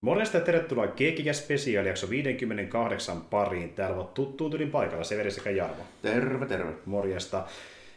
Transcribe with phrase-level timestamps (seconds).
[0.00, 3.70] Morjesta ja tervetuloa Keekikä Special jakso 58 pariin.
[3.70, 5.82] Täällä on tuttuun tyylin paikalla Severi sekä Jarmo.
[6.02, 6.72] Terve, terve.
[6.86, 7.46] Morjesta.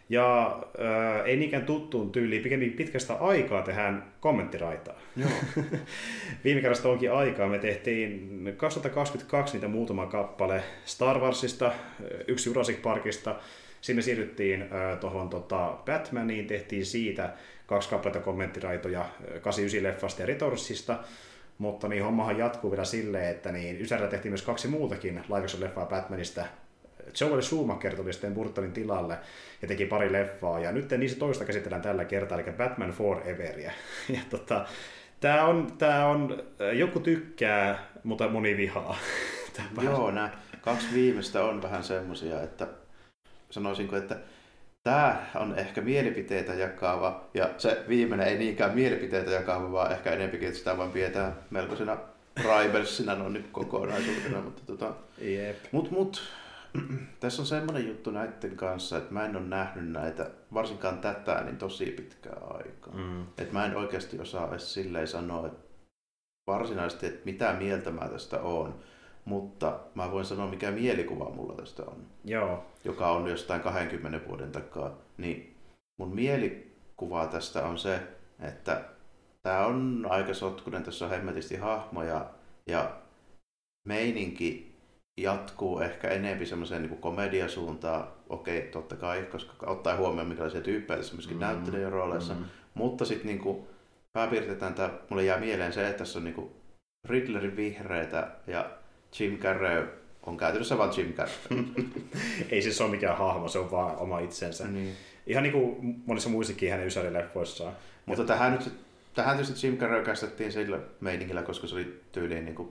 [0.09, 4.99] Ja äh, ei niinkään tuttuun tyyliin, pikemminkin pitkästä aikaa tehdään kommenttiraitaa.
[5.15, 5.29] Joo.
[6.43, 7.49] Viime kerrasta onkin aikaa.
[7.49, 11.73] Me tehtiin 2022 niitä muutama kappale Star Warsista, äh,
[12.27, 13.35] yksi Jurassic Parkista.
[13.81, 17.33] Sitten me siirryttiin äh, tuohon tota, Batmaniin, tehtiin siitä
[17.67, 20.99] kaksi kappaletta kommenttiraitoja äh, 89-leffasta ja Retorsista.
[21.63, 25.85] Mutta niin hommahan jatkuu vielä silleen, että niin Ysärillä tehtiin myös kaksi muutakin live leffaa
[25.85, 26.45] Batmanista.
[27.21, 29.17] Joel Schumacher tuli sitten Burtonin tilalle
[29.61, 33.71] ja teki pari leffaa, ja nyt niissä toista käsitellään tällä kertaa, eli Batman Foreveria.
[34.15, 34.65] Ja tota,
[35.19, 36.43] tää on, tää on,
[36.73, 38.97] joku tykkää, mutta moni vihaa.
[39.55, 40.29] Tää Joo, nämä
[40.61, 42.67] kaksi viimeistä on vähän semmosia, että
[43.49, 44.17] sanoisinko, että
[44.83, 50.47] tämä on ehkä mielipiteitä jakava, ja se viimeinen ei niinkään mielipiteitä jakava, vaan ehkä enempikin,
[50.47, 51.97] että sitä vaan pidetään melkoisena
[52.37, 54.41] rivalsina noin nyt kokonaisuutena.
[54.41, 55.57] Mutta tota, Jep.
[55.71, 56.23] mut, mut,
[57.19, 61.57] tässä on semmoinen juttu näiden kanssa, että mä en ole nähnyt näitä, varsinkaan tätä, niin
[61.57, 62.93] tosi pitkää aikaa.
[62.93, 63.21] Mm.
[63.21, 65.63] Että mä en oikeasti osaa edes silleen sanoa, että
[66.47, 68.75] varsinaisesti, että mitä mieltä mä tästä oon.
[69.25, 72.65] Mutta mä voin sanoa, mikä mielikuva mulla tästä on, Joo.
[72.83, 74.97] Joka on jostain 20 vuoden takaa.
[75.17, 75.57] Niin
[75.99, 77.99] mun mielikuva tästä on se,
[78.39, 78.83] että
[79.41, 82.29] tämä on aika sotkunen, tässä on hemmetisti hahmoja
[82.67, 82.95] ja
[83.87, 84.75] meininki
[85.17, 88.07] jatkuu ehkä enemmän semmoiseen niin komediasuuntaan.
[88.29, 92.33] Okei, totta kai, koska ottaa huomioon, minkälaisia tyyppejä tässä myöskin mm, näyttelijän rooleissa.
[92.33, 92.45] Mm.
[92.73, 93.67] Mutta sitten niin
[94.13, 96.51] pääpiirteetään, tämä, mulle jää mieleen se, että tässä on niin
[97.07, 98.69] Riddlerin vihreitä ja
[99.19, 101.35] Jim Carrey on käytännössä vain Jim Carrey.
[102.49, 104.67] Ei siis ole mikään hahmo, se on vaan oma itsensä.
[104.67, 104.95] niin.
[105.27, 107.73] Ihan niin kuin monissa muissakin hänen Ysäri-leffoissaan.
[108.05, 108.71] Mutta tähän nyt
[109.13, 112.69] tähän tietysti Jim Carrey käsitettiin sillä meiningillä, koska se oli tyyliin niin kuin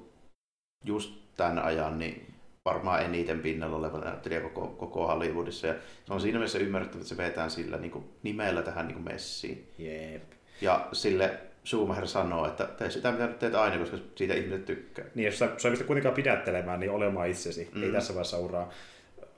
[0.84, 5.66] just tämän ajan niin varmaan eniten pinnalla oleva näyttelijä koko, koko Hollywoodissa.
[5.66, 8.94] Ja se on siinä mielessä ymmärrettävä, että se vetää sillä niin kuin nimellä tähän niin
[8.94, 9.68] kuin messiin.
[9.78, 10.22] Jep.
[10.60, 15.04] Ja sille Schumacher sanoo, että tee sitä mitä nyt teet aina, koska siitä ihmiset tykkää.
[15.14, 17.70] Niin, jos sä, sä pystyt kuitenkaan pidättelemään, niin olemaan itsesi.
[17.74, 17.82] Mm.
[17.82, 18.70] Ei tässä vaiheessa uraa.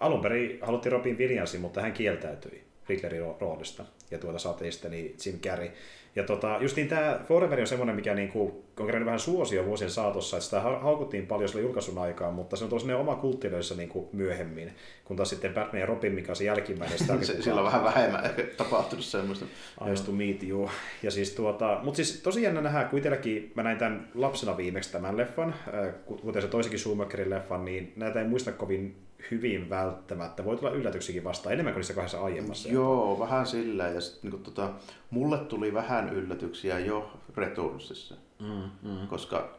[0.00, 3.84] Alun perin haluttiin Robin Williamsin, mutta hän kieltäytyi Riddlerin ro- roolista.
[4.10, 5.70] Ja tuota saatiin sitten niin Jim Carrey.
[6.16, 10.36] Ja tota, justiin tämä Forever on semmoinen, mikä niinku, on kerännyt vähän suosio vuosien saatossa,
[10.36, 14.08] että sitä ha- haukuttiin paljon sillä julkaisun aikaan, mutta se on tosiaan oma kulttiilöissä niinku
[14.12, 14.72] myöhemmin,
[15.04, 17.84] kun taas sitten Batman ja Robin, mikä on se jälkimmäinen, sitä Se, sillä on vähän
[17.84, 19.46] vähemmän tapahtunut semmoista.
[19.84, 20.70] Nice to meet you.
[21.02, 24.92] Ja siis tuota, mutta siis tosi jännä nähdä, kun itselläkin mä näin tämän lapsena viimeksi
[24.92, 28.96] tämän leffan, äh, kuten se toisenkin Schumacherin leffan, niin näitä ei muista kovin
[29.30, 30.44] hyvin välttämättä.
[30.44, 32.68] Voi tulla yllätyksikin vastaan, enemmän kuin niissä kahdessa aiemmassa.
[32.68, 33.88] Joo, vähän sillä.
[33.88, 34.70] Ja sit, niin tota,
[35.10, 39.06] mulle tuli vähän yllätyksiä jo Returnsissa, Mm, mm.
[39.08, 39.58] koska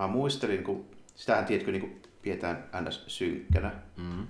[0.00, 0.84] mä muistelin, kun
[1.14, 3.04] sitähän tiedätkö, niin kuin pidetään ns.
[3.06, 4.26] synkkänä, Mm.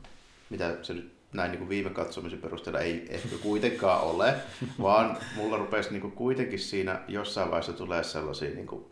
[0.50, 4.34] mitä se nyt näin niin kuin viime katsomisen perusteella ei ehkä kuitenkaan ole,
[4.82, 8.84] vaan mulla rupesi niin kuin kuitenkin siinä jossain vaiheessa tulee sellaisia niin kuin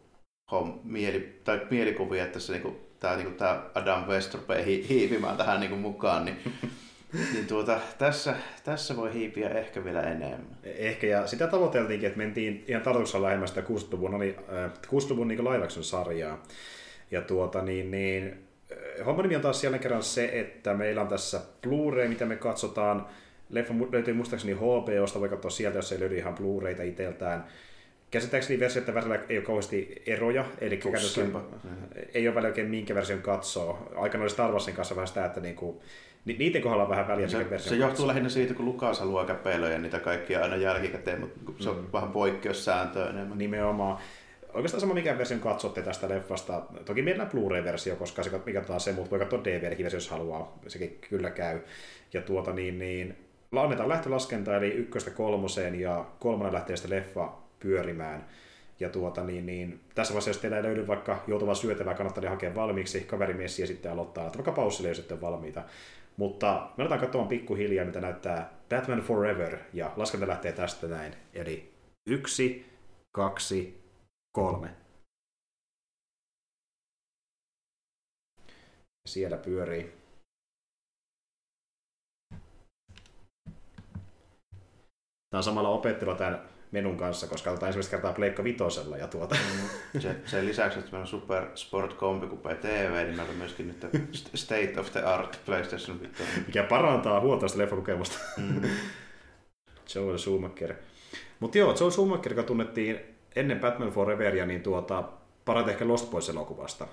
[0.51, 4.87] hom, mieli, tai mielikuvia, että se, niin kuin, tämä, niin tämä Adam West rupeaa hi,
[4.89, 6.39] hiipimään tähän niin kuin mukaan, niin,
[7.33, 8.35] niin tuota, tässä,
[8.65, 10.57] tässä voi hiipiä ehkä vielä enemmän.
[10.65, 15.45] Ehkä, ja sitä tavoiteltiinkin, että mentiin ihan tarkoituksella lähemmäs sitä 60-luvun, oli, äh, 60-luvun niin
[15.45, 16.43] live action sarjaa.
[17.11, 18.47] Ja tuota, niin, niin,
[19.07, 23.07] homman nimi on taas jälleen kerran se, että meillä on tässä Blu-ray, mitä me katsotaan.
[23.51, 27.45] Leffa löytyy muistaakseni HBOsta, voi katsoa sieltä, jos ei löydy ihan Blu-rayta itseltään.
[28.15, 31.43] Käsittääkseni versioiden välillä ei ole kauheasti eroja, eli käytännössä Tuskinpa.
[32.15, 33.89] ei ole väliä oikein minkä version katsoo.
[33.97, 35.83] Aikana oli Star Warsin kanssa vähän sitä, että niinku,
[36.25, 39.25] ni- niiden kohdalla on vähän väliä, Se, se version johtuu lähinnä siitä, kun Lukas haluaa
[39.25, 41.87] käpelöjä niitä kaikkia aina jälkikäteen, mutta se on Mm.
[41.93, 43.39] vähän poikkeussääntö enemmän.
[43.39, 43.99] Nimenomaan.
[44.55, 46.63] Oikeastaan sama mikä version katsotte tästä leffasta.
[46.85, 50.59] Toki meillä Blu-ray-versio, koska se mikä taas se, mutta voi katsoa DVD-versio, jos haluaa.
[50.67, 51.59] Sekin kyllä käy.
[52.13, 53.17] Ja tuota niin, niin
[53.57, 58.29] annetaan lähtölaskenta, eli ykköstä kolmoseen ja kolmannen lähtee sitten leffa pyörimään.
[58.81, 62.55] Ja tuota niin, niin tässä vaiheessa, jos teillä ei löydy vaikka joutuvaa syötävää, kannattaa hakea
[62.55, 65.63] valmiiksi kaverimessi ja sitten aloittaa, että vaikka paussille ei sitten valmiita.
[66.17, 71.15] Mutta me aletaan katsomaan pikkuhiljaa, mitä näyttää Batman Forever, ja laskenta lähtee tästä näin.
[71.35, 71.73] Eli
[72.09, 72.67] yksi,
[73.13, 73.83] kaksi,
[74.37, 74.71] kolme.
[79.09, 79.93] Siellä pyörii.
[85.31, 89.37] Tämä on samalla opettelua tämän menun kanssa, koska katsotaan ensimmäistä kertaa Pleikka Vitosella ja tuota.
[89.99, 93.69] Se, sen lisäksi, että meillä on Super Sport Combi Coupe TV, niin meillä on myöskin
[93.69, 93.87] nyt
[94.35, 96.15] State of the Art PlayStation 5.
[96.47, 98.19] mikä parantaa huomattavasti leffakokemusta.
[98.37, 98.63] Mm.
[99.95, 100.75] Joel Schumacher.
[101.41, 103.01] Mutta joo, Joel Schumacher, joka tunnettiin
[103.37, 105.05] ennen Batman Foreveria, niin tuota,
[105.45, 106.87] parhaiten ehkä Lost Boys-elokuvasta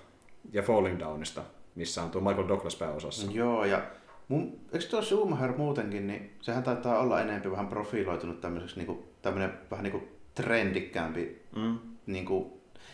[0.51, 1.41] ja Falling Downista,
[1.75, 3.31] missä on tuo Michael Douglas pääosassa.
[3.31, 3.81] Joo, ja
[4.27, 9.53] mun, eikö tuo Schumacher muutenkin, niin sehän taitaa olla enemmän vähän profiloitunut tämmöiseksi niin tämmöinen
[9.71, 11.79] vähän niin kuin trendikkäämpi, Mm.
[12.05, 12.51] niin kuin,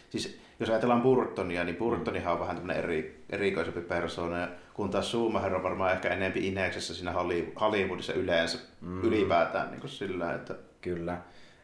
[0.10, 5.12] siis jos ajatellaan Burtonia, niin Burtonihan on vähän tämmöinen eri, erikoisempi persoona, ja kun taas
[5.12, 9.04] Schumacher on varmaan ehkä enemmän ineksessä siinä Holly- Hollywoodissa yleensä, mm.
[9.04, 11.18] ylipäätään niin kuin sillä, että Kyllä.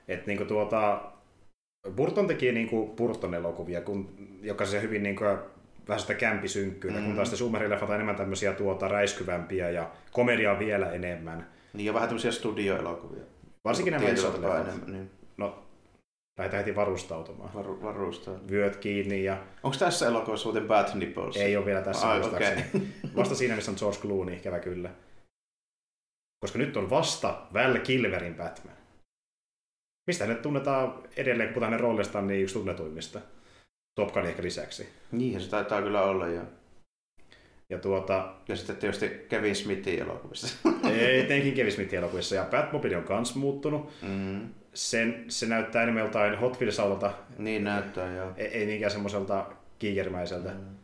[0.07, 1.01] Et niinku tuota,
[1.95, 4.09] Burton teki niinku Burton-elokuvia, kun,
[4.41, 5.23] joka se hyvin niinku
[5.87, 7.05] vähän sitä kämpisynkkyyttä, mm.
[7.05, 11.47] kun taas Schumacherin on enemmän tämmöisiä tuota, räiskyvämpiä ja komediaa vielä enemmän.
[11.73, 13.23] niin on vähän tämmöisiä studioelokuvia.
[13.63, 14.41] Varsinkin nämä isot
[14.87, 15.65] niin No,
[16.37, 17.53] lähdetään heti varustautumaan.
[17.53, 18.39] varu, varustaa.
[18.49, 21.37] Vyöt kiinni ja Onko tässä elokuvassa muuten Bad Nipples?
[21.37, 22.55] ei ole vielä tässä Ai, okei.
[23.15, 24.89] Vasta siinä, missä on George Clooney, ikävä kyllä.
[26.43, 28.75] Koska nyt on vasta Val Kilmerin Batman.
[30.07, 33.19] Mistä hänet tunnetaan edelleen, kun puhutaan hänen roolistaan, niin yksi tunnetuimmista.
[33.95, 34.89] Top Gun ehkä lisäksi.
[35.11, 36.41] Niinhän se taitaa kyllä olla, ja,
[37.73, 40.69] Ja tuota, ja sitten tietysti Kevin Smithin elokuvissa.
[41.23, 42.35] etenkin Kevin Smithin elokuvissa.
[42.35, 43.91] Ja Batmobile on kans muuttunut.
[44.01, 44.53] mm.
[44.73, 48.31] Sen, se näyttää enemmän joltain Hot Wheels-autolta, Niin näyttää, joo.
[48.37, 50.49] ei, ei niinkään semmoiselta kiikermäiseltä.
[50.49, 50.77] Mm.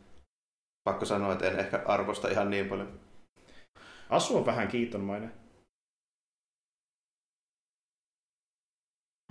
[0.84, 3.00] Pakko sanoa, että en ehkä arvosta ihan niin paljon.
[4.10, 5.32] Asu on vähän kiitonmainen.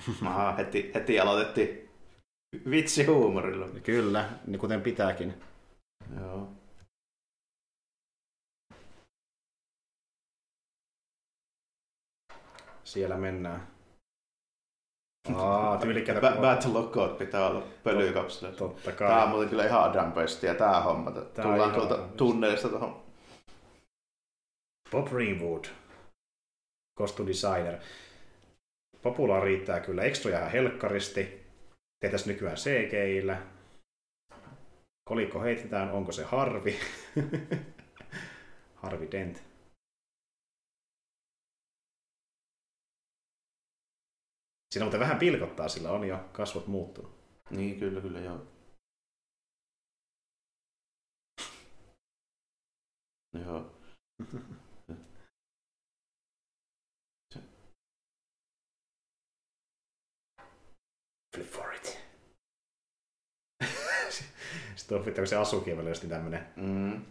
[0.25, 1.89] Aha, heti, heti aloitettiin
[2.69, 3.67] vitsihuumorilla.
[3.83, 5.33] Kyllä, niin kuten pitääkin.
[6.19, 6.47] Joo.
[12.89, 13.67] Siellä mennään.
[15.35, 16.41] Aa, tyylikkäitä Ba-.
[16.41, 18.57] Battle of God pitää olla pölykapseleita.
[18.57, 19.27] Totta Tää on kai.
[19.27, 21.11] muuten kyllä ihan Adam Bestia, tää homma.
[21.11, 23.03] Tää Tullaan ihan tuolta tunnelista tuohon.
[24.91, 25.65] Bob Greenwood,
[26.99, 27.79] kostudesigner.
[29.01, 30.03] Populaa riittää kyllä.
[30.03, 31.45] Extra jää helkkaristi.
[31.99, 33.37] Tehtäis nykyään CGI-llä.
[35.09, 36.75] Kolikko heitetään, onko se Harvi?
[38.83, 39.48] Harvi Dent.
[44.71, 47.19] Siinä muuten vähän pilkottaa, sillä on jo kasvot muuttunut.
[47.49, 48.47] Niin, kyllä, kyllä, joo.
[53.45, 53.75] Joo.
[61.35, 61.99] Flip for it.
[64.75, 67.05] Sitten on pitää se asukievellä just tämmönen Mm.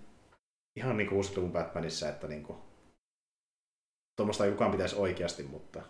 [0.76, 2.56] ihan niinku uusi Batmanissa, että niinku
[4.16, 5.82] tuommoista ei kukaan pitäisi oikeasti, mutta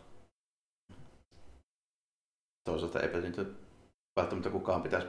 [2.68, 3.36] Toisaalta eipä nyt
[4.16, 5.08] välttämättä kukaan pitäisi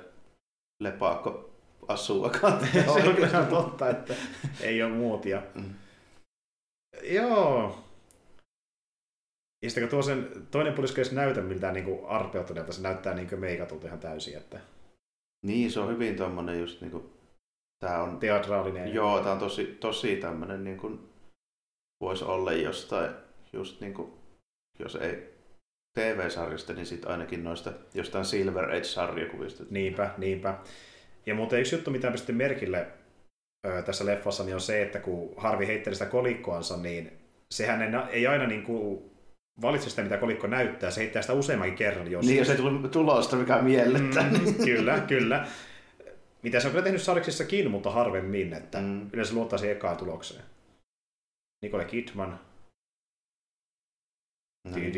[0.84, 1.50] lepaakko
[1.88, 2.68] asuakaan.
[2.94, 4.16] se on kyllä totta, että
[4.62, 5.42] ei ole muotia.
[5.56, 5.74] Mm.
[7.04, 7.84] Joo.
[9.64, 13.36] Ja sitten kun tuo sen toinen puolisko ei näytä miltään niinku arpeutuneelta, se näyttää niinku
[13.36, 14.60] meikatulta ihan täysin, että
[15.46, 17.14] Niin, se on hyvin tommonen just niinku,
[17.80, 18.94] tää on, teatraalinen.
[18.94, 21.00] joo, tää on tosi, tosi tämmönen niinku,
[22.02, 23.16] voisi olla jostain,
[23.54, 24.18] just niinku,
[24.80, 25.39] jos ei
[26.02, 29.64] TV-sarjasta, niin sitten ainakin noista jostain Silver Age-sarjakuvista.
[29.70, 30.58] Niinpä, niinpä.
[31.26, 32.88] Ja muuten yksi juttu, mitä pistin merkille
[33.68, 37.12] ö, tässä leffassa, niin on se, että kun Harvi heitteli sitä kolikkoansa, niin
[37.52, 39.12] sehän ei, ei aina niin kuin
[39.62, 42.28] valitse sitä, mitä kolikko näyttää, se heittää sitä useammankin kerran joskus.
[42.30, 44.22] Niin, jos ei tule tulosta, mikä miellettä.
[44.24, 45.48] Mm, kyllä, kyllä.
[46.44, 48.86] Mitä se on kyllä tehnyt sarjaksissakin, mutta harvemmin, että Mm.
[48.86, 49.10] mm.
[49.14, 50.44] yleensä luottaa siihen ekaan tulokseen.
[51.62, 52.40] Nicole Kidman.
[54.70, 54.92] No Di,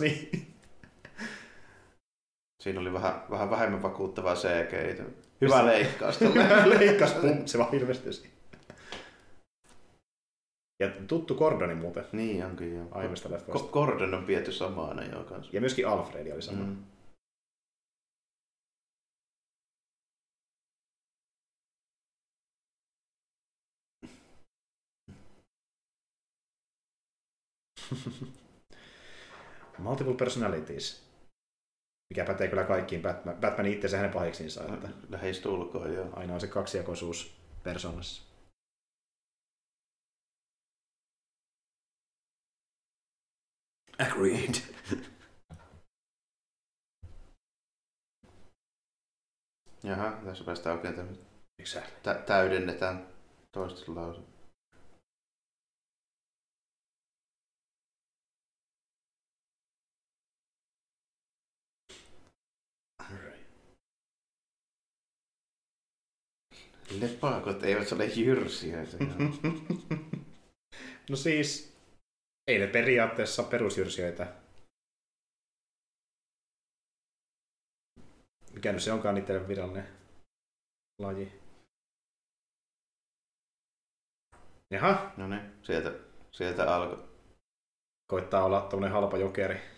[0.00, 0.46] niin.
[2.62, 5.00] Siinä oli vähän, vähän vähemmän vakuuttavaa CG.
[5.40, 6.20] Hyvä leikkaus.
[6.78, 8.36] Leikkas, pum, se ilmestyi siihen.
[10.80, 12.86] Ja tuttu Gordoni muuten niin onkin joo.
[12.90, 13.68] aiemmista leffoista.
[13.68, 15.50] Gordon on pietty samana joo kanssa.
[15.52, 16.64] Ja myöskin Alfredi oli sama.
[16.64, 16.76] Mm.
[29.78, 31.06] Multiple personalities.
[32.10, 36.08] Mikä pätee kyllä kaikkiin Batman, Batmanin itse hänen pahiksinsa, että Lähestulkoon joo.
[36.12, 38.22] aina on se kaksijakoisuus persoonassa.
[43.98, 44.54] Agreed.
[49.84, 51.24] Jaha, tässä päästään oikein tämmöistä.
[51.58, 51.92] Exactly.
[52.02, 53.06] Tä- täydennetään
[53.52, 54.35] toista lause.
[66.90, 68.96] Lepakot eivät ole jyrsijöitä.
[71.10, 71.76] no siis,
[72.46, 74.34] ei ne periaatteessa perusjyrsijöitä.
[78.52, 79.88] Mikä nyt se onkaan niiden virallinen
[80.98, 81.32] laji.
[84.70, 85.92] Jaha, No niin, sieltä,
[86.32, 87.08] sieltä alkoi.
[88.10, 89.75] koittaa olla tämmönen halpa jokeri.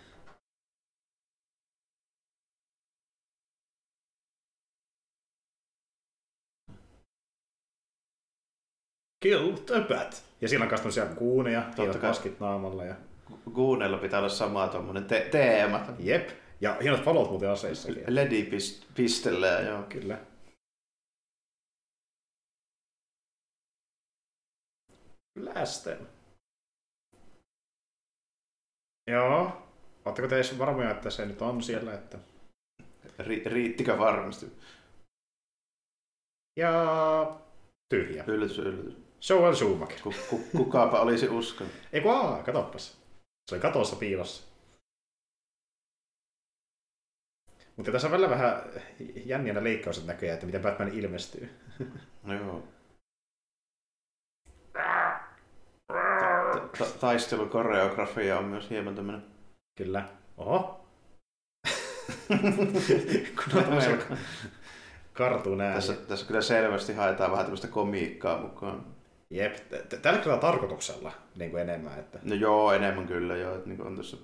[9.21, 10.25] Kill the bat.
[10.41, 12.11] Ja siellä on kanssa tämmöisiä kuuneja, hienot kai.
[12.11, 12.85] maskit naamalla.
[12.85, 12.95] Ja...
[13.55, 15.87] Guunella pitää olla sama tuommoinen te- teema.
[15.99, 16.29] Jep.
[16.61, 18.03] Ja hienot valot muuten aseissakin.
[18.07, 19.83] Ledi pist- pistellään, joo.
[19.83, 20.19] Kyllä.
[25.39, 26.09] Lästen.
[29.11, 29.63] Joo.
[30.05, 31.95] Oletteko te edes varmoja, että se nyt on siellä?
[31.95, 32.19] Että...
[33.21, 34.47] Ri- riittikö varmasti?
[36.59, 36.73] Ja
[37.95, 38.25] tyhjä.
[38.27, 39.08] Yllätys, yllätys.
[39.31, 40.01] Joel Schumacher.
[40.03, 41.73] Ku, ku, kukaapa olisi uskonut.
[41.93, 42.99] Ei kun aa, katoppas.
[43.51, 44.49] Se oli katossa piilossa.
[47.77, 48.63] Mutta tässä on välillä vähän
[49.25, 51.51] jänniä leikkaukset näköjään, että miten Batman ilmestyy.
[52.23, 52.63] No joo.
[54.73, 59.23] Ta- ta- taistelukoreografia on myös hieman tämmönen...
[59.79, 60.09] Kyllä.
[60.37, 60.85] Oho.
[63.37, 63.99] Kun on tämmöisiä
[65.13, 66.07] kartuun Tässä, ääniä.
[66.09, 68.98] tässä kyllä selvästi haetaan vähän tämmöistä komiikkaa mukaan.
[69.31, 69.57] Jep,
[70.03, 71.99] tällä kyllä tarkoituksella niin kuin enemmän.
[71.99, 72.19] Että...
[72.23, 74.17] No joo, enemmän kyllä joo, että niin on tässä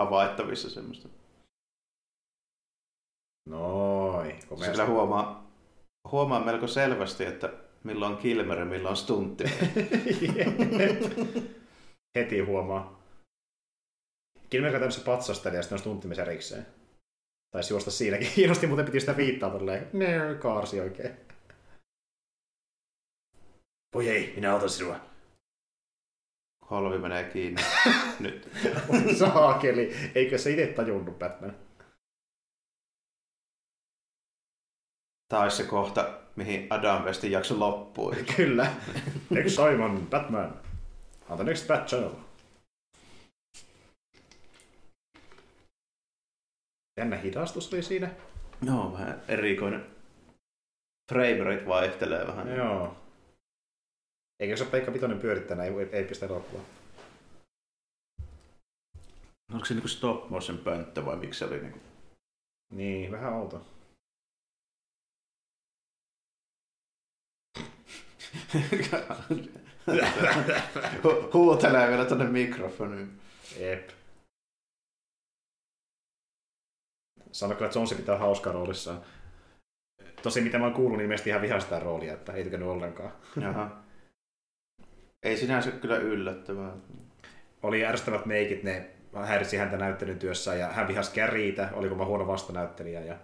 [0.00, 1.08] havaittavissa semmoista.
[3.48, 4.72] Noin, Se komeasti.
[4.72, 5.50] kyllä huomaa,
[6.12, 7.52] huomaa melko selvästi, että
[7.84, 9.44] milloin on Kilmer ja milloin on stuntti.
[12.18, 13.02] Heti huomaa.
[14.50, 16.66] Kilmerkä tämmöisessä patsasteli ja sitten on stunttimis erikseen.
[17.50, 18.28] Taisi juosta siinäkin.
[18.36, 19.88] Hienosti muuten piti sitä viittaa tolleen.
[19.92, 21.16] Ne kaarsi oikein.
[23.94, 25.00] Voi ei, minä autan sinua.
[26.70, 27.62] Holvi menee kiinni.
[28.20, 28.52] Nyt.
[29.18, 30.10] Saakeli.
[30.14, 31.56] Eikö se itse tajunnut Batman?
[35.28, 38.16] Tämä olisi se kohta, mihin Adam Westin jakso loppui.
[38.36, 38.72] Kyllä.
[39.30, 40.60] Next Simon, Batman.
[41.28, 42.10] On the next Bat Channel.
[47.00, 48.10] Jännä hidastus oli siinä.
[48.66, 49.86] Joo, vähän erikoinen.
[51.12, 52.56] Frame rate vaihtelee vähän.
[52.56, 53.01] Joo.
[54.40, 56.64] Eikö se ole Peikka Pitonen pyörittänyt, ei, ei pistä elokuvaa.
[59.52, 61.78] Onko se niinku stop motion pönttö vai miksi se oli niinku?
[62.72, 63.66] Niin, vähän outo.
[71.02, 73.20] Hu- Huutelee vielä tonne mikrofoniin.
[73.58, 73.90] Jep.
[77.32, 79.02] Sano kyllä, että Jonesi pitää hauskaa roolissaan.
[80.22, 83.12] Tosi mitä mä oon kuullut, niin ilmeisesti ihan vihaa sitä roolia, että ei tykännyt ollenkaan.
[83.40, 83.81] Jaha.
[85.22, 86.72] Ei sinänsä kyllä yllättävää.
[87.62, 88.90] Oli ärsyttävät meikit, ne
[89.24, 93.00] häiritsi häntä näyttelyn työssä ja hän vihasi Carriitä, oliko mä huono vastanäyttelijä.
[93.00, 93.16] Ja...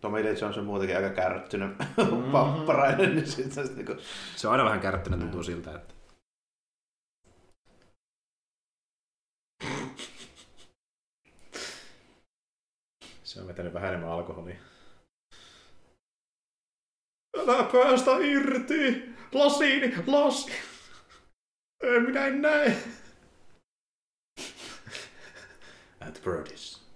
[0.00, 1.78] Tommy Lee Jones on muutenkin aika kärttynyt
[2.32, 3.94] papparainen, niin sitten niinku...
[4.36, 5.94] Se on aina vähän kärttynyt tuntuu siltä, että...
[13.24, 14.56] Se on vetänyt vähän enemmän alkoholia.
[17.38, 19.14] Älä päästä irti!
[19.32, 19.94] Lasiini!
[20.06, 20.52] Lasi!
[21.82, 22.76] Ei, minä en näe!
[26.00, 26.86] At Birdies.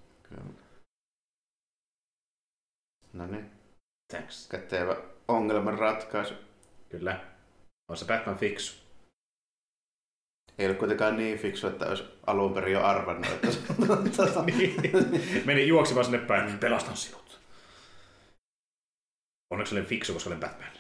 [3.12, 3.50] No niin,
[4.08, 4.49] Thanks.
[4.49, 4.96] kätevä
[5.28, 6.34] ongelman ratkaisu.
[6.88, 7.25] Kyllä.
[7.88, 8.80] On se Batman fiksu.
[10.58, 13.49] Ei ole kuitenkaan niin fiksu, että olisi alun perin jo arvannut, että
[14.16, 14.75] tota, niin.
[15.44, 16.58] Meni juoksemaan sinne päin.
[16.58, 17.40] Pelastan sinut.
[19.50, 20.79] Onneksi olen fiksu, koska olen Batman.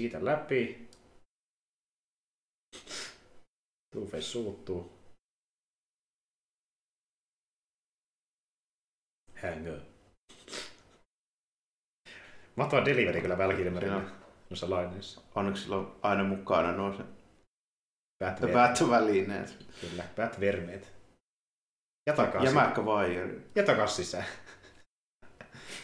[0.00, 0.88] Siitä läpi.
[3.94, 4.92] Two-Face suuttuu.
[9.42, 9.80] Hangö.
[12.56, 14.10] Mahtava delivery kyllä Välkilmerillä Joo.
[14.50, 15.20] noissa laineissa.
[15.34, 17.02] onneksi sillä on aina mukana nuo se
[18.24, 19.66] Bat, päättövälineet.
[19.80, 20.92] Kyllä, Bat-vermeet.
[22.06, 22.44] Ja takas.
[22.44, 23.50] Jämäkkä vaijari.
[23.54, 24.26] Ja takas sisään.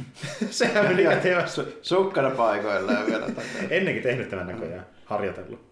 [0.51, 1.61] Sehän meni kätevästi.
[1.61, 3.67] Su- Sukkana paikoillaan vielä takaisin.
[3.71, 5.67] Ennenkin tehnyt tämän näköjään, harjoitellut.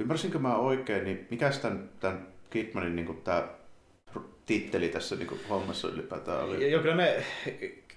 [0.00, 3.48] Ymmärsinkö mä oikein, niin mikä tämän, tämän Kidmanin niin tämä
[4.46, 6.70] titteli tässä niin kuin, hommassa ylipäätään oli?
[6.70, 7.24] Joo, kyllä ne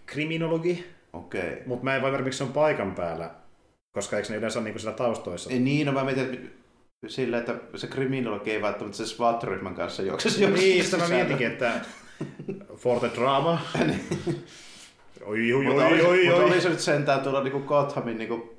[0.06, 1.42] kriminologi, Okei.
[1.42, 1.62] Okay.
[1.66, 3.32] mutta mä en voi miksi se on paikan päällä,
[3.92, 5.50] koska eikö ne yleensä ole niinku siellä taustoissa?
[5.50, 6.61] Ei niin, no mä mietin, että
[7.08, 11.72] sillä, että se kriminologi ei välttämättä se SWAT-ryhmän kanssa juoksisi Niin, sitä mä mietinkin, että
[12.76, 13.62] for the drama.
[15.26, 16.52] Oi, oi, Mutta oi, oli, oi, mutta oi.
[16.52, 18.56] oli se nyt sentään tuolla niinku Gothamin niinku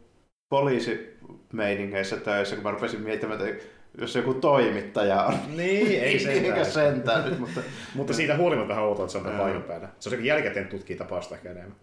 [0.48, 3.64] poliisimeiningeissä töissä, kun mä rupesin miettimään, että
[3.98, 5.34] jos joku toimittaja on.
[5.56, 6.44] Niin, ei sentään.
[6.44, 7.60] Eikä sentään nyt, mutta...
[7.94, 9.88] mutta siitä huolimatta vähän outoa, että se on tämän paikan päällä.
[9.98, 11.76] Se on jälkikäteen tutkii tapausta ehkä enemmän.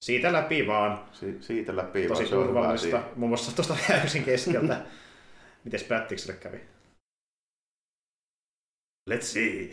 [0.00, 1.00] Siitä läpi vaan.
[1.12, 3.00] Si- siitä läpi Tosi vaan, hyvä turvallista.
[3.16, 4.76] Muun muassa tuosta täysin keskeltä.
[5.64, 6.60] Mites Pättikselle kävi?
[9.10, 9.70] Let's see.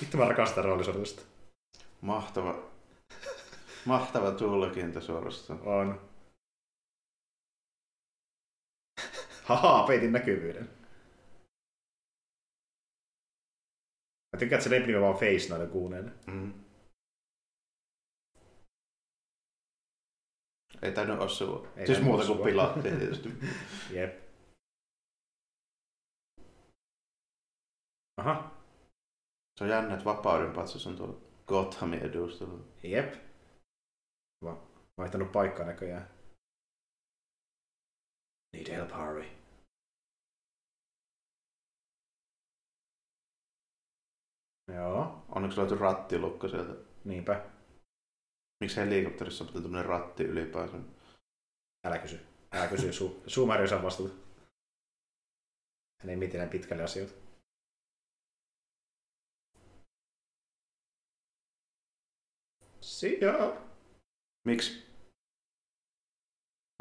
[0.00, 1.22] Vittu mä rakastan roolisuoritusta.
[2.00, 2.70] Mahtava,
[3.84, 5.60] mahtava tulkinta suorastaan.
[5.60, 6.10] On.
[9.44, 10.70] Haha, peitin näkyvyyden.
[14.32, 16.10] Mä tykkään, että se lepnimi vaan face näille kuuneille.
[16.26, 16.61] Mm.
[20.82, 21.68] Ei tainnut osua.
[21.76, 23.28] Ei siis muuta kuin pilattiin tietysti.
[23.90, 24.22] Jep.
[28.20, 28.50] Aha,
[29.58, 32.64] Se on jännä, että vapauden patsas on tuolla Gothamin edustalla.
[32.82, 33.14] jep.
[34.44, 34.56] Mä
[34.98, 36.10] vaihtanut paikkaa näköjään.
[38.56, 39.24] Need help, Harvey.
[44.74, 46.74] Joo, Onneksi löytyi rattilukko sieltä.
[47.04, 47.51] niinpä.
[48.62, 50.76] Miksi helikopterissa on tämmöinen ratti ylipäänsä?
[51.86, 52.20] Älä kysy.
[52.52, 52.90] Älä kysy.
[52.90, 54.08] Su- Suumari osaa vastata.
[56.00, 57.12] Hän ei mieti pitkälle asioita.
[62.80, 63.52] Sijaa.
[64.46, 64.86] Miksi?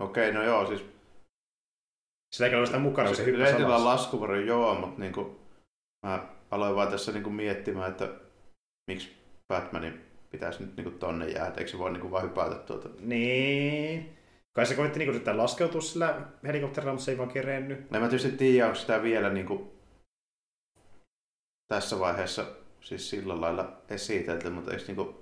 [0.01, 0.81] Okei, no joo, siis
[2.33, 5.39] Sillä ei ole sitä mukana, kun se hyppäsi Reitillä on laskuvarjo, joo, mutta niinku,
[6.05, 8.19] mä aloin vaan tässä niinku miettimään, että
[8.91, 12.89] miksi Batmanin pitäisi nyt niinku tonne jäädä, eikö se voi niinku vaan hypätä tuolta.
[12.99, 14.17] Niin.
[14.55, 17.91] Kai se koitti niinku yrittää laskeutua sillä helikopterilla, mutta se ei vaan kerennyt.
[17.91, 19.73] No mä tietysti tiedä, onko sitä vielä niinku
[21.67, 22.45] tässä vaiheessa
[22.81, 25.21] siis sillä lailla esitelty, mutta eikö niinku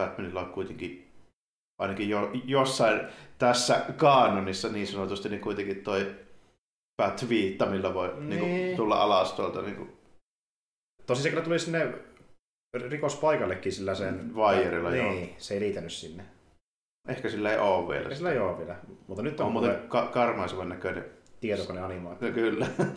[0.00, 1.10] Batmanilla on kuitenkin
[1.78, 3.00] ainakin jo, jossain
[3.38, 6.14] tässä kaanonissa niin sanotusti niin kuitenkin toi
[7.02, 8.28] Bat-viitta, millä voi Niin.
[8.28, 9.88] niinku, tulla alas tuolta niinku,
[11.06, 11.94] Tosi se kyllä tuli sinne
[12.74, 14.34] rikospaikallekin sillä sen...
[14.34, 15.34] Vaijerilla, niin, joo.
[15.38, 16.24] se ei liitänyt sinne.
[17.08, 18.08] Ehkä sillä ei ole vielä.
[18.08, 18.76] Ja sillä ei ole vielä.
[19.06, 21.04] Mutta nyt on, on muuten ka- karmaisevan näköinen.
[21.40, 22.28] tietokoneanimaatio.
[22.28, 22.66] No, kyllä.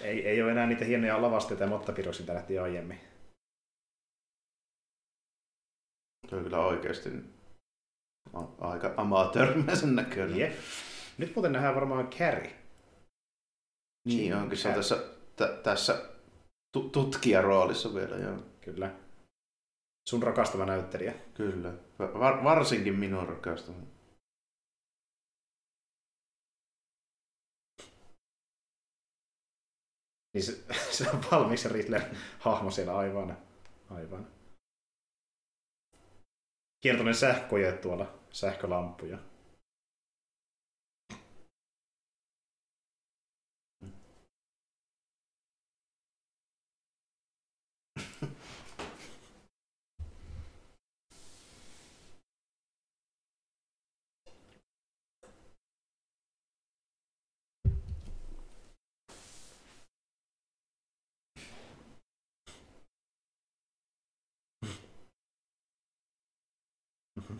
[0.00, 3.00] Ei, ei ole enää niitä hienoja lavasteita ja mottapiroksia, mitä lähti aiemmin.
[6.28, 7.08] Se on kyllä oikeasti
[8.60, 10.38] aika amatöörimäisen näköinen.
[10.38, 10.52] Jep.
[11.18, 12.52] Nyt muuten nähdään varmaan Carrie.
[14.08, 14.96] Niin onkin se on tässä,
[15.36, 16.04] t- tässä
[16.72, 18.36] tu- tutkijaroolissa vielä, joo.
[18.72, 18.94] Kyllä.
[20.08, 21.14] Sun rakastava näyttelijä.
[21.34, 21.72] Kyllä.
[21.98, 23.86] Var- varsinkin minun rakastamani.
[30.34, 30.52] Niin se,
[30.96, 32.02] se on valmiiksi se Riddler
[32.38, 33.38] hahmo siellä aivan.
[33.90, 34.26] Aivan.
[36.80, 39.18] Kiertoinen sähköjä tuolla, sähkölampuja.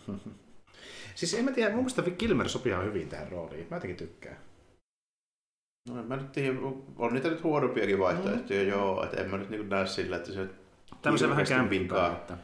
[1.15, 3.67] Siis en mä tiedä, mun mielestä Kilmer sopii ihan hyvin tähän rooliin.
[3.71, 4.37] Mä jotenkin tykkään.
[5.89, 6.59] No en mä nyt tiedä,
[6.97, 8.69] on niitä nyt huonompiakin vaihtoehtoja, Mm.
[8.69, 10.49] joo, että en mä nyt niin näe sillä, että se
[11.03, 12.13] Tämmöisen vähän Hirveästi kämpin vinkaa.
[12.13, 12.39] Että...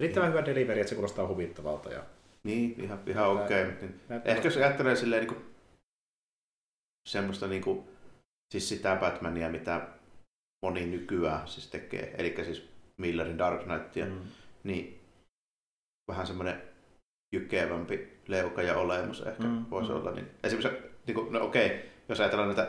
[0.00, 1.92] Riittävän hyvä delivery, että se kuulostaa huvittavalta.
[1.92, 2.02] Ja...
[2.44, 3.62] Niin, ihan, ihan okei.
[3.62, 3.74] Okay.
[3.80, 4.00] Niin.
[4.08, 5.44] näyttää- Ehkä jos ajattelee silleen niin kuin,
[7.08, 7.84] semmoista niin kuin,
[8.52, 9.88] siis sitä Batmania, mitä
[10.66, 14.12] moni nykyään siis tekee, eli siis Millerin Dark Knightia, mm.
[14.12, 14.20] Mm.
[14.64, 14.99] niin
[16.10, 16.62] vähän semmoinen
[17.32, 19.64] jykevämpi leuka ja olemus ehkä mm.
[19.70, 19.96] Voisi mm.
[19.96, 20.10] olla.
[20.10, 22.68] Niin esimerkiksi, niin kuin, no okei, jos ajatellaan näitä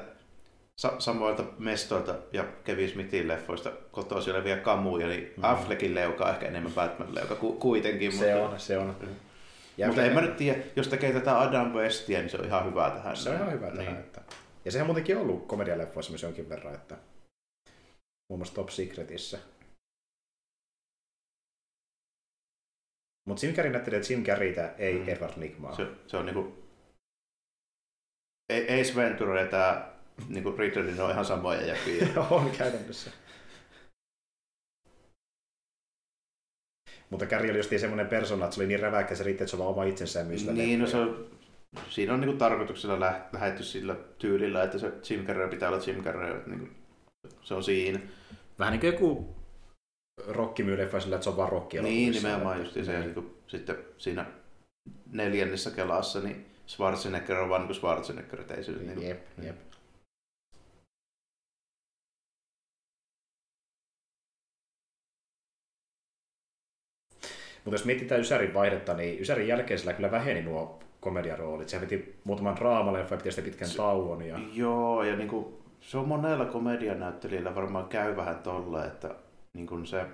[0.81, 5.43] sa- samoilta mestoilta ja Kevin Smithin leffoista kotoisin olevia kamuja, niin Mm.
[5.43, 8.11] Affleckin leuka on ehkä enemmän Batman-leuka ku- kuitenkin.
[8.11, 8.95] Se mutta, on, se on.
[9.01, 9.07] Mm.
[9.77, 12.65] Ja mutta en mä nyt tiedä, jos tekee tätä Adam Westia, niin se on ihan
[12.65, 13.17] hyvä tähän.
[13.17, 13.85] Se on ihan hyvä tähän.
[13.85, 13.97] Niin.
[13.97, 14.21] Että...
[14.65, 16.97] Ja sehän on muutenkin ollut komedialeffoissa myös jonkin verran, että
[18.29, 19.39] muun muassa Top Secretissä.
[23.27, 25.09] Mutta Jim Carrey näytteli, että Jim Carreytä ei Mm.
[25.09, 25.75] Edward Nigmaa.
[25.75, 26.63] Se, se on niinku...
[28.49, 29.91] Ei- Ace Ventura ja tää
[30.27, 32.07] niinku niin ne on ihan samoja jäpiä.
[32.29, 33.11] on käytännössä.
[37.09, 39.55] Mutta Carrey oli just semmoinen persona, että se oli niin räväkkä, se riitti, että se
[39.55, 41.27] on vaan oma itsensä ja sillä niin, no se on,
[41.89, 46.03] siinä on niinku tarkoituksella lä- lähdetty sillä tyylillä, että se Jim Carrey pitää olla Jim
[46.03, 46.67] Carrey, niinku,
[47.41, 47.99] se on siinä.
[48.59, 49.35] Vähän niin kuin joku
[50.27, 51.81] rockimyyleiffa sillä, että se on vaan rockia.
[51.81, 52.99] Niin, nimenomaan just se.
[52.99, 54.25] Niin sitten siinä
[55.11, 59.55] neljännessä kelassa, niin Schwarzenegger on vaan niin Schwarzenegger, ei se niin Jep, jep.
[67.65, 71.69] Mutta jos mietitään Ysärin vaihdetta, niin Ysärin jälkeen sillä kyllä väheni nuo komediaroolit.
[71.69, 74.21] Se veti muutaman draamaleffa ja piti pitkän tauon.
[74.21, 74.39] Ja...
[74.53, 79.15] Joo, ja niin kuin, se on monella komedianäyttelijällä varmaan käy vähän tolle, että
[79.53, 80.05] niin kuin se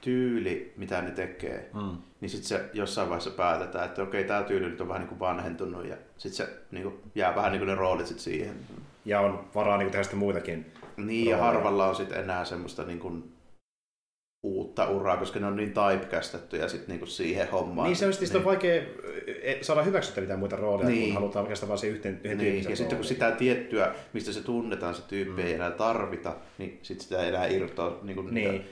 [0.00, 1.96] tyyli, mitä ne tekee, mm.
[2.20, 5.20] niin sitten se jossain vaiheessa päätetään, että okei, tämä tyyli nyt on vähän niin kuin
[5.20, 8.56] vanhentunut ja sitten se niin kuin, jää vähän niin kuin ne roolit sit siihen.
[9.04, 10.72] Ja on varaa niin kuin tehdä sitten muitakin.
[10.96, 11.36] Niin, rooleja.
[11.36, 13.33] ja harvalla on sitten enää semmoista niin kuin,
[14.44, 17.88] uutta uraa, koska ne on niin typecastettu ja sitten niinku siihen hommaan.
[17.88, 18.44] Niin se on niin.
[18.44, 18.82] vaikea
[19.42, 21.04] e, saada hyväksyttä mitään muita rooleja, niin.
[21.04, 22.70] kun halutaan oikeastaan vain se yhteen, yhden niin.
[22.70, 25.48] Ja sitten kun sitä tiettyä, mistä se tunnetaan, se tyyppi mm.
[25.48, 27.98] ei enää tarvita, niin sitten sitä ei enää irtoa.
[28.02, 28.14] Niin.
[28.14, 28.64] Kuin niin.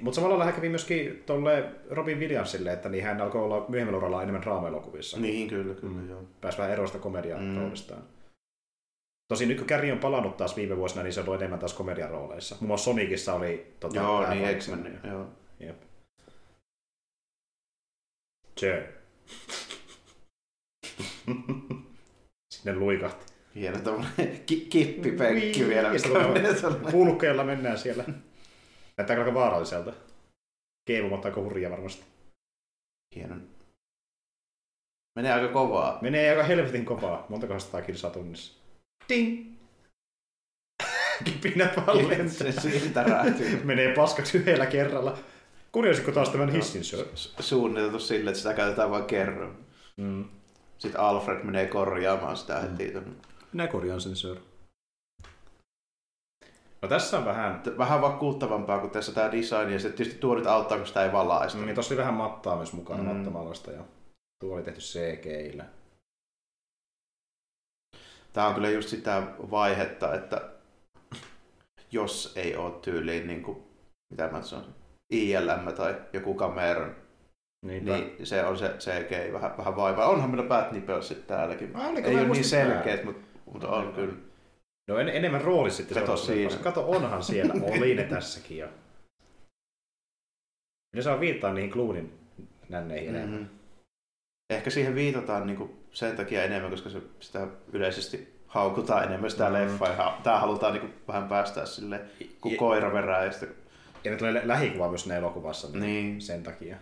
[0.00, 4.22] Mutta samalla lailla kävi myöskin tuolle Robin Williamsille, että niin hän alkoi olla myöhemmin uralla
[4.22, 5.20] enemmän draama-elokuvissa.
[5.20, 6.10] Niin, kyllä, kyllä, mm.
[6.10, 6.22] joo.
[6.40, 7.56] Pääsi vähän eroista komedian mm.
[7.56, 8.02] roolistaan.
[9.30, 11.74] Tosin nyt kun Carrie on palannut taas viime vuosina, niin se on ollut enemmän taas
[11.74, 12.56] komedian rooleissa.
[12.60, 14.68] Muun muassa Sonicissa oli tota, Joo, niin x
[15.04, 15.26] joo.
[15.60, 15.82] Jep.
[18.54, 18.92] Tse.
[22.54, 23.26] Sinne luikahti.
[23.54, 25.90] Hieno tommonen ki- kippipenkki vielä.
[26.90, 28.04] Pulkkeella mennään siellä.
[28.96, 29.92] Näyttää aika vaaralliselta.
[30.88, 32.04] Keivumat aika hurja varmasti.
[33.16, 33.36] Hieno.
[35.16, 35.98] Menee aika kovaa.
[36.02, 37.26] Menee aika helvetin kovaa.
[37.28, 38.59] Montako sataa kilsaa tunnissa?
[39.10, 39.50] Ding!
[41.24, 42.52] Kipinät vaan lentää.
[42.52, 43.60] Se siitä räätyy.
[43.64, 45.18] Menee paskaksi yhdellä kerralla.
[45.72, 47.08] Kurjasitko taas tämän hissin syö?
[47.40, 49.56] Suunniteltu sille, että sitä käytetään vain kerran.
[49.96, 50.24] Mm.
[50.78, 52.60] Sitten Alfred menee korjaamaan sitä mm.
[52.60, 52.92] heti.
[53.52, 54.36] Minä korjaan sen syö.
[56.82, 57.62] No tässä on vähän...
[57.78, 61.12] Vähän vakuuttavampaa kuin tässä tämä design, ja sitten tietysti tuo nyt auttaa, kun sitä ei
[61.12, 61.58] valaista.
[61.58, 63.08] Niin, tossa oli vähän mattaa myös mukana, mm.
[63.08, 63.84] mattamallasta, ja
[64.40, 65.64] tuo oli tehty CGillä.
[68.32, 70.50] Tämä on kyllä just sitä vaihetta, että
[71.92, 73.58] jos ei ole tyyliin, niin kuin,
[74.10, 74.74] mitä mä sanon,
[75.10, 76.96] ILM tai joku Cameron,
[77.66, 77.92] Niinpä.
[77.92, 80.08] niin se on se CG vähän, vähän vaivaa.
[80.08, 81.76] Onhan meillä Bad Nipplesit täälläkin.
[81.76, 84.14] Ah, ei ole niin selkeät, mutta, mutta on kyllä.
[84.88, 85.98] No en, enemmän rooli sitten.
[85.98, 86.56] Kato siinä.
[86.56, 87.54] Kato, onhan siellä.
[87.78, 88.68] Oli ne tässäkin jo.
[90.96, 92.18] Ne saa viittaa niihin Cloonin
[92.68, 93.46] nänneihin mm-hmm.
[94.50, 99.48] Ehkä siihen viitataan niin kuin sen takia enemmän, koska se, sitä yleisesti haukutaan enemmän sitä
[99.48, 99.52] mm.
[99.52, 99.88] leffaa.
[99.88, 102.00] Ja tää halutaan niin kuin vähän päästää sille
[102.40, 103.24] kuin koira verää.
[103.24, 103.56] Ja, sitten...
[104.04, 106.20] ja ne tulee lähikuva myös ne elokuvassa niin, niin.
[106.20, 106.76] sen takia.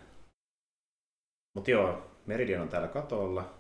[1.55, 3.55] Mutta joo, Meridian on täällä katolla.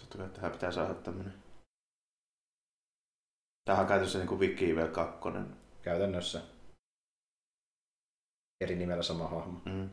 [0.00, 1.34] Totta kai tähän pitää saada tämmönen.
[3.64, 5.28] Tähän on käytössä niin kuin Evil 2.
[5.82, 6.42] Käytännössä.
[8.60, 9.60] Eri nimellä sama hahmo.
[9.64, 9.90] Mm.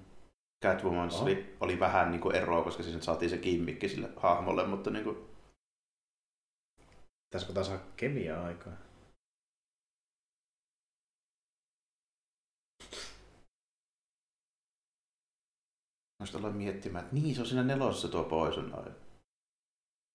[0.63, 4.89] Catwoman oli, oli vähän niin kuin eroa, koska siis saatiin se kimmikki sille hahmolle, mutta
[4.89, 5.17] niin kuin...
[7.29, 8.73] Pitäisikö taas saada kemiaa aikaa?
[16.19, 18.91] Voisi olla miettimään, että niin, se on siinä nelosessa tuo Poison Ivy.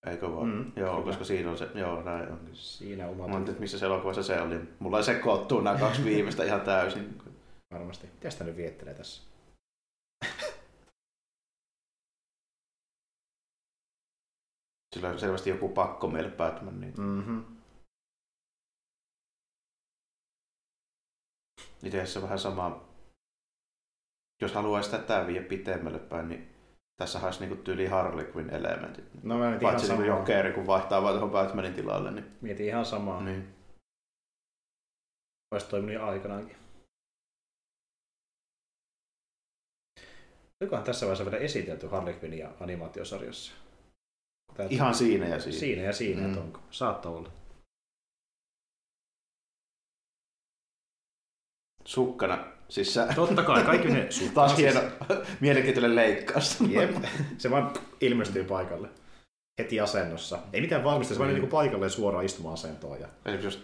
[0.07, 0.47] Eikö vaan?
[0.49, 1.05] Mm, joo, kyllä.
[1.05, 2.41] koska siinä on se, joo, näin on.
[2.53, 4.61] Siinä oma Mä että missä se elokuvassa se oli.
[4.79, 7.19] Mulla ei sekoittuu nämä kaksi viimeistä ihan täysin.
[7.73, 8.07] Varmasti.
[8.07, 9.34] Mitä sitä nyt viettelee tässä?
[14.95, 16.81] Sillä on selvästi joku pakko meille Batman.
[16.81, 16.95] Niin...
[16.97, 17.45] Mm-hmm.
[21.83, 22.89] Itse se vähän sama.
[24.43, 26.55] Jos haluaisi tätä viedä pitemmälle päin, niin
[26.97, 29.05] tässä olisi niinku tyyli Harley Quinn elementit.
[29.23, 32.11] No mä Paitsi ihan niinku Jokeri, kun vaihtaa vaan tuohon Batmanin tilalle.
[32.11, 32.37] Niin...
[32.41, 33.21] Mietin ihan samaa.
[33.21, 33.55] Niin.
[35.51, 36.57] Olisi toiminut aikanaankin.
[40.61, 43.64] Olikohan tässä vaiheessa vielä esitelty Harley Quinnia animaatiosarjassa?
[44.57, 44.77] Täytyy...
[44.77, 45.59] Ihan siinä ja siinä.
[45.59, 46.39] Siinä ja siinä, mm.
[46.39, 46.61] onko.
[46.71, 47.31] Saattaa olla.
[51.85, 52.45] Sukkana.
[52.69, 53.09] Siis sä...
[53.15, 54.81] Totta kai, kaikki ne Taas hieno
[55.41, 56.61] mielenkiintoinen leikkaus.
[56.69, 56.97] Jep,
[57.39, 58.89] se vaan ilmestyy paikalle.
[59.59, 60.39] Heti asennossa.
[60.53, 61.39] Ei mitään valmista, se vaan mm.
[61.39, 63.01] niin paikalle suoraan istuma-asentoon.
[63.01, 63.09] Ja...
[63.25, 63.61] Esimerkiksi just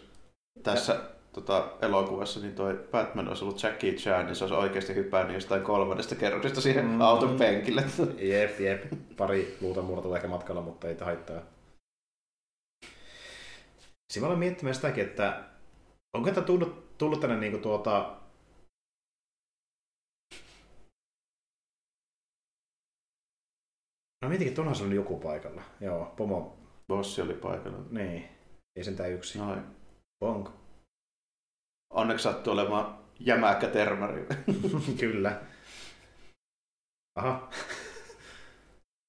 [0.63, 1.01] tässä
[1.33, 5.63] tota, elokuvassa, niin toi Batman olisi ollut Jackie Chan, niin se olisi oikeasti hypännyt jostain
[5.63, 7.01] kolmannesta kerroksesta siihen mm.
[7.01, 7.85] auton penkille.
[8.19, 8.85] Jep, jep.
[9.17, 11.43] Pari luuta muuta ehkä matkalla, mutta ei haittaa.
[14.13, 15.45] Siinä olen miettimään sitäkin, että
[16.17, 18.17] onko tämä tullut, tullut tänne niinku tuota...
[24.23, 25.63] No mietinkin, että onhan se joku paikalla.
[25.81, 26.59] Joo, pomo.
[26.89, 27.79] Bossi oli paikalla.
[27.91, 28.29] Niin,
[28.77, 29.39] ei sentään yksi.
[29.39, 29.63] Noin.
[30.21, 30.60] Onko?
[31.91, 34.27] Onneksi sattuu olemaan jämäkkä termari.
[35.01, 35.43] Kyllä.
[37.17, 37.51] Aha.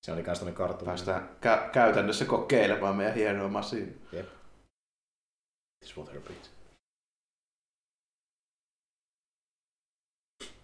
[0.05, 0.89] Se oli kans tämmönen karttuna.
[0.91, 4.07] Päästään kä- käytännössä kokeilemaan meidän hienoa masiin.
[4.11, 4.27] Jep.
[5.79, 6.49] This water breathe.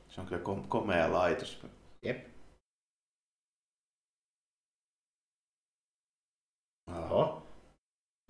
[0.09, 1.65] Se on kyllä kom- komea laitos.
[2.03, 2.27] Jep.
[6.87, 7.47] Oho.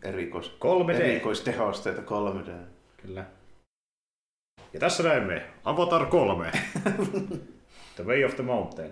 [0.03, 0.91] Erikois, 3D.
[0.91, 2.67] erikoistehosteita 3D.
[3.01, 3.25] Kyllä.
[4.73, 6.51] Ja tässä näemme Avatar 3.
[7.95, 8.91] the Way of the Mountain.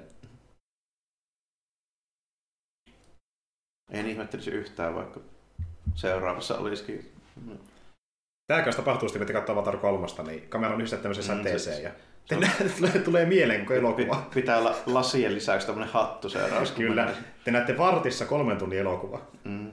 [3.91, 5.19] En ihmettelisi yhtään, vaikka
[5.95, 7.11] seuraavassa olisikin.
[8.47, 11.75] Tää kanssa tapahtuu sitten, kun katsoo Avatar 3, niin kamera on yhdessä tämmöiseen Mm, säteeseen
[11.77, 11.91] se- ja
[12.25, 14.15] se on- tulee, tulee mieleen koko elokuva.
[14.15, 16.73] Pi- pitää olla lasien lisäksi tämmönen hattu seuraavaksi.
[16.73, 17.13] Kyllä.
[17.43, 19.21] Te näette vartissa kolmen tunnin elokuva.
[19.43, 19.71] Mm.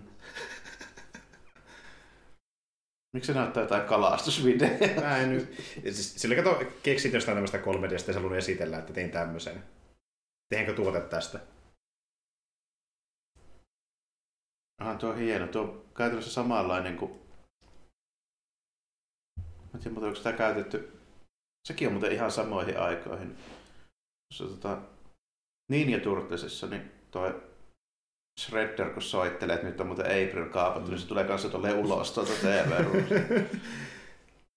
[3.12, 4.70] Miksi se näyttää jotain kalastusvideoa?
[5.01, 5.55] Mä en nyt...
[5.83, 9.64] Siis, sillä kato, keksit jostain tämmöistä 3D, ja sitten se halunnut esitellä, että tein tämmöisen.
[10.48, 11.40] Tehdäänkö tuote tästä?
[14.81, 15.46] Aha, tuo on hieno.
[15.46, 17.12] Tuo on käytännössä samanlainen kuin...
[19.38, 20.98] Mä en tiedä, mutta onko sitä käytetty...
[21.68, 23.37] Sekin on muuten ihan samoihin aikoihin.
[24.29, 24.83] Tuossa tota...
[25.70, 27.52] Ninja Turtlesissa, niin toi
[28.40, 32.12] Shredder, kun soittelee, että nyt on muuten April kaapattu, niin se tulee kanssa tuolle ulos
[32.12, 32.85] tuolta tv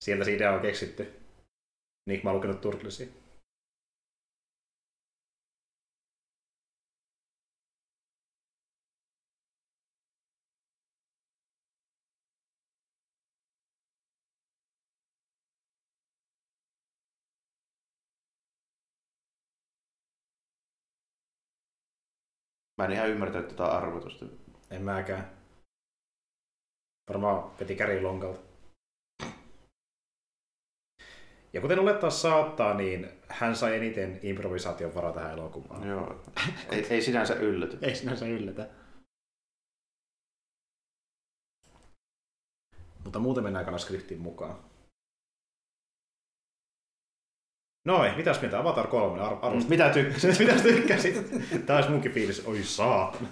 [0.03, 1.13] Sieltä se idea on keksitty.
[2.09, 3.07] Nick, mä oon lukenut Turtlesia.
[22.77, 24.25] Mä en ihan ymmärtänyt tätä arvotusta.
[24.71, 25.37] En mäkään.
[27.09, 28.39] Varmaan veti kärin lonkalta.
[31.53, 35.87] Ja kuten olettaa saattaa, niin hän sai eniten improvisaation varaa tähän elokuvaan.
[35.87, 36.23] Joo.
[36.71, 37.77] Ei, ei sinänsä ylläty.
[37.81, 38.69] Ei sinänsä yllätä.
[43.03, 44.74] Mutta muuten mennään kannassa skriptiin mukaan.
[47.85, 48.59] Noin, mitäs mieltä?
[48.59, 49.69] Avatar 3 ar- arvostat?
[49.69, 50.39] Mitä tykkäsit?
[50.47, 51.25] Mitäs tykkäsit?
[51.65, 52.45] Tää olisi munkin fiilis.
[52.45, 53.27] Oi saatana.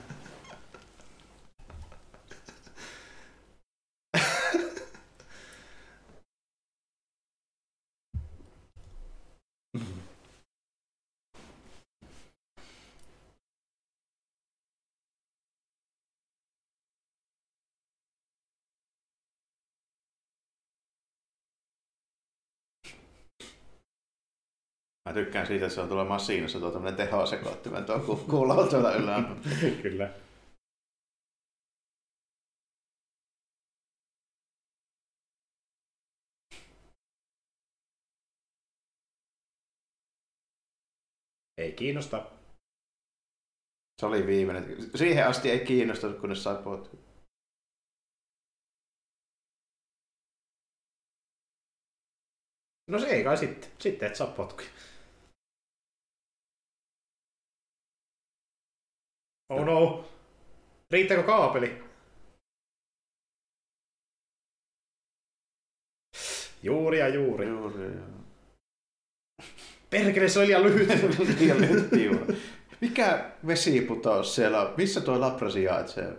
[25.14, 28.96] Mä tykkään siitä, että se on tuolla masiinassa tuo tämmönen tehosekoittimen tuo ku- kuuluu tuolta
[28.96, 29.30] ylhäällä.
[29.84, 30.10] Kyllä.
[41.58, 42.32] Ei kiinnosta.
[44.02, 44.76] Se oli viimeinen.
[44.96, 46.98] Siihen asti ei kiinnostanut, kunnes sai potku.
[52.88, 53.72] No se ei kai sitten.
[53.80, 54.70] Sitten et saa potkuja.
[59.54, 60.06] Oh no.
[60.92, 61.84] Riittääkö kaapeli?
[66.64, 67.48] Juuri ja juuri.
[67.48, 68.24] Juuri, joo.
[69.90, 70.90] Perkele, se oli liian lyhyt.
[71.40, 72.38] Liian lyhyt juuri.
[72.82, 74.74] Mikä vesiputous siellä on?
[74.78, 76.18] Missä tuo labra sijaitsee?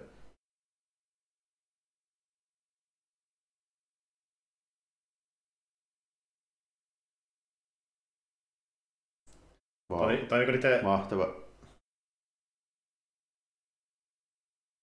[9.92, 10.00] Wow.
[10.00, 10.80] tai, tai onko niitä...
[10.82, 11.44] Mahtava.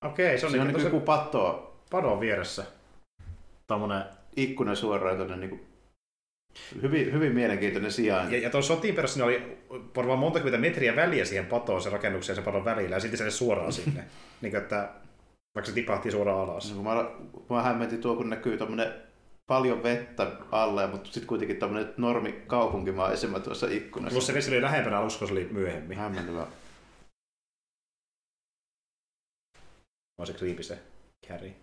[0.06, 2.66] Okei, se on, Se on niin kuin joku patto padon vieressä.
[3.68, 4.04] Tommonen...
[4.36, 5.68] ikkuna suoraan tuonne niin
[6.82, 8.36] hyvin, hyvin mielenkiintoinen sijainti.
[8.36, 9.58] Ja, ja tuon sotiin perässä oli
[9.96, 13.32] varmaan monta kymmentä metriä väliä siihen patoon, sen rakennukseen sen padon välillä, ja silti se
[13.32, 14.04] suoraan sinne.
[14.42, 14.90] niin kuin, että
[15.56, 16.70] vaikka se tipahti suoraan alas.
[16.70, 18.94] No, kun mä, mä hämmentin tuo, kun näkyy tommonen
[19.48, 24.14] paljon vettä alle, mutta sitten kuitenkin tämmöinen normi kaupunkimaisema tuossa ikkunassa.
[24.14, 25.98] Plus se vesi oli lähempänä alussa, se oli myöhemmin.
[25.98, 26.48] Hämmentävä.
[30.22, 30.76] On se creepy se
[31.28, 31.56] Carrie.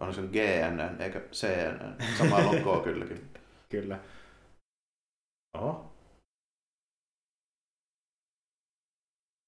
[0.00, 1.96] On se GNN eikä CNN.
[2.18, 3.30] Sama logoa kylläkin.
[3.72, 4.04] Kyllä.
[5.58, 5.92] Oho.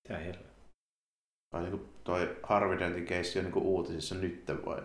[0.05, 0.53] Mitä helvettiä?
[1.53, 4.83] Vai joku toi Harvey Dentin keissi on niinku uutisissa nyt vai?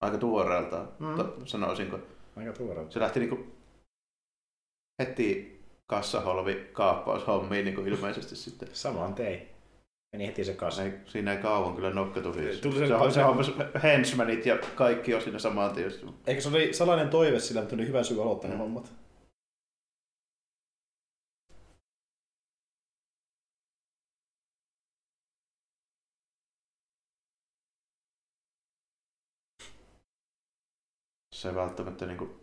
[0.00, 1.46] Aika tuoreelta, Mm.
[1.46, 1.98] sanoisinko.
[2.36, 2.90] Aika tuore.
[2.90, 3.56] Se lähti niinku
[5.02, 5.57] heti
[5.90, 8.68] kassaholvi kaappaushommiin niinku ilmeisesti sitten.
[8.72, 9.48] Saman tein.
[10.12, 10.82] Meni heti se kanssa.
[10.82, 12.34] Ei, siinä ei kauan kyllä nokka tuli.
[12.62, 15.92] Tuli se, se- se, se, se henchmanit ja kaikki on siinä samaan tien.
[16.26, 18.60] Eikö se oli salainen toive sillä, mutta oli hyvä syy aloittaa ne Mm.
[18.60, 18.92] hommat?
[31.34, 32.40] Se välttämättä niinku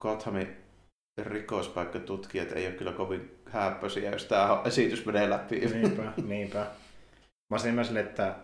[0.00, 0.56] Gothamin
[1.18, 5.60] rikospaikkatutkijat ei ole kyllä kovin häppöisiä, jos tämä esitys menee läpi.
[5.60, 6.58] Niinpä, niinpä.
[6.58, 6.68] Mä
[7.50, 8.36] olisin enemmän silleen, että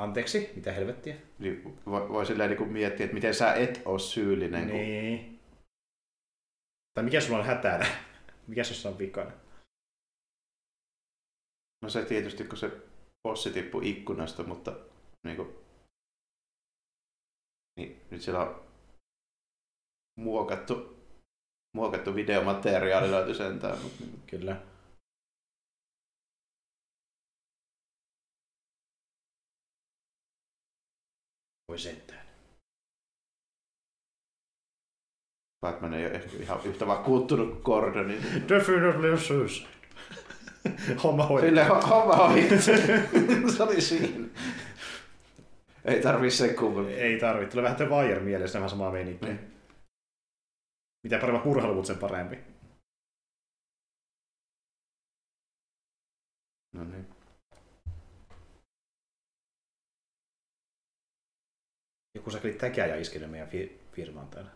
[0.00, 1.16] anteeksi, mitä helvettiä?
[1.38, 4.68] Niin voi, voi silleen niinku miettiä, että miten sä et ole syyllinen.
[4.68, 5.40] Kun, Niin.
[6.94, 7.86] Tai mikä sulla on hätänä?
[8.48, 9.32] Mikä sussa on vikana?
[11.82, 12.70] no se tietysti, kun se
[13.22, 14.76] bossi tippui ikkunasta, mutta
[15.26, 15.64] niinku,
[17.76, 18.69] niin nyt siellä on
[20.20, 20.96] muokattu,
[21.76, 23.78] muokattu videomateriaali löytyi sentään.
[23.82, 24.56] Mutta niinku, Kyllä.
[31.68, 32.26] Voi sentään.
[35.60, 38.08] Batman ei ole ehkä ihan yhtä vakuuttunut kuin Gordon.
[38.08, 39.68] Niin Definitely a suicide.
[41.04, 41.48] Homma hoidettu.
[41.48, 42.48] Sille homma ohi.
[43.56, 44.28] se oli siinä.
[45.84, 46.94] Ei tarvii sen kummemmin.
[46.94, 47.50] Ei tarvitse.
[47.50, 49.28] Tulee vähän The Wire mielessä vähän samaa meininkiä.
[49.28, 49.59] Niin.
[51.02, 52.36] Mitä paremmat murhaluvut, sen parempi.
[56.72, 57.06] No niin.
[62.14, 64.50] Joku sakeli täkäjä iskenyt meidän fi- firmaan täällä.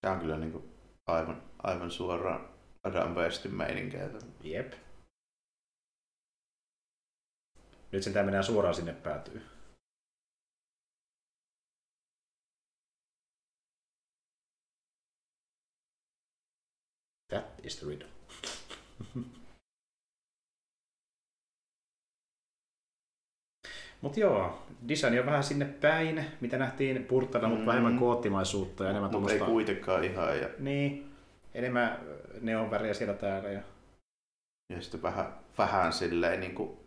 [0.00, 0.64] Tämä on kyllä niin kuin
[1.06, 2.49] aivan, aivan suoraan
[2.84, 4.18] Adam Westin meininkeitä.
[4.42, 4.72] Jep.
[7.92, 9.42] Nyt sen mennään suoraan sinne päätyy.
[17.28, 18.08] That is the riddle.
[24.00, 27.50] Mutta joo, design on vähän sinne päin, mitä nähtiin purtana, mm.
[27.50, 27.66] mutta Mm.
[27.66, 30.40] vähemmän koottimaisuutta ja enemmän Mutta ei kuitenkaan ihan.
[30.40, 31.09] Ja, Niin,
[31.54, 32.00] enemmän
[32.40, 33.48] neonväriä siellä täällä.
[33.48, 33.62] Ja...
[34.72, 36.78] ja sitten vähän, vähän silleen niin kuin,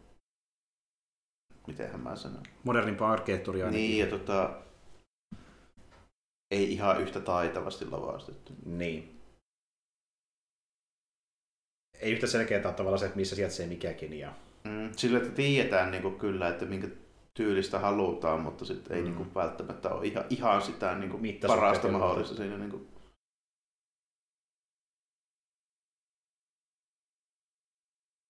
[1.67, 2.43] mitenhän mä sanon.
[2.63, 3.87] Modernimpaa arkkitehtuuria ainakin.
[3.87, 4.61] Niin ja tota,
[6.51, 8.53] ei ihan yhtä taitavasti lavastettu.
[8.65, 9.19] Niin.
[11.99, 14.19] Ei yhtä selkeää tavallaan se, että missä sijaitsee mikäkin.
[14.19, 14.33] Ja...
[14.63, 16.87] Mm, sillä, että tiedetään niin kuin kyllä, että minkä
[17.33, 19.05] tyylistä halutaan, mutta sitten ei Mm.
[19.05, 22.57] niin kuin välttämättä ole ihan, ihan sitä niin kuin parasta mahdollista siinä.
[22.57, 22.87] Niin kuin,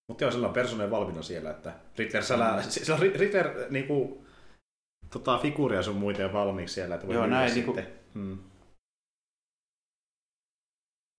[0.09, 2.61] Mutta joo, sillä on persoonallinen valmiina siellä, että Riddler, sälä, mm.
[2.69, 4.25] sillä on Ri- Riddler niinku,
[5.13, 7.75] tota, figuuria sun muita valmiiksi siellä, että voi Joo, näin sitten.
[7.75, 8.37] niinku- Hmm.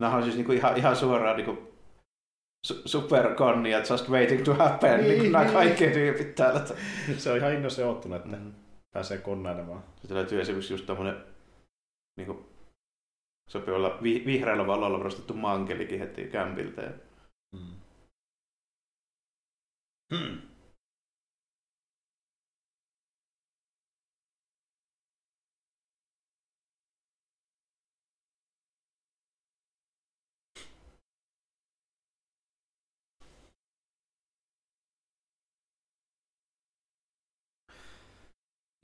[0.03, 1.69] Nämä on siis niin kuin ihan, ihan suoraan niin kuin
[2.85, 4.97] superkonni ja just waiting to happen.
[5.01, 5.55] Niin, Niin, niin nämä niin.
[5.55, 6.61] kaikki tyypit täällä.
[7.17, 8.43] Se on ihan innossa ottunut, että mm.
[8.43, 8.53] Mm.
[8.95, 9.85] pääsee konnailemaan.
[10.01, 11.25] Sitten löytyy esimerkiksi just tämmöinen,
[12.17, 12.47] niin kuin,
[13.51, 16.83] sopii olla vi- vihreällä valolla varustettu mankelikin heti kämpiltä.
[16.83, 16.91] Ja
[17.57, 17.75] Hmm.
[20.11, 20.55] Hmm.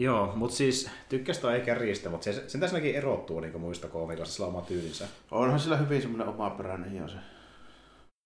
[0.01, 4.35] Joo, mutta siis tykkästä ei kärjistä, mutta se, sen tässä näkin erottuu niin muista koomikoista,
[4.35, 5.09] sillä on oma tyylinsä.
[5.31, 7.17] onhan sillä hyvin semmoinen omaperäinen jo se.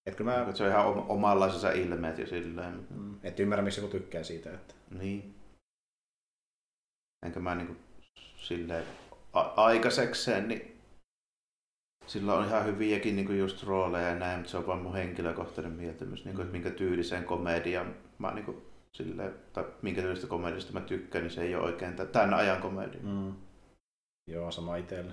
[0.07, 2.87] Et kyllä mä Että se on ihan oma- omanlaisensa ilmeet ja silleen.
[2.91, 4.55] mm, et ymmärrä, miksi joku tykkää siitä.
[4.55, 4.75] Että...
[4.91, 5.35] Niin.
[7.27, 7.77] Enkä mä niinku
[8.37, 8.85] silleen
[9.33, 10.81] a- aikaisekseen, niin
[12.07, 15.73] sillä on ihan hyviäkin niinku just rooleja ja näin, mutta se on vaan mun henkilökohtainen
[15.73, 18.63] mieltymys, niinku, että minkä tyyliseen komedian mä niinku
[18.93, 22.63] silleen, tai minkä tyylistä komediasta mä tykkään, niin se ei ole oikein tä- tämän ajan
[22.63, 23.01] komedia.
[23.03, 23.35] Mm.
[24.31, 25.13] Joo, sama itsellä.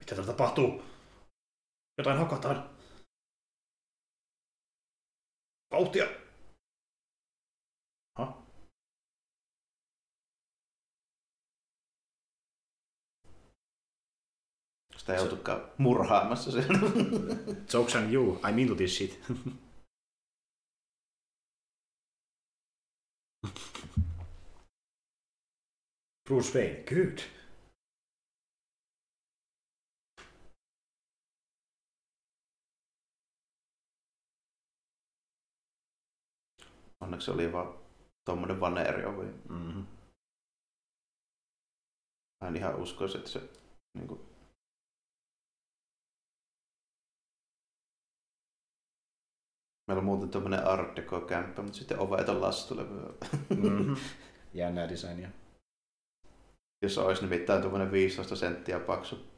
[0.00, 0.82] Mitä täällä tapahtuu?
[1.98, 2.70] Jotain hakataan.
[5.70, 6.04] Vauhtia!
[8.18, 8.42] Ha?
[14.96, 16.64] Sitä ei joutukaan murhaamassa sen.
[17.74, 19.20] Jokes on you, I'm into this shit.
[26.28, 27.37] Bruce Wayne, good.
[37.00, 37.78] Onneksi oli vaan
[38.24, 39.26] tuommoinen vaneeriovi.
[39.26, 39.86] Mm-hmm.
[42.40, 43.50] Mä en ihan uskoisi, että se
[43.94, 44.20] niin kuin...
[49.86, 53.12] Meillä on muuten tuommoinen Art Deco-kämppä, mutta sitten ovet on lastulevyä.
[53.50, 53.96] Mm-hmm.
[54.54, 55.30] Jännää designia.
[56.82, 59.37] Jos olisi nimittäin tuommoinen 15 senttiä paksu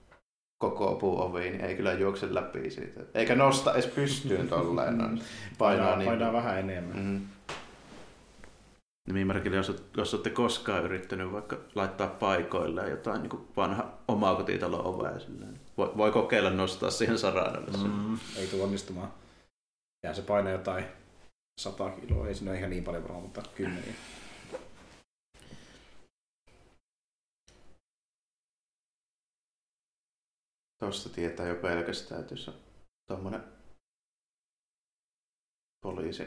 [0.61, 3.01] koko puuovi, niin ei kyllä juokse läpi siitä.
[3.15, 4.99] Eikä nosta edes pystyyn tolleen.
[4.99, 5.05] No.
[5.05, 5.21] Painaa,
[5.59, 6.09] Painaa, niin.
[6.09, 6.99] painaa vähän enemmän.
[6.99, 7.21] Mm.
[9.09, 15.61] Nimimerkillä, jos, jos olette koskaan yrittänyt vaikka laittaa paikoilleen jotain niin vanha omakotitalon ovea, silleen,
[15.77, 17.77] voi, voi kokeilla nostaa siihen saranalle.
[17.77, 17.91] Mm.
[17.91, 19.13] Mm, ei tule onnistumaan.
[20.05, 20.85] Ja se painaa jotain
[21.61, 23.95] 100 kiloa, ei siinä ole ihan niin paljon varmaan, mutta kymmeniä.
[30.81, 32.55] Tuosta tietää jo pelkästään, että jos on
[33.07, 33.45] tuommoinen
[35.81, 36.23] poliisi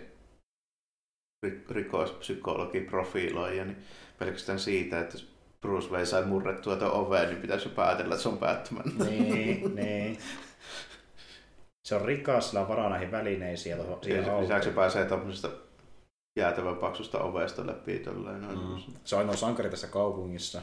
[1.45, 3.84] ri- rikospsykologi profiiloija, niin
[4.20, 5.18] pelkästään siitä, että
[5.62, 8.93] Bruce Wayne sai murrettua tuon oveen, niin pitäisi jo päätellä, että se on Batman.
[9.10, 10.18] niin, niin.
[11.88, 15.49] Se on rikas, sillä on varaa näihin välineisiin ja tuohon, Lisäksi se pääsee tuommoisesta
[16.39, 18.41] jäätävän paksusta ovesta läpi tolleen.
[18.41, 18.93] Mm.
[19.04, 20.62] Se on ainoa sankari tässä kaupungissa.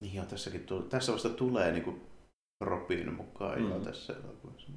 [0.00, 2.00] Niin joo, tässäkin tuli, tässä vasta tulee niinku
[2.60, 3.70] Robin mukaan mm.
[3.70, 3.84] jo Mm.
[3.84, 4.72] tässä elokuvassa.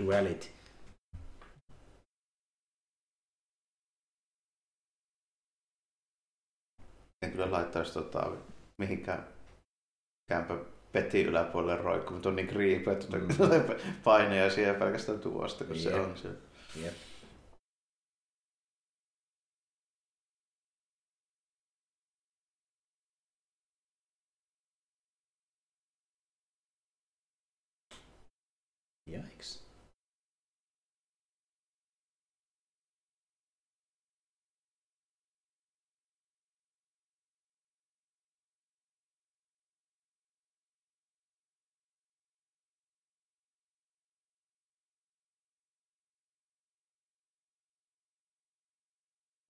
[0.00, 0.61] Duality.
[7.22, 8.32] En kyllä laittaisi tota,
[8.78, 9.26] mihinkään
[10.28, 10.56] kämpä
[10.92, 13.92] peti yläpuolelle roikkuun, mutta on niin creepy, että Mm.
[14.04, 16.00] paineja siihen pelkästään tuosta, kun se Jep.
[16.04, 16.38] on siellä.
[16.84, 16.94] Jep.
[29.06, 29.62] Yikes.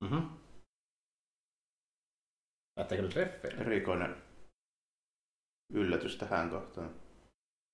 [0.00, 0.22] Mm-hmm.
[2.82, 3.60] Lähteekö nyt reffeille?
[3.60, 4.16] Erikoinen
[5.72, 6.90] yllätys tähän kohtaan.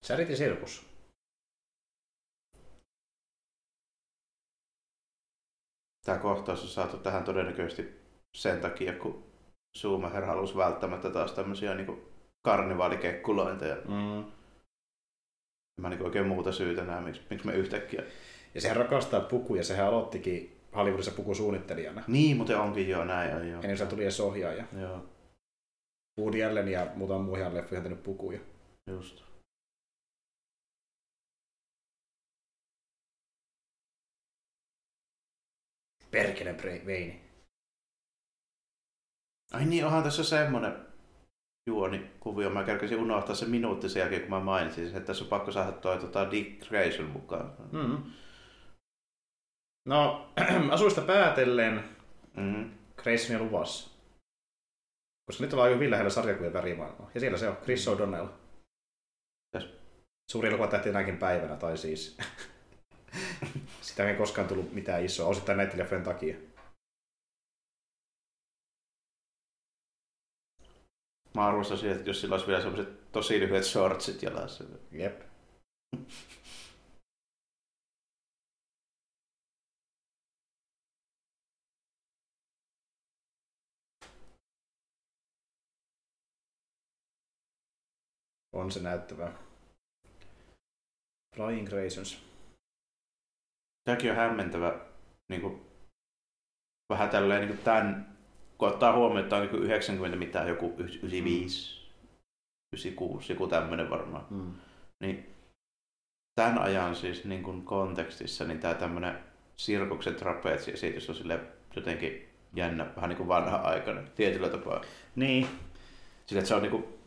[0.06, 0.86] Charity Circus.
[6.04, 8.00] Tämä kohtaus on saatu tähän todennäköisesti
[8.36, 9.24] sen takia, kun
[9.78, 12.02] Schumacher halusi välttämättä taas tämmöisiä niin
[12.44, 13.76] karnevaalikekkulointeja.
[13.76, 14.32] Mm.
[15.80, 18.02] Mä niin oikein muuta syytä näe, miksi, miksi me yhtäkkiä.
[18.54, 22.04] Ja sehän rakastaa pukuja, sehän aloittikin Hollywoodissa pukusuunnittelijana.
[22.06, 23.36] Niin, mutta onkin jo näin.
[23.36, 23.60] On, joo.
[23.60, 24.64] Ennen kuin se tuli edes ohjaaja.
[24.80, 25.06] joo,
[26.18, 28.40] Woody Allen ja muutama muu ihan leffoja tehnyt pukuja.
[28.86, 29.22] just.
[36.10, 36.56] Perkele
[36.86, 37.20] Veini.
[39.52, 40.86] Ai niin, onhan tässä semmonen
[41.66, 42.50] juoni kuvio.
[42.50, 45.52] Mä kerkesin unohtaa se minuutti sen jälkeen, kun mä mainitsin sen, että tässä on pakko
[45.52, 47.52] saada toi tota Dick Grayson mukaan.
[47.72, 48.02] Mm.
[49.88, 50.30] No,
[50.74, 51.98] asuista päätellen
[52.38, 52.70] Mm-hmm.
[52.96, 53.90] Graysonia luvassa.
[55.26, 57.10] Koska nyt ollaan hyvin lähellä sarjakuvien värimaailmaa.
[57.14, 58.28] Ja siellä se on, Chris O'Donnell.
[59.56, 59.68] Yes.
[60.30, 62.18] Suuri elokuva tähti näinkin päivänä, tai siis...
[63.80, 66.36] Sitä ei koskaan tullut mitään isoa, osittain leffojen takia.
[71.34, 74.64] Mä arvostasin, että jos sillä olisi vielä semmoiset tosi lyhyet shortsit jalassa.
[74.92, 75.20] Jep.
[88.60, 89.32] On se näyttävää.
[91.36, 92.22] Flying Graysons.
[93.84, 94.80] Tämäkin on hämmentävä
[95.28, 95.60] niin kuin,
[96.92, 98.16] vähän tälleen niin kuin tämän,
[98.58, 101.90] kun ottaa huomioon, että on niin kuin 90 mitään, joku 95,
[102.72, 104.26] 96, joku tämmöinen varmaan.
[104.30, 104.54] Mm.
[105.00, 105.34] Niin
[106.34, 109.18] tämän ajan siis niin kuin kontekstissa, niin tämä tämmöinen
[109.56, 111.40] sirkuksen trapetsi-esitys on sille
[111.76, 114.80] jotenkin jännä, vähän niin kuin vanha-aikainen tietyllä tapaa.
[115.16, 115.48] Niin,
[116.28, 116.97] Sillä, että se on niin kuin,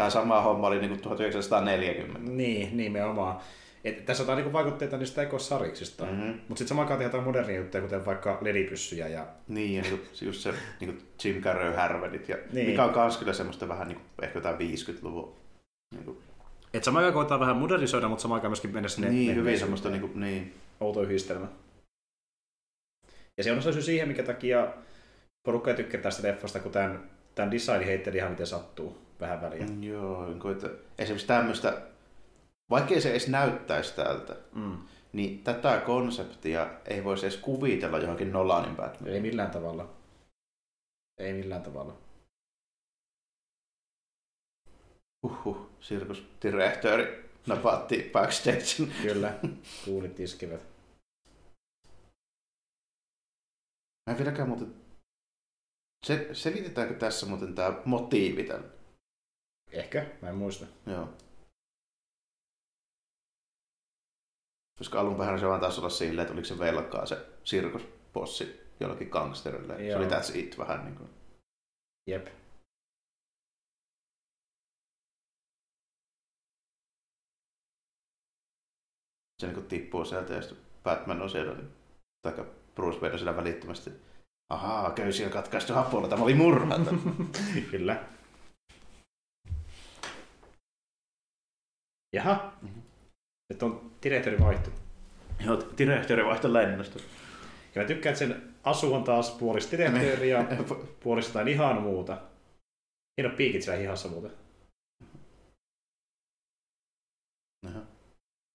[0.00, 2.30] tämä sama homma oli niin kuin 1940.
[2.30, 3.40] Niin, nimenomaan.
[3.84, 6.14] Et tässä on niinku vaikutteita niistä ekosariksista, Mhm.
[6.14, 6.28] mm-hmm.
[6.32, 10.40] mutta sitten samaan aikaan tehdään modernia juttuja, kuten vaikka ledipyssyjä ja Niin, ja niinku, just
[10.40, 12.48] se niinku Jim Carrey härvelit, ja Niin.
[12.52, 12.66] niin.
[12.70, 15.32] mikä on kans kyllä semmoista vähän niinku, ehkä jotain 50-luvun.
[15.94, 16.22] Niinku,
[16.74, 19.90] Et samaan aikaan koetaan vähän modernisoida, mutta samaan aikaan myöskin mennä sinne niin, hyvin semmoista
[19.90, 20.54] niinku, niin.
[20.80, 21.46] outo yhdistelmä.
[23.38, 24.68] Ja se on osa syy siihen, minkä takia
[25.46, 29.66] porukka ei tykkää tästä leffasta, kun tämän, tämän design heitteli ihan miten sattuu vähän väliä.
[29.66, 29.82] Mm.
[29.82, 31.82] Joo, niin kuin, että esimerkiksi tämmöistä,
[32.70, 34.78] vaikkei se edes näyttäisi tältä, Mm.
[35.12, 39.10] niin tätä konseptia ei voisi edes kuvitella johonkin Nolanin Batman.
[39.10, 39.88] Ei millään tavalla.
[41.18, 41.96] Ei millään tavalla.
[45.22, 48.92] Huhhuh, sirkusdirektööri napatti backstagein.
[49.02, 49.38] Kyllä,
[49.84, 50.60] kuulit iskivät.
[54.06, 54.74] Mä en vieläkään muuten...
[56.06, 58.68] Se, selitetäänkö tässä muuten tämä motiivi tällä?
[59.72, 60.66] Ehkä, mä en muista.
[60.86, 61.08] Joo.
[64.78, 69.08] Koska alun perin se vaan taisi olla silleen, että oliko se velkaa se sirkuspossi jollakin
[69.08, 69.76] gangsterille.
[69.76, 69.98] Se Joo.
[69.98, 71.10] oli that's it vähän niin kuin.
[72.06, 72.26] Jep.
[79.40, 81.72] Se niin kuin tippuu sieltä ja sitten Batman on siellä, niin,
[82.22, 82.44] tai
[82.74, 83.90] Bruce Wayne on siellä välittömästi.
[84.50, 86.74] Ahaa, köysi on katkaistu hapolla, tämä oli murha.
[87.70, 88.04] Kyllä.
[92.12, 92.52] Jaha.
[92.62, 92.80] Mhm.
[93.52, 94.70] Nyt on direktori vaihtu.
[95.44, 96.98] Joo, direktori vaihtoi lennosta.
[97.74, 100.38] Ja mä tykkään, että sen asu on taas puolista direktori ja
[101.02, 102.22] puolista jotain ihan muuta.
[103.20, 104.30] Hieno piikit siellä hihassa muuten.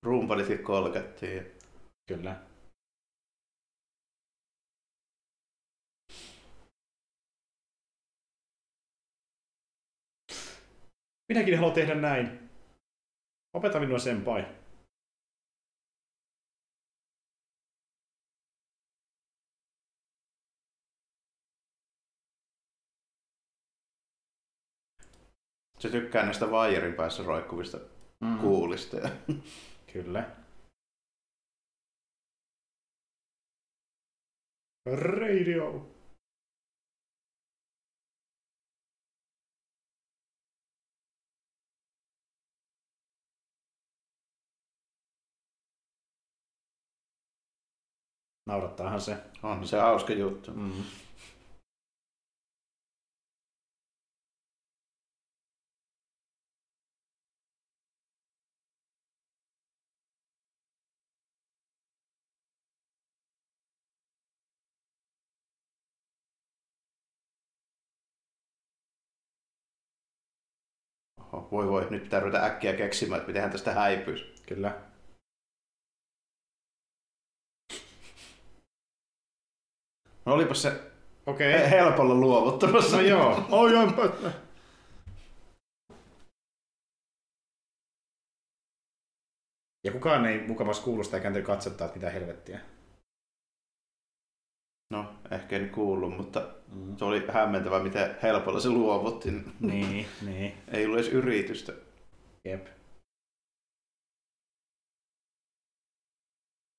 [0.06, 1.38] Rumpalitkin kolkattiin.
[1.38, 1.43] ja-
[2.08, 2.41] Kyllä.
[11.30, 12.45] Minäkin haluan tehdä näin.
[13.56, 14.45] Opeta minua senpai.
[25.80, 27.78] Se tykkää näistä vaijerin päässä roikkuvista
[28.22, 28.38] Mm.
[28.39, 28.97] kuulista.
[28.97, 29.10] Ja...
[29.93, 30.36] Kyllä.
[34.86, 35.95] Radio.
[48.46, 49.18] Naurattaahan se.
[49.43, 50.52] On se hauska juttu.
[50.52, 50.72] Mm.
[71.20, 74.34] Oho, voi voi, nyt pitää ruveta äkkiä keksimään, että miten tästä häipyisi.
[74.48, 74.95] Kyllä.
[80.26, 80.91] No olipas se
[81.26, 81.53] Okei.
[81.53, 82.95] he- helpolla luovuttamassa.
[82.97, 83.45] No joo.
[83.51, 83.88] Oh, joo.
[89.86, 92.59] Ja kukaan ei mukavasti kuulu sitä ja kääntynyt katsottaa, että mitä helvettiä.
[94.93, 96.97] No, ehkä en kuullut, mutta Mm.
[96.97, 99.32] se oli hämmentävää, miten helpolla se luovutti.
[99.59, 100.53] Niin, niin.
[100.67, 101.73] Ei ollut edes yritystä.
[102.45, 102.67] Jep.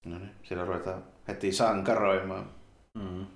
[0.07, 2.55] No niin, siellä ruvetaan heti sankaroimaan.
[2.95, 3.27] Mm.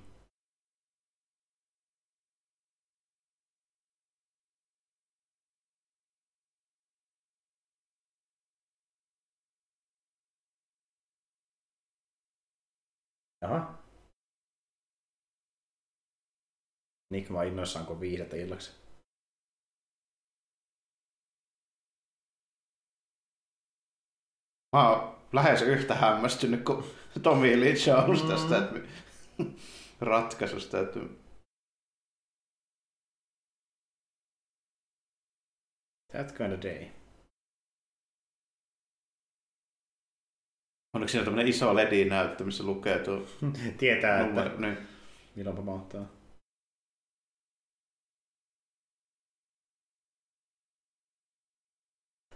[13.43, 13.79] Jaha.
[17.13, 18.73] Nick vaan innoissaan, kun on viihdettä illaksi.
[24.77, 26.85] Mä oon lähes yhtä hämmästynyt kuin
[27.23, 28.81] Tommy Lee Jones tästä että
[30.11, 30.81] ratkaisusta.
[30.81, 31.01] Että
[36.13, 37.00] That kind of day.
[40.95, 43.17] Onko siinä tämmönen iso LED-näyttö, missä lukee tuo
[43.79, 44.61] Tietää, että numero?
[44.61, 44.79] Niin.
[45.37, 46.05] milloinpa mahtaa.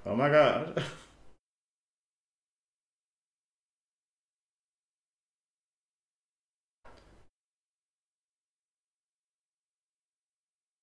[0.07, 0.83] Oh my god.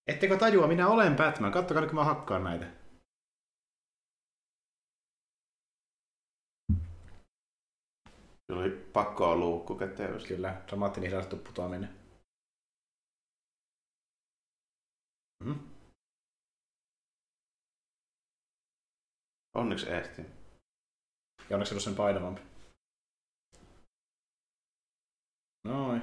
[0.07, 1.51] Ettekö tajua, minä olen Batman.
[1.51, 2.80] Kattokaa nyt, kun mä hakkaan näitä.
[8.51, 10.13] Sillä oli pakkoa luukku käteen.
[10.13, 10.27] just.
[10.27, 11.89] Kyllä, dramaattinen hidastettu putoaminen.
[15.43, 15.59] Mhm.
[19.55, 20.21] Onneksi ehti.
[21.49, 22.41] Ja onneksi ollut sen painavampi.
[25.63, 26.01] Noin.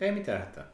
[0.00, 0.72] Ei mitään hätää.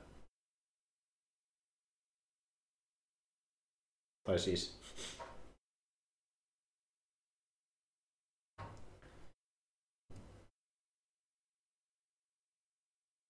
[4.25, 4.78] Tai siis...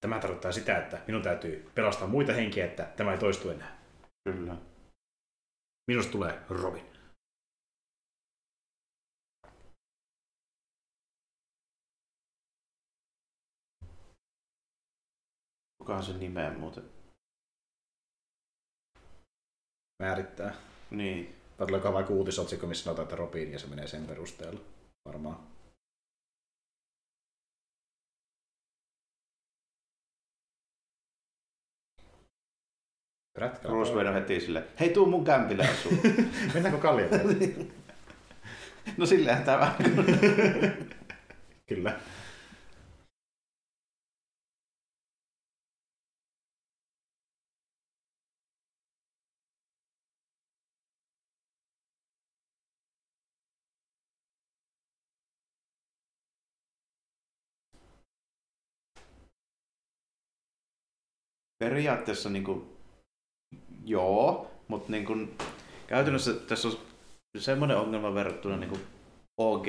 [0.09, 3.79] Tämä tarkoittaa sitä, että minun täytyy pelastaa muita henkiä, että tämä ei toistu enää.
[4.25, 4.57] Kyllä.
[5.87, 6.85] Minusta tulee Robin.
[15.79, 16.85] Kukahan sen nimeä muuten?
[20.03, 20.55] Määrittää.
[20.91, 21.37] Niin.
[21.57, 24.61] Tai tuleekaan vaikka uutisotsikko, missä sanotaan, että Robin, ja se menee sen perusteella.
[25.09, 25.58] Varmaan.
[33.39, 33.69] Prätkä.
[33.69, 35.93] Bruce Wayne on heti sille, hei tuu mun kämpille asuu.
[36.55, 37.11] Mennäänkö kallion
[38.97, 39.75] no silleen tämä.
[41.69, 42.01] Kyllä.
[61.59, 62.78] Periaatteessa niin kuin,
[63.89, 65.31] joo, mutta niin kuin,
[65.87, 66.75] käytännössä tässä on
[67.39, 68.81] semmoinen ongelma verrattuna niin kuin
[69.39, 69.67] OG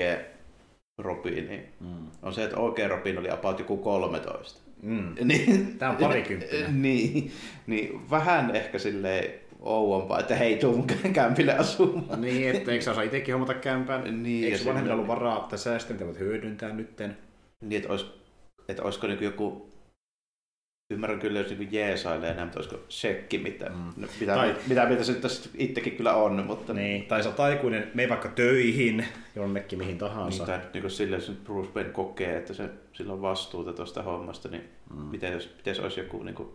[0.97, 1.65] Robiniin.
[1.79, 2.07] Mm.
[2.21, 4.61] On se, että OG Robin oli about joku 13.
[4.83, 5.15] Mm.
[5.23, 6.81] Niin, Tämä on parikymppinen.
[6.83, 7.31] niin,
[7.67, 12.21] niin, vähän ehkä silleen ouompaa, että hei, tuu mun kämpille asumaan.
[12.21, 14.23] niin, että eikö sä osaa itsekin hommata kämpään?
[14.23, 17.17] Niin, Eikö vanhemmilla ollut varaa tai säästöä, mitä voit hyödyntää nytten?
[17.61, 18.05] Niin, että, olisi,
[18.67, 19.68] että olisiko niin joku,
[20.89, 23.93] ymmärrän kyllä, jos niin jeesailee enää, mutta olisiko shekki, mitä, Mm.
[24.19, 24.55] mitä, Tai-
[24.89, 27.05] mitä se tässä itsekin kyllä on, mutta Niin.
[27.05, 30.45] Tai sä oot aikuinen, mene vaikka töihin, jonnekin mihin tahansa.
[30.45, 34.03] Niin, tai niin silleen, jos nyt Bruce Wayne kokee, että se, sillä on vastuuta tuosta
[34.03, 35.01] hommasta, niin Mm.
[35.01, 36.49] miten, jos, miten se olisi joku niin kuin,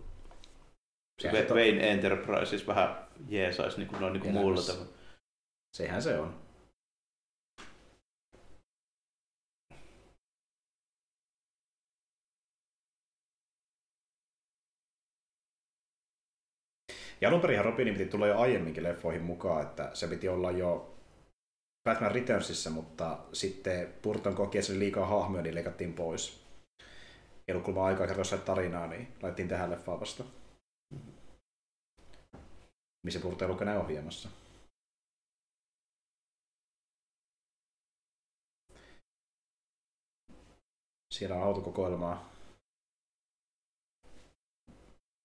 [1.22, 2.96] se se to- Wayne Enterprises vähän
[3.28, 4.86] jeesaisi niin kuin noin niin kuin muulla tavalla.
[5.76, 6.43] Sehän se on.
[17.20, 20.94] Ja alun perin Robinin piti tulla jo aiemminkin leffoihin mukaan, että se piti olla jo
[21.88, 26.44] Batman Returnsissa, mutta sitten Burton koki, että se oli liikaa hahmoja, niin leikattiin pois.
[27.48, 30.24] Ei ollut kuulemma aikaa kertoa tarinaa, niin laitettiin tähän leffaan vasta.
[33.06, 34.28] Missä Burton ei ollut enää ohjaamassa.
[41.14, 42.33] Siellä on autokokoelmaa.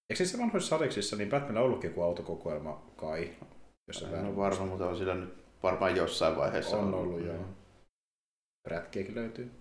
[0.10, 3.32] Eikö siis se vanhoissa sarjiksissa, niin Batmanilla ollutkin joku autokokoelma kai?
[3.88, 5.34] Jos se En ole varma, mutta on sillä nyt
[5.64, 7.46] varmaan jossain vaiheessa on ollut, joo.
[8.64, 9.52] Prätkiäkin löytyy.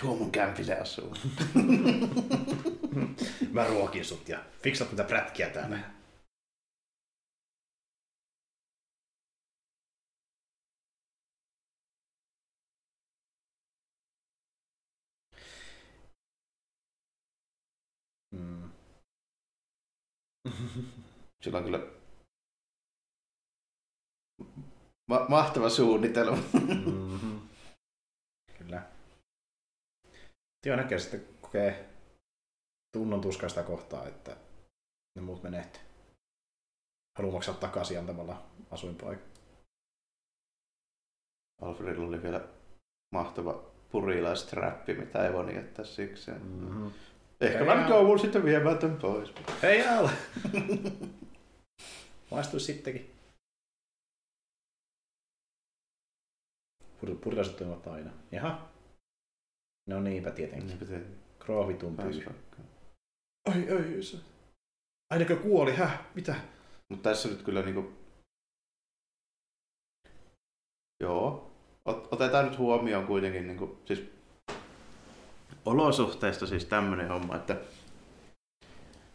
[0.00, 1.14] Tuo mun kämpille asuu.
[3.54, 5.78] Mä ruokin sut ja fiksat mitä prätkiä täällä.
[18.32, 18.70] Mm.
[21.42, 21.78] Sillä on kyllä
[25.08, 26.36] ma- mahtava suunnitelma.
[26.36, 27.40] Mm-hmm.
[28.58, 28.82] Kyllä.
[30.62, 31.88] Tio näkee sitten kokee
[32.92, 34.36] tunnon tuskaista kohtaa, että
[35.16, 35.82] ne muut menehtyy.
[37.18, 39.40] Haluaa maksaa takaisin antamalla asuinpaikka.
[41.62, 42.48] Alfredilla oli vielä
[43.14, 46.30] mahtava purilaistrappi, mitä ei voinut jättää siksi.
[46.30, 46.90] Mm-hmm.
[47.40, 49.32] Ehkä mä nyt joudun sitten viemään tämän pois.
[49.62, 50.08] Hei Al!
[52.30, 53.14] Maistuisi sittenkin.
[57.00, 58.10] Pur- Purilaiset toimivat aina.
[58.32, 58.69] Jaha.
[59.90, 60.66] No niinpä tietenkin.
[60.66, 61.18] Niinpä tietenkin.
[61.38, 62.34] Kroovitun Pääs pyy.
[63.48, 64.16] Ai, ai, se...
[65.10, 66.00] Ainakö kuoli, häh?
[66.14, 66.34] Mitä?
[66.88, 67.92] Mutta tässä nyt kyllä niinku...
[71.02, 71.50] Joo.
[71.88, 74.04] Ot- otetaan nyt huomioon kuitenkin niinku, siis
[75.66, 77.56] olosuhteista siis tämmönen homma, että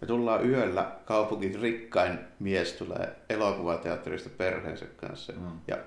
[0.01, 5.33] me tullaan yöllä kaupungin rikkain mies tulee elokuvateatterista perheensä kanssa.
[5.33, 5.59] Mm.
[5.67, 5.77] Ja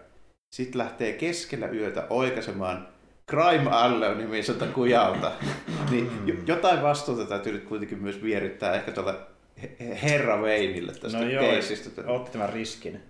[0.54, 2.88] sitten lähtee keskellä yötä oikaisemaan
[3.30, 5.32] Crime Alle on nimiseltä kujalta.
[5.90, 6.10] niin
[6.46, 9.14] jotain vastuuta täytyy nyt kuitenkin myös vierittää ehkä tuolla
[10.02, 12.02] Herra Wayneille tästä No joo, keisistä.
[12.06, 13.00] otti tämän riskin.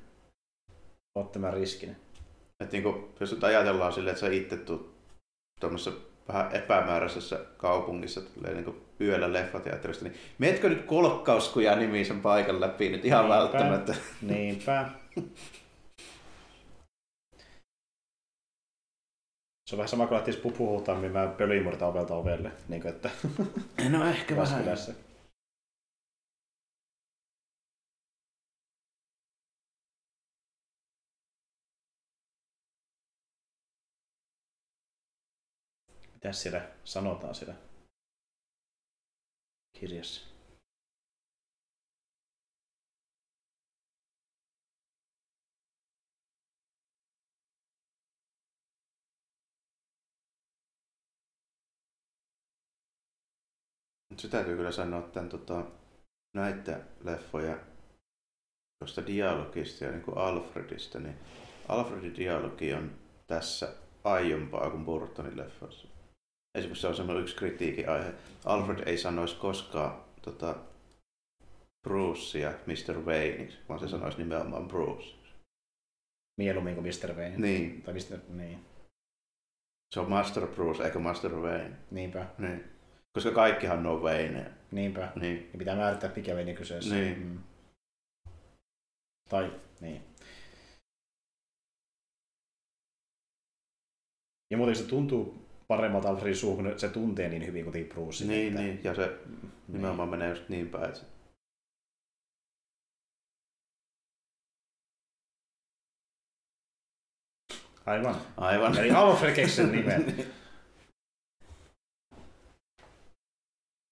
[1.14, 1.96] Otti tämän riskin.
[2.60, 4.94] Että niin kuin, jos nyt ajatellaan silleen, että sä itse tuut
[5.60, 12.88] tuommoisessa vähän epämääräisessä kaupungissa tulee niin yöllä leffateatterista, niin meetkö nyt kolkkauskuja nimisen paikan läpi
[12.88, 13.36] nyt ihan Niinpä.
[13.36, 13.94] välttämättä?
[14.22, 14.88] Niinpä.
[19.68, 22.52] Se on vähän sama kuin lähtisi puhutaan, niin mä pölyimurta ovelta ovelle.
[22.68, 23.10] Niin kuin, että
[23.90, 24.94] No ehkä Kaskylässä.
[36.14, 37.54] Mitäs siellä sanotaan siellä
[39.72, 40.38] kirjassa?
[54.18, 55.64] Mut se täytyy kyllä sanoa tämän tota,
[56.36, 57.58] näitä leffoja
[58.78, 61.14] tuosta dialogista ja niin kuin Alfredista, niin
[61.68, 62.90] Alfredin dialogi on
[63.26, 65.88] tässä aiempaa kuin Burtonin leffoissa.
[66.54, 68.14] Esimerkiksi se on semmoinen yksi kritiikin aihe.
[68.44, 70.56] Alfred ei sanoisi koskaan tota,
[71.88, 72.98] Brucea Mr.
[73.00, 75.14] Wayneiksi, vaan se sanoisi nimenomaan Bruce.
[76.38, 77.14] Mieluummin kuin Mr.
[77.14, 77.36] Wayne.
[77.36, 78.18] Niin, Tai Mr.
[78.28, 78.64] Niin.
[79.94, 81.76] se on Master Bruce eikä Master Wayne.
[81.90, 82.26] Niinpä.
[82.38, 82.77] Niin.
[83.18, 84.50] Koska kaikkihan on Wayne.
[84.70, 85.12] Niinpä.
[85.20, 85.50] Niin.
[85.52, 86.94] Ja pitää määrittää, mikä Wayne kyseessä.
[86.94, 87.18] Niin.
[87.18, 87.38] Mm.
[89.28, 90.02] Tai, niin.
[94.50, 98.24] Ja muuten se tuntuu paremmalta Alfredin suuhun, kun se tuntee niin hyvin kuin Bruce.
[98.24, 99.52] Niin, niin, ja se Niin.
[99.68, 100.84] nimenomaan menee just niin päin.
[100.84, 101.00] että
[107.86, 108.14] Aivan.
[108.36, 108.78] Aivan.
[108.78, 110.14] Eli Alfred keksi sen nimen.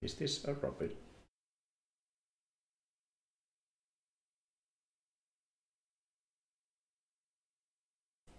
[0.07, 0.97] Is this a rabbit?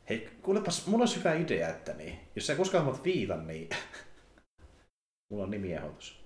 [0.09, 3.69] Hei, kuulepas, mulla olisi hyvä idea, että niin, jos sä koskaan haluat viitan, niin
[5.31, 6.25] mulla on nimiehdotus.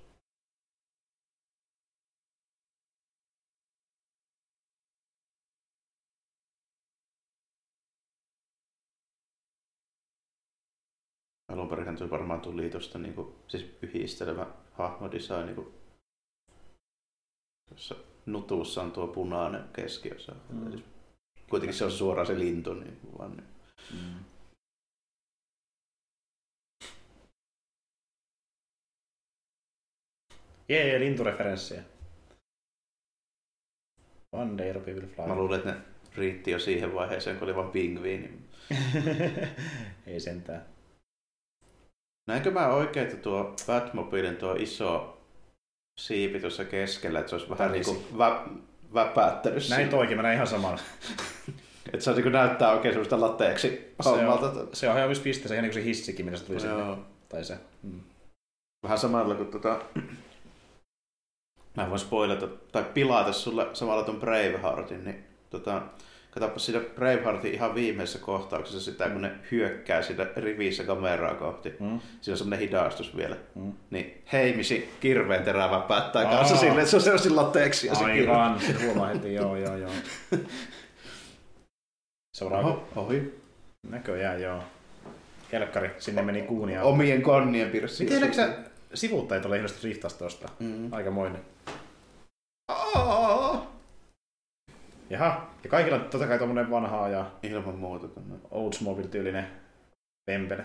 [11.48, 15.74] Alun perin se varmaan tuli tuosta niinku, siis yhdistelevä hahmodesign, niinku,
[17.70, 17.94] jossa
[18.26, 20.34] nutussa on tuo punainen keskiosa.
[20.48, 20.66] Mm.
[20.66, 20.84] Eli
[21.52, 23.46] Kuitenkin se on suoraan se lintu, niin vaan niin.
[23.94, 24.24] Mm.
[30.68, 31.82] Jee, lintureferenssiä.
[34.32, 35.26] One day Robbie will fly.
[35.26, 35.80] Mä luulen, että ne
[36.16, 38.48] riitti jo siihen vaiheeseen, kun oli vain pingviini.
[40.06, 40.71] Ei sentään.
[42.26, 45.20] Näinkö mä oikein, että tuo Batmobilen tuo iso
[46.00, 48.46] siipi tuossa keskellä, että se olisi vähän niin kuin vä,
[48.94, 50.78] väpäättänyt Näin toikin, mä näin ihan saman.
[51.92, 54.46] Että se on, niin kuin näyttää oikein semmoista lateeksi Se hommalta.
[54.46, 56.96] on, se on ihan pisteessä, ihan niin kuin se hissikin, millä se tuli sinne.
[57.28, 57.58] Tai se.
[57.82, 58.00] Mm.
[58.82, 59.80] Vähän samalla kuin tota...
[61.76, 65.82] Mä voin spoilata tai pilata sulle samalla ton Braveheartin, niin tota,
[66.32, 71.74] katsoppa siinä Braveheartin ihan viimeisessä kohtauksessa sitä, kun ne hyökkää sitä rivissä kameraa kohti.
[71.80, 72.00] Mm.
[72.20, 73.36] Siinä on semmonen hidastus vielä.
[73.54, 73.72] Mm.
[73.90, 76.36] Niin heimisi kirveen terävä päättää Aa.
[76.36, 78.32] kanssa silleen, että se on sellaisin lateeksi ja se kirve.
[78.32, 79.90] Aivan, se huomaa heti, joo, joo, joo.
[82.36, 83.40] Seuraava Oho, ohi.
[83.88, 84.62] näköjään, joo.
[85.52, 86.82] Helkkari, sinne meni kuunia.
[86.82, 88.04] Omien konnien piirissä.
[88.04, 88.48] Miten sä
[88.94, 90.48] sivuuttajat ole ihmiset riftasta tosta?
[90.58, 90.92] Mm.
[90.92, 91.40] Aikamoinen.
[92.68, 93.41] Aa!
[95.12, 98.08] Jaha, ja kaikilla on totta kai tommonen vanha ja Ilman muuta.
[98.08, 98.38] Tonne.
[98.50, 99.46] Oldsmobile-tyylinen
[100.26, 100.64] pempele.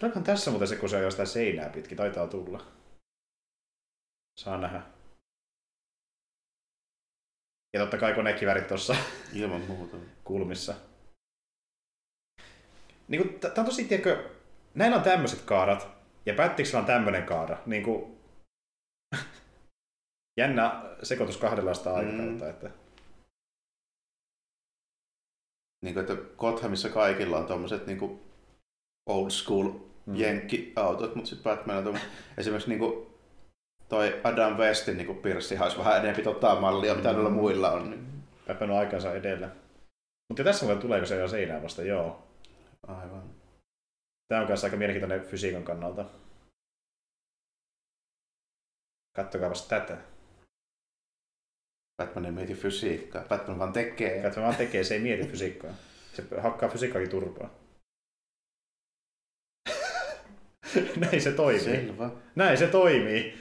[0.00, 1.96] Tuleekohan tässä muuten se, kun se on jostain seinää pitkin?
[1.96, 2.66] Taitaa tulla.
[4.38, 4.82] Saa nähdä.
[7.74, 8.96] Ja totta kai konekivärit tuossa
[9.32, 9.96] Ilman muuta.
[10.24, 10.74] kulmissa.
[13.08, 14.30] Niin kuin, tää on tosi, tiedätkö,
[14.74, 15.88] näillä on tämmöiset kaarat,
[16.26, 17.58] ja Pättiksellä on tämmöinen kaara.
[17.66, 18.17] Niin kuin,
[20.38, 22.44] jännä sekoitus kahdenlaista aikakautta.
[22.44, 22.50] Mm.
[22.50, 22.70] Että,
[25.84, 28.20] Niin kuin, että Gothamissa kaikilla on tommoset niin kuin
[29.06, 29.68] old school
[30.06, 30.16] Mm.
[30.16, 32.00] jenkkiautot, mutta sitten Batman on tommo...
[32.38, 33.06] esimerkiksi niin kuin
[33.88, 37.14] toi Adam Westin niin kuin pirssi olisi vähän enemmän tota mallia, mitä Mm.
[37.14, 37.90] noilla muilla on.
[37.90, 38.06] Niin...
[38.46, 39.50] Päppän on aikansa edellä.
[40.28, 41.82] Mutta tässä muuten tuleeko se jo seinään vasta?
[41.82, 42.22] Joo.
[42.86, 43.22] Aivan.
[44.28, 46.04] Tämä on myös aika mielenkiintoinen fysiikan kannalta.
[49.16, 49.98] Kattokaa vasta tätä.
[51.98, 53.22] Batman ei mieti fysiikkaa.
[53.28, 54.22] Batman vaan tekee.
[54.22, 55.70] Katso vaan tekee, se ei mieti fysiikkaa.
[56.12, 57.50] Se hakkaa fysiikkaakin turpaa.
[61.00, 61.60] Näin se toimii.
[61.64, 62.10] Selvä.
[62.34, 63.38] Näin se toimii.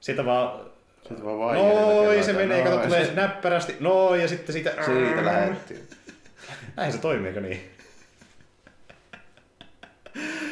[0.00, 0.74] Sitä vaan...
[1.02, 3.76] Sitten vaan vaijerilla Noin, se menee, kato, Noin, tulee se- näppärästi.
[3.80, 4.74] Noin, ja sitten siitä...
[4.84, 5.88] Siitä lähettiin.
[6.76, 7.70] Näin se toimii, eikö niin?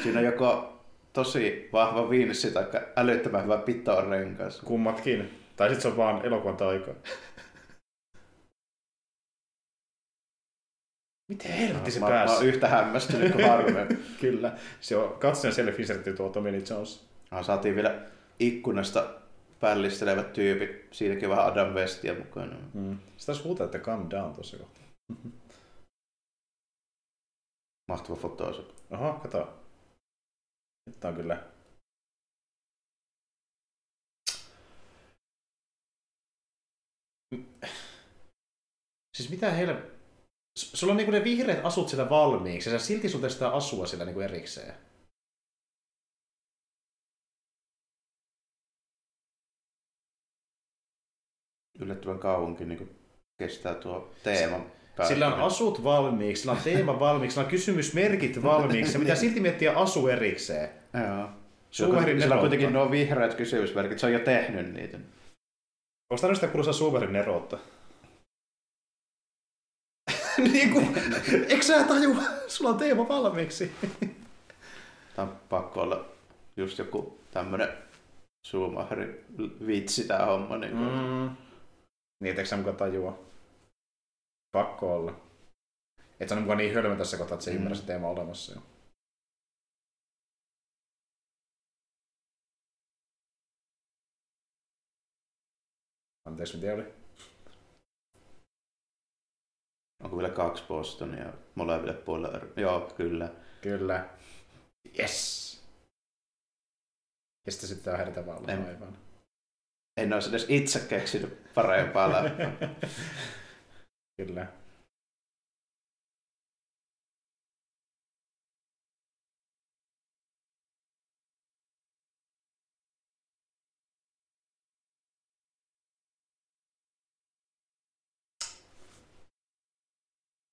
[0.02, 0.78] Siinä on joko
[1.12, 2.64] tosi vahva viinissi tai
[2.96, 4.60] älyttömän hyvä pitoon renkas.
[4.60, 5.38] Kummatkin.
[5.56, 6.94] Tai sitten se on vaan elokuvan taika.
[11.32, 12.34] Miten helvetti se mä, mä pääsi?
[12.34, 14.04] oon yhtä hämmästynyt kuin harvemmin.
[14.20, 14.56] Kyllä.
[14.80, 17.06] Se on katsojan self-insertti tuo Tommy Lee Jones.
[17.30, 18.06] Ah, saatiin vielä
[18.38, 19.14] ikkunasta
[19.60, 20.88] pällistelevät tyypit.
[20.90, 22.56] Siinäkin vähän Adam Westia mukana.
[22.74, 22.98] Mm.
[23.26, 24.84] Taisi huutaa, että calm down tuossa kohtaa.
[27.92, 28.68] Mahtava foto.
[28.90, 29.58] Oho, kato.
[30.86, 31.42] Nyt on kyllä...
[39.16, 40.01] Siis mitä heillä...
[40.56, 44.04] Sulla on niinku ne vihreät asut siellä valmiiksi, ja sä silti sun sitä asua siellä
[44.04, 44.74] niinku erikseen.
[51.78, 52.96] Yllättävän kauankin niin
[53.38, 54.66] kestää tuo teema.
[55.08, 59.72] Sillä on asut valmiiksi, sillä on teema valmiiksi, sillä on kysymysmerkit valmiiksi, mitä silti miettiä
[59.72, 60.70] asu erikseen.
[60.94, 61.28] Joo.
[61.70, 63.98] Suumerin Sillä on kuitenkin nuo vihreät kysymysmerkit.
[63.98, 64.96] Se on jo tehnyt niitä.
[66.10, 67.58] Onko tarvitse sitä kuulostaa Suumerin neroutta?
[70.52, 70.94] niin kuin,
[71.48, 72.22] eikö sä tajua?
[72.48, 73.72] Sulla on teema valmiiksi.
[75.16, 76.04] Tämä on pakko olla
[76.56, 77.68] just joku tämmönen
[78.48, 79.24] Schumacherin
[79.66, 80.58] vitsi tää homma.
[80.58, 80.82] Niin kuin.
[80.84, 81.36] Mm.
[82.20, 83.18] Niin, etteikö sä mukaan tajua?
[84.52, 85.20] Pakko olla.
[86.20, 87.56] Et sä ole mukaan niin hölmö tässä kohtaa, että se Mm.
[87.56, 88.60] ymmärrä se teema olemassa jo.
[96.24, 97.01] Anteeksi, mitä oli?
[100.02, 102.40] Onko vielä kaksi Bostonia molemmille puolelle?
[102.56, 103.28] Joo, kyllä.
[103.60, 104.08] Kyllä.
[104.98, 105.42] Yes!
[107.46, 108.96] Ja sitten sitten on herätä vaan En- aivan.
[109.96, 112.52] En olisi edes itse keksinyt parempaa läppää.
[114.16, 114.46] Kyllä.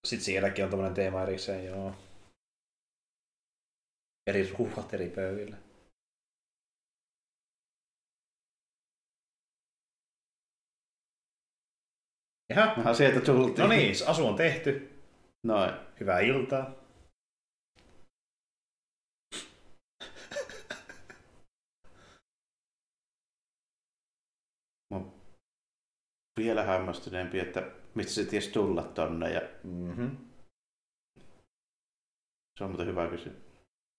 [0.10, 1.95] Sitten sielläkin on tämmöinen teema erikseen, joo.
[4.28, 5.57] Eri ruuat eri pöydillä.
[12.49, 13.60] Jaha, Mehän sieltä tultiin.
[13.60, 14.99] no niin, asu on tehty.
[15.43, 15.74] Noin.
[15.99, 16.76] Hyvää iltaa.
[26.39, 29.33] Vielä hämmästyneempi, että mistä se ties tulla tonne.
[29.33, 30.17] Ja Mm-hmm.
[32.57, 33.39] se on muuten hyvä kysymys.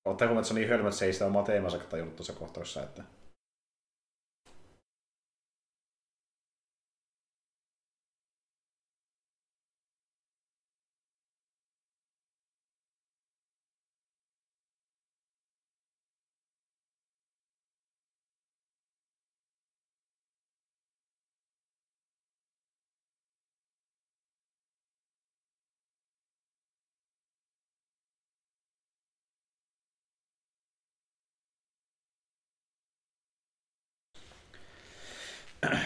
[0.05, 2.82] Huomioon, että se on niin hölmö, että se ei sitä omaa teemansa tajunnut tuossa kohtauksessa.
[2.82, 3.03] Että...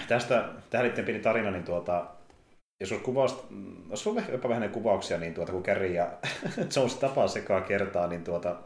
[0.09, 2.07] Tästä, tähän liittyen pieni tarina, niin tuota,
[2.81, 6.09] jos olisi kuvaus, mm, olisi ollut jopa vähän kuvauksia, niin tuota, kun Carrie ja
[6.77, 8.57] Jones tapaa sekaa kertaa, niin tuota,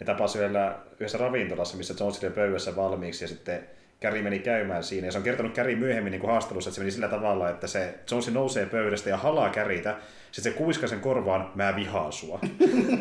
[0.00, 3.66] ne tapasi yhdellä, yhdessä ravintolassa, missä Jones oli pöydässä valmiiksi, ja sitten
[4.02, 6.80] Carrie meni käymään siinä, ja se on kertonut Carrie myöhemmin niin kuin haastattelussa, että se
[6.80, 9.94] meni sillä tavalla, että se Jones nousee pöydästä ja halaa Carrieta,
[10.32, 12.40] sitten se kuiskaa sen korvaan, mä vihaan sua.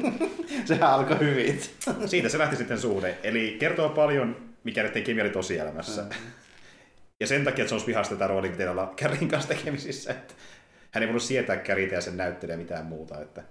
[0.65, 1.59] Sehän alkoi hyvin.
[2.05, 3.17] Siitä se lähti sitten suhde.
[3.23, 6.05] Eli kertoo paljon, mikä nyt kemi oli tosielämässä.
[7.19, 10.11] Ja sen takia Jones vihasi tätä roolia, pitää olla Carrien kanssa tekemisissä.
[10.11, 10.33] Että
[10.91, 13.21] hän ei voinut sietää Carrieta ja sen näyttelijä mitään muuta.
[13.21, 13.43] Että...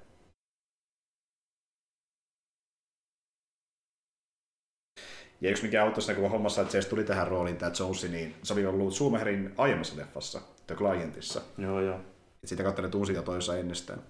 [5.40, 8.34] Ja yksi mikä auttoi siinä koko hommassa, että se tuli tähän rooliin, tämä Jonesi, niin
[8.42, 11.42] se oli ollut Schumacherin aiemmassa leffassa, The Clientissa.
[11.58, 12.00] Joo, joo.
[12.42, 14.02] Et sitä kautta ne tunsi ja toissa ennestään.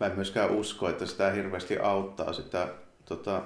[0.00, 2.68] Mä en myöskään usko, että sitä hirveästi auttaa sitä
[3.04, 3.42] tota,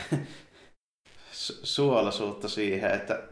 [1.62, 3.22] suolaisuutta siihen, että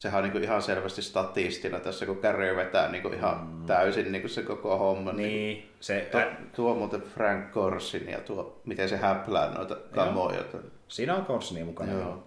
[0.00, 3.66] sehän on niinku ihan selvästi statistina tässä, kun Carrie vetää niinku ihan Mm.
[3.66, 5.12] täysin niinku se koko homma.
[5.12, 6.20] Niin, se, Tuo,
[6.56, 10.44] tuo muuten Frank Corsin ja tuo, miten se häplää noita kamoja.
[10.88, 11.92] Siinä on Corsini mukana.
[11.92, 12.22] Joo.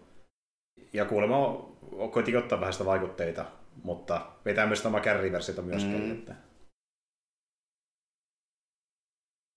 [0.94, 1.66] Ja kuulemma
[2.12, 3.46] koitin ottaa vähän sitä vaikutteita,
[3.84, 6.02] mutta vetää myös tämä kärriversiota myöskin.
[6.04, 6.12] Mm.
[6.12, 6.34] Että...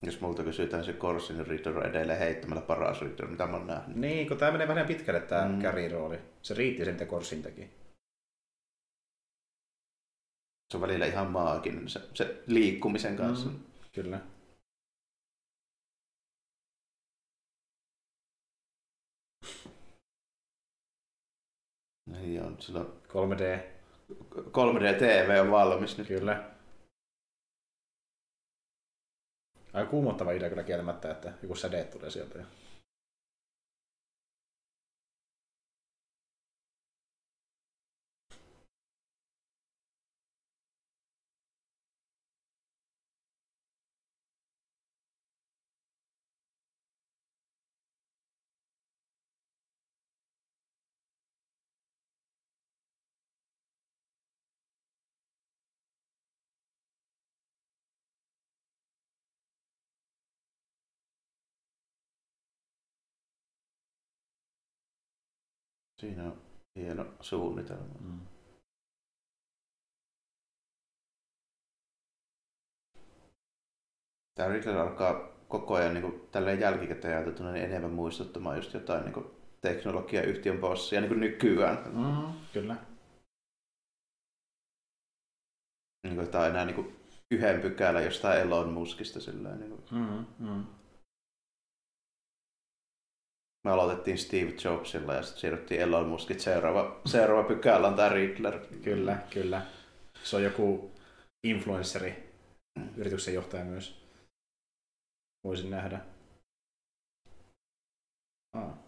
[0.01, 3.97] Jos multa kysytään se Corsin Riddler on edelleen heittämällä paras Riddler, mitä mä oon nähnyt.
[3.97, 5.91] Niin, kun tämä menee vähän pitkälle tämä Mm.
[5.91, 6.19] rooli.
[6.41, 7.69] Se riitti sen, mitä Korsin teki.
[10.71, 13.49] Se on välillä ihan maaginen se, se liikkumisen kanssa.
[13.49, 13.59] Mm.
[13.93, 14.19] Kyllä.
[22.45, 23.59] On, sillä 3D,
[24.51, 26.07] 3D-TV on valmis nyt.
[26.07, 26.54] kyllä.
[29.75, 32.39] Aika kuumottava idea kyllä kieltämättä, että joku säde tulee sieltä.
[66.05, 66.41] Siinä on
[66.75, 67.95] hieno suunnitelma.
[67.99, 68.19] Mm.
[74.35, 75.13] Tämä Riddler alkaa
[75.47, 79.25] koko ajan niin kuin, tälleen jälkikäteen ajateltuna niin enemmän muistuttamaan just jotain niin kuin,
[79.61, 81.77] teknologiayhtiön bossia niin kuin nykyään.
[81.93, 82.75] Mm, kyllä.
[86.03, 86.99] Niin kuin, tämä on enää niin kuin,
[87.31, 89.21] yhden pykälän jostain Elon Muskista.
[89.21, 89.83] Sillä, niin kuin.
[89.91, 90.65] Mm, mm.
[93.65, 96.39] Me aloitettiin Steve Jobsilla ja sitten siirryttiin Elon Muskit.
[96.39, 98.59] Seuraava, seuraava pykälä on tämä Riddler.
[98.83, 99.61] Kyllä, kyllä.
[100.23, 100.91] Se on joku
[101.43, 102.33] influenssari,
[102.97, 104.05] yrityksen johtaja myös.
[105.43, 105.99] Voisin nähdä.
[108.53, 108.84] Ah.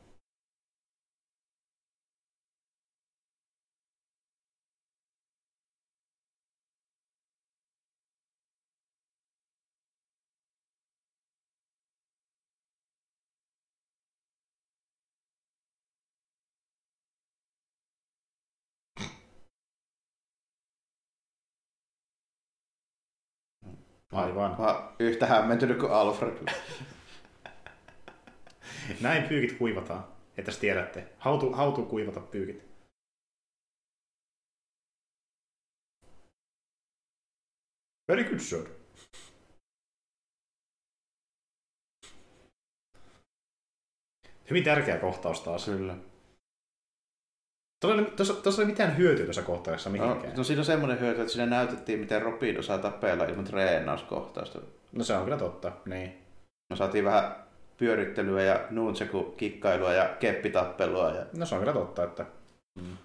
[24.17, 24.55] Aivan.
[24.59, 26.37] Mä oon yhtä hämmentynyt kuin Alfred.
[29.01, 30.03] Näin pyykit kuivataan,
[30.37, 31.07] että tiedätte.
[31.25, 32.67] How to kuivata pyykit.
[38.07, 38.69] Very good, sir.
[44.49, 45.65] Hyvin tärkeä kohtaus taas.
[45.65, 45.97] Kyllä.
[47.79, 50.33] Tuossa, ei ole mitään hyötyä tuossa kohtauksessa No, mihinkään.
[50.37, 54.59] no siinä on semmoinen hyöty, että siinä näytettiin, miten Robin osaa tapella ilman treenauskohtausta.
[54.91, 56.17] No se on kyllä totta, niin.
[56.69, 57.35] Me saatiin vähän
[57.77, 61.09] pyörittelyä ja nunchaku kikkailua ja keppitappelua.
[61.09, 61.25] Ja...
[61.37, 62.25] No se on kyllä totta, että...
[62.81, 62.97] Mm.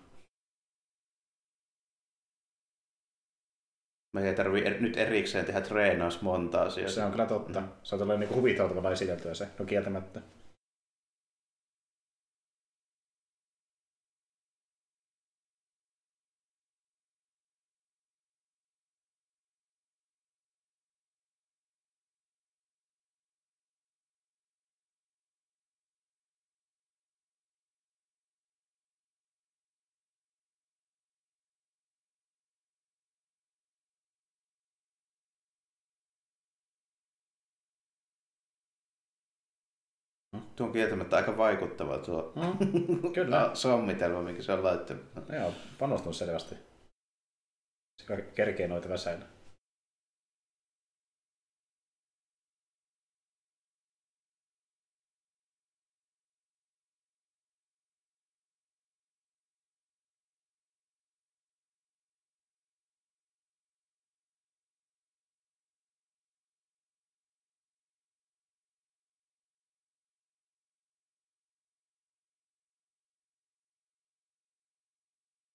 [4.16, 6.88] Me ei tarvi er- nyt erikseen tehdä treenausmontaasia.
[6.88, 7.60] Se on kyllä totta.
[7.60, 7.68] Mm.
[7.82, 10.20] Se on tällainen niin huvittavalla esiteltyä se, no kieltämättä.
[40.62, 43.50] Tuo on kieltämättä aika vaikuttava tuo Mm, kyllä.
[43.54, 45.02] sommitelma, minkä se on laittanut.
[45.40, 46.54] Joo, panostunut selvästi.
[48.02, 49.24] Se kerkee noita väsäillä.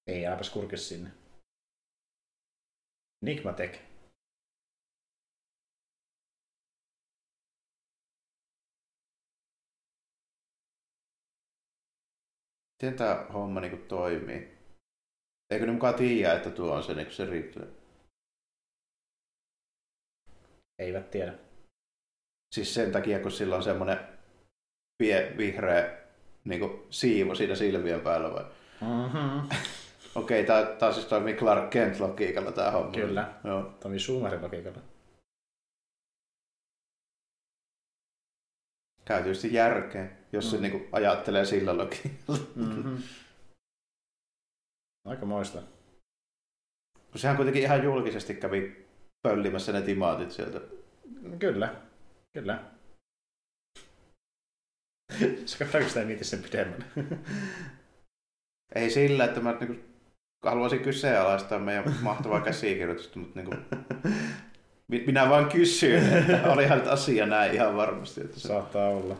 [0.07, 1.11] Ei, äläpäs kurkis sinne.
[3.21, 3.79] Nigmatech.
[12.73, 14.57] Miten tämä homma niin toimii?
[15.53, 17.67] Eikö ne mukaan tiedä, että tuo on se, niin se Riddler?
[20.79, 21.33] Eivät tiedä.
[22.55, 23.97] Siis sen takia, kun sillä on semmoinen
[24.97, 26.07] pie, vihreä
[26.45, 28.43] niin kuin siivu siinä silmien päällä vai?
[28.81, 29.49] Mm-hmm.
[30.17, 32.91] Okei, tää, tää siis toimii Clark Kent logiikalla tää homma.
[32.91, 33.33] Kyllä.
[33.43, 33.63] Joo.
[33.63, 34.81] Tomi Schumacherin logiikalla.
[39.05, 40.61] Käy tietysti järkeen, jos se Mm.
[40.63, 42.39] niin ajattelee sillä logiikalla.
[42.55, 43.03] Mm-hmm.
[45.05, 45.61] Aika moista.
[47.11, 48.85] Kun sehän kuitenkin ihan julkisesti kävi
[49.27, 50.61] pöllimässä ne timaatit sieltä.
[51.39, 51.75] Kyllä.
[52.33, 52.63] Kyllä.
[55.41, 56.85] Koska Frankenstein mieti sen pidemmän.
[58.75, 59.86] Ei sillä, että mä niinku
[60.43, 63.55] haluaisin kyseenalaistaa meidän mahtavaa käsikirjoitusta, mutta niinku,
[64.87, 68.21] minä vaan kysyin, että olihan nyt asia näin ihan varmasti.
[68.21, 68.47] Että se...
[68.47, 69.17] Saattaa olla.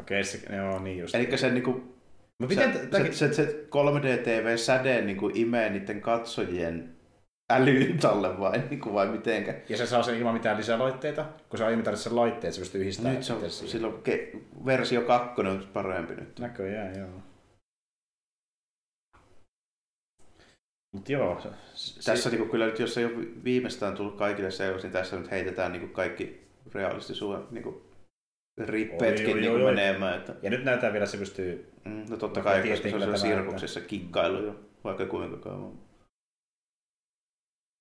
[0.00, 1.14] Okei, se, joo, niin just.
[1.14, 1.96] Eli se, niinku,
[2.38, 6.95] Mä se, miten se, se, se 3D-TV-säde niinku imee niiden katsojien
[7.50, 9.54] älyyn talle vai, niinku, vai mitenkä?
[9.68, 12.80] Ja se saa sen ilman mitään lisälaitteita, kun se on ilman sen laitteet, se pystyy
[12.80, 14.32] yhdistämään Nyt se on, silloin ke,
[14.66, 16.38] versio 2 on parempi nyt.
[16.38, 17.08] Näköjään, joo.
[20.94, 21.42] Mut joo.
[21.74, 25.30] Se, Tässä niinku, kyllä nyt, jos ei ole viimeistään tullut kaikille selväksi, niin tässä nyt
[25.30, 27.82] heitetään niinku kaikki realistisuuden niinku,
[28.58, 29.74] rippeetkin Oi, niinku oi, oi.
[29.74, 30.18] menemään.
[30.18, 31.72] Että, Ja nyt näyttää vielä, se pystyy...
[31.84, 35.85] mm, no totta kai, koska se on sirkuksessa kikkailu jo vaikka kuinka kauan.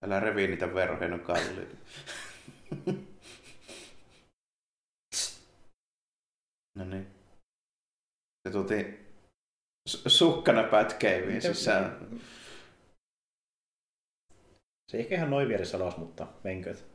[0.04, 1.76] Älä revi niitä verhoja, ne on kalliita.
[6.78, 7.08] no niin.
[8.48, 9.06] Se tultiin
[9.90, 12.20] s- sukkana pätkeiviin sisään.
[14.92, 16.86] Se ei ehkä ihan noin vieressä alas, mutta menköt.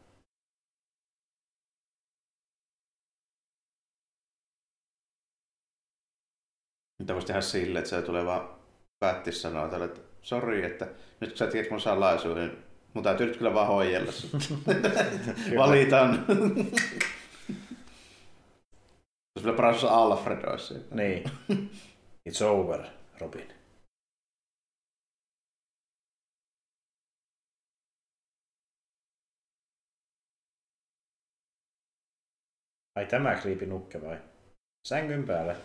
[6.99, 8.61] Mitä voisi tehdä silleen, että se tulee vaan
[8.99, 10.85] päätti sanoa tälle, että sori, että
[11.21, 14.13] nyt kun sä tiedät mun salaisuuden, niin mun täytyy nyt kyllä vaan hoijella.
[15.65, 16.25] Valitan.
[19.37, 20.75] Olisi vielä paras Alfred olisi.
[20.91, 21.25] Niin.
[22.29, 22.85] It's over,
[23.21, 23.53] Robin.
[32.97, 34.19] Ai tämä kriipi nukke vai?
[34.89, 35.57] Sängyn päälle.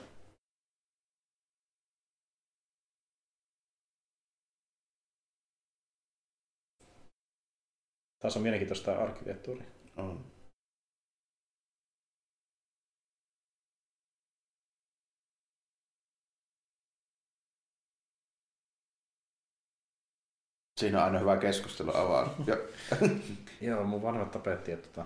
[8.25, 9.67] Taas on mielenkiintoista arkkitehtuuria.
[9.97, 10.25] On.
[20.79, 22.35] Siinä on aina hyvä keskustelu avaa.
[23.61, 25.05] Joo, mun vanhemmat tapetti, että tota...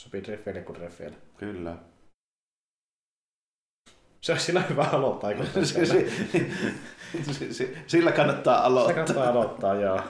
[0.00, 1.18] Sopii treffeille kuin treffeille.
[1.36, 1.78] kyllä.
[4.20, 8.94] Se olisi sillä hyvä aloittaa, kun Si- si- si- Sillä kannattaa Se aloittaa.
[9.04, 10.00] kannattaa aloittaa, joo.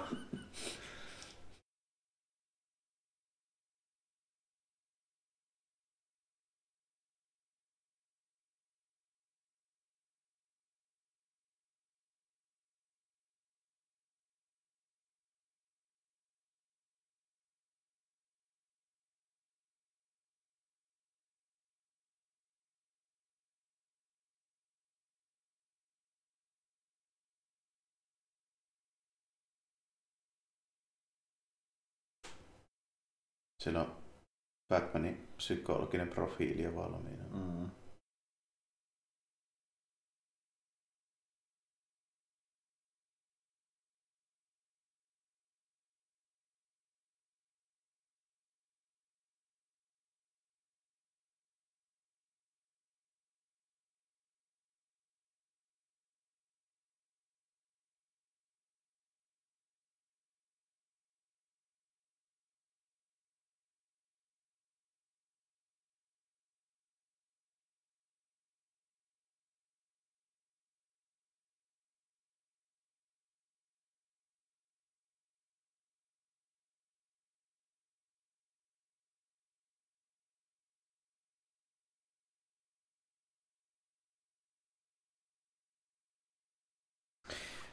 [33.60, 33.96] Siinä on
[34.68, 37.24] Batmanin psykologinen profiili jo valmiina.
[37.24, 37.59] Mm.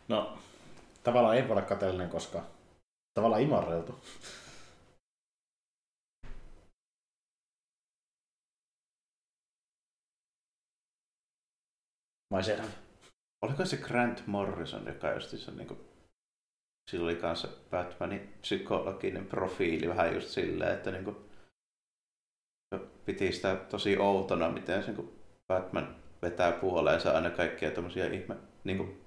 [0.08, 0.38] No,
[1.04, 2.44] tavallaan ei voi olla kateellinen, koska
[3.14, 4.00] tavallaan imarreltu.
[12.36, 12.70] Myself.
[13.42, 15.80] Oliko se Grant Morrison, joka justiinsa niin kuin,
[16.92, 21.16] sillä oli kanssa Batmanin psykologinen profiili vähän just silleen, että niin kuin,
[23.06, 28.36] piti sitä tosi outona, miten se, niin kuin Batman vetää puoleensa aina kaikkia tämmöisiä ihme
[28.64, 29.07] niin kuin,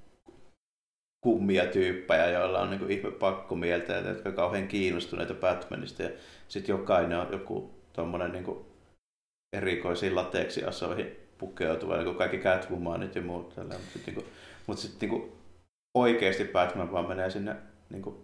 [1.21, 6.03] kummia tyyppejä, joilla on niin kuin, ihme pakkomieltä, ja jotka on kauhean kiinnostuneita Batmanista.
[6.03, 6.11] Ja
[6.49, 8.59] sitten jokainen on joku tommonen niin kuin,
[9.57, 13.57] erikoisiin lateksiasoihin pukeutuva, niin kuin kaikki Catwomanit ja muut.
[13.57, 14.27] Mutta sitten niin
[14.67, 15.33] mut sit, niin
[15.95, 17.57] oikeasti Batman vaan menee sinne
[17.91, 18.17] niin kuin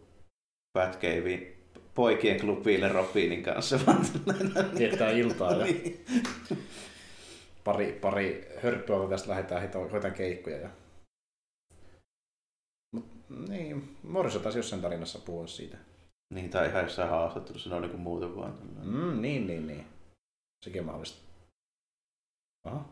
[0.78, 1.46] Batcaveen
[1.94, 3.80] poikien klubille Robinin kanssa.
[4.78, 6.04] Viettää iltaa ja Niin.
[7.64, 10.56] pari, pari hörppyä, kun tästä lähdetään hoitaan keikkoja.
[10.56, 10.68] Ja...
[13.48, 15.78] Niin, Morrison taisi jossain tarinassa puhua siitä.
[16.34, 18.58] Niin, tai ihan jossain haastattelussa, ne on niin muuten vaan.
[18.84, 19.86] Mm, niin, niin, niin.
[20.64, 21.22] Sekin on mahdollista.
[22.64, 22.88] Aha.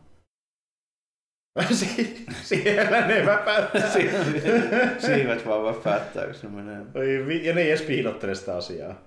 [1.73, 3.89] Si- siellä ne väpättää.
[5.05, 6.85] Siivet vaan väpättää, kun se menee.
[6.95, 9.01] Oi, vi- ja ne ei edes piilottele sitä asiaa.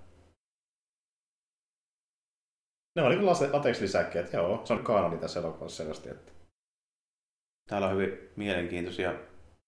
[2.97, 4.67] Ne on niin kuin latex-lisäkkeet, joo.
[4.67, 6.09] Se on kanoni tässä elokuvassa selvästi.
[6.09, 6.33] Että...
[7.69, 9.15] Täällä on hyvin mielenkiintoisia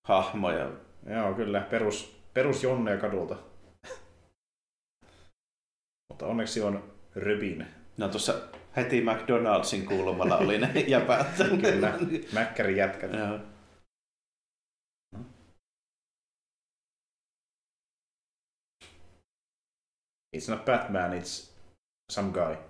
[0.08, 0.70] hahmoja.
[1.06, 1.60] Joo, kyllä.
[1.60, 3.36] Perus, perus Jonne kadulta.
[6.08, 7.66] Mutta onneksi on Röbin.
[7.96, 8.34] No tuossa
[8.76, 11.26] heti McDonaldsin kulmalla oli ne jäpät.
[11.60, 11.98] Kyllä,
[12.32, 13.10] Mäkkärin jätkät.
[13.12, 13.38] Joo.
[20.36, 21.50] It's not Batman, it's
[22.12, 22.69] some guy.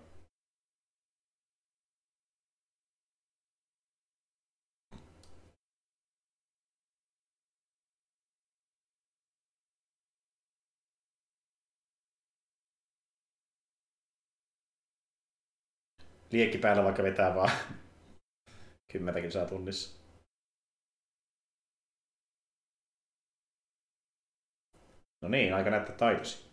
[16.32, 17.50] Liekki päällä vaikka vetää vaan
[18.92, 20.00] kymmentäkin saa tunnissa.
[25.22, 26.50] No niin, aika näyttää taitosi.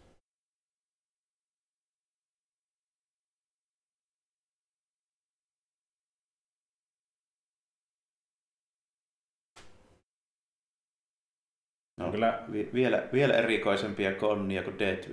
[11.98, 15.04] No, On kyllä, vi- vielä, vielä erikoisempia konnia kuin Dead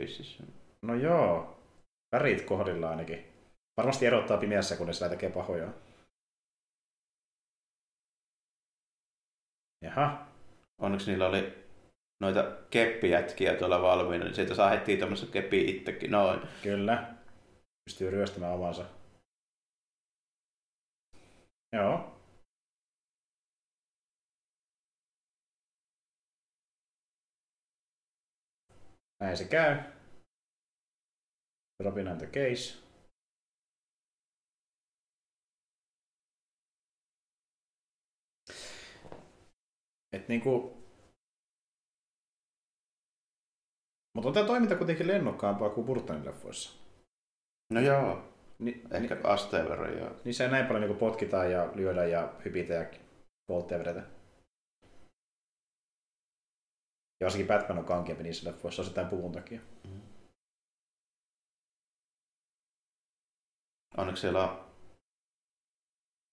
[0.83, 1.57] no joo,
[2.13, 3.34] värit kohdilla ainakin.
[3.77, 5.73] Varmasti erottaa pimeässä, kun ne sillä tekee pahoja.
[9.85, 10.27] Jaha,
[10.79, 11.65] Onneksi niillä oli
[12.21, 16.11] noita keppijätkiä tuolla valmiina, niin sieltä saa heti tämmöisen keppi itsekin.
[16.11, 16.41] Noin.
[16.63, 17.15] kyllä.
[17.85, 18.85] Pystyy ryöstämään omansa.
[21.73, 22.15] Joo.
[29.21, 29.77] Näin se käy.
[31.85, 32.84] Robin on the case.
[40.15, 40.77] Et niinku...
[44.15, 46.81] Mutta on tämä toiminta kuitenkin lennokkaampaa kuin Burtonin leffoissa.
[47.73, 50.11] No joo, Ni, ehkä ni, asteen verran joo.
[50.25, 52.91] niissä ei näin paljon niinku potkitaan ja lyödään ja hypitä ja
[53.47, 54.01] poltteja vedetä.
[57.21, 59.61] Ja varsinkin Batman on kankeampi niissä leffoissa osittain puvun takia.
[63.97, 64.65] Onneksi siellä on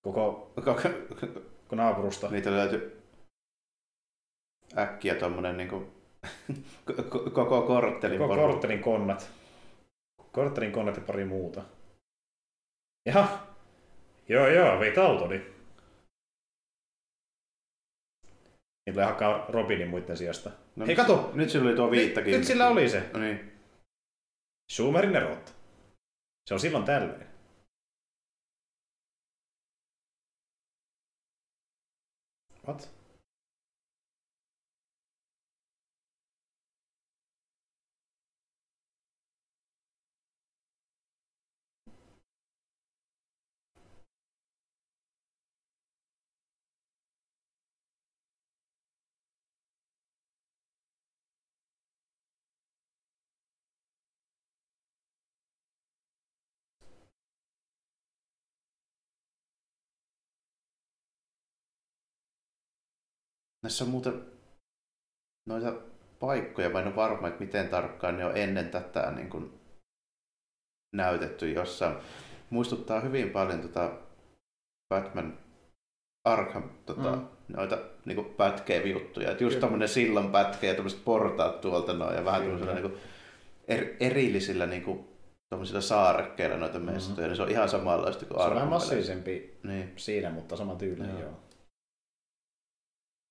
[0.01, 0.73] Koko, koko,
[1.63, 2.29] koko naapurusta.
[2.29, 3.00] niitä löytyi
[4.77, 5.93] äkkiä tommonen niinku
[7.33, 8.51] koko korttelin Koko porukka.
[8.51, 9.29] korttelin konnat.
[10.31, 11.63] Korttelin konnat ja pari muuta.
[13.05, 13.47] Jaha.
[14.29, 15.37] Joo, joo, veit autoni.
[18.85, 20.49] Niin tulee hakkaa Robinin muiden sijasta.
[20.75, 21.31] No, Hei, nyt- kato!
[21.33, 22.31] Nyt sillä oli tuo viittakin.
[22.31, 23.09] Nyt, nyt sillä oli se.
[23.13, 23.51] No niin.
[24.73, 25.51] Schumerin erotta.
[26.49, 27.27] Se on silloin tälleen.
[32.67, 33.00] What?
[63.63, 64.25] Näissä on muuten
[65.49, 65.73] noita
[66.19, 69.53] paikkoja, mä en ole varma, että miten tarkkaan ne on ennen tätä niin kuin
[70.95, 71.95] näytetty jossain.
[72.49, 73.91] Muistuttaa hyvin paljon tota
[74.93, 75.37] Batman
[76.27, 77.27] Arkham tota, Mm.
[77.47, 79.31] noita niin kuin pätkeä-juttuja.
[79.31, 82.57] Et just tämmöinen sillan pätkä ja tämmöiset portaat tuolta noin ja vähän Kyllä.
[82.59, 83.01] tämmöisillä niin kuin
[83.67, 85.07] er, erillisillä niin kuin,
[85.49, 89.93] tämmöisillä saarekkeilla noita mestoja, niin se on ihan samanlaista kuin Se on vähän massiivisempi Niin.
[89.95, 91.19] siinä, mutta sama tyylinen, joo.
[91.19, 91.39] Joo.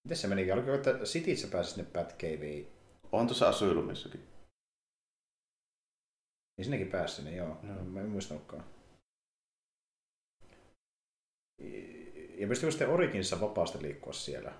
[0.05, 0.52] Miten se meni?
[0.52, 2.66] Oliko, että Cityssä pääsi sinne Batcaveen?
[3.12, 4.20] On tuossa Asylumissakin.
[6.56, 7.56] Niin sinnekin pääsi sinne, joo.
[7.62, 7.85] Joo.
[7.85, 8.64] Mä en muistanutkaan.
[12.39, 14.52] Ja pystyykö sitten Originissa vapaasti liikkua siellä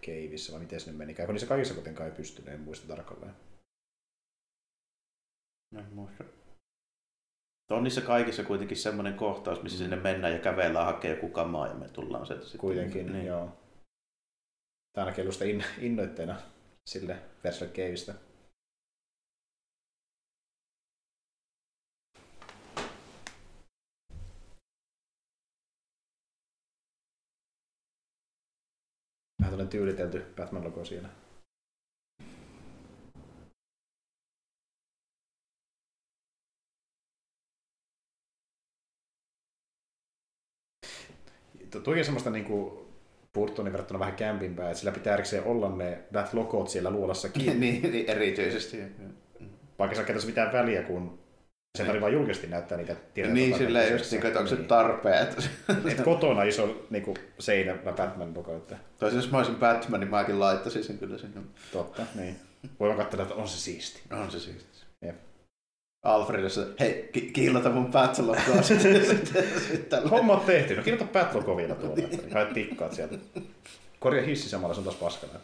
[0.00, 1.14] keivissä, vai miten sinne meni?
[1.14, 3.34] Kun niissä kaikissa kuitenkaan ei pystynyt, en muista tarkalleen.
[5.74, 6.24] No, en muista.
[7.70, 11.74] On niissä kaikissa kuitenkin semmoinen kohtaus, missä sinne mennään ja kävellään hakee joku kamaa ja
[11.74, 12.60] me tullaan sieltä sitten.
[12.60, 13.26] Kuitenkin, niin.
[13.26, 13.65] joo
[14.96, 16.40] tai ainakin ollut in, innoitteena
[16.86, 18.14] sille Version Caveista.
[29.40, 31.08] Vähän tällainen tyylitelty Batman-logo siinä.
[41.74, 42.85] on semmoista niinku
[43.36, 47.54] Burtonin verrattuna vähän kämpimpää, että sillä pitää erikseen olla ne that logot siellä luolassa kiinni.
[47.70, 48.82] niin, niin, erityisesti.
[49.78, 51.18] Vaikka sä ei mitään väliä, kun
[51.76, 53.34] se tarvitsee vain julkisesti näyttää niitä tietoja.
[53.34, 55.50] Niin, silleen just, niin, että onko se tarpeet.
[55.90, 58.56] Et kotona iso niin kuin seinä Batman logo.
[58.56, 58.76] Että...
[58.98, 61.40] Toisin jos mä olisin Batman, niin mäkin laittaisin sen kyllä sinne.
[61.72, 62.36] Totta, niin.
[62.80, 64.00] Voi katsoa, että on se siisti.
[64.10, 64.75] On se siisti.
[66.02, 70.08] Alfredissa, hei, ki- kiillota mun Batlogoa sitten.
[70.10, 70.74] Homma on tehty.
[70.76, 71.94] No kiillota Batlogoa vielä tuolla.
[71.96, 73.18] Niin haet tikkaat sieltä.
[74.00, 75.40] Korja hissi samalla, se on taas paskana.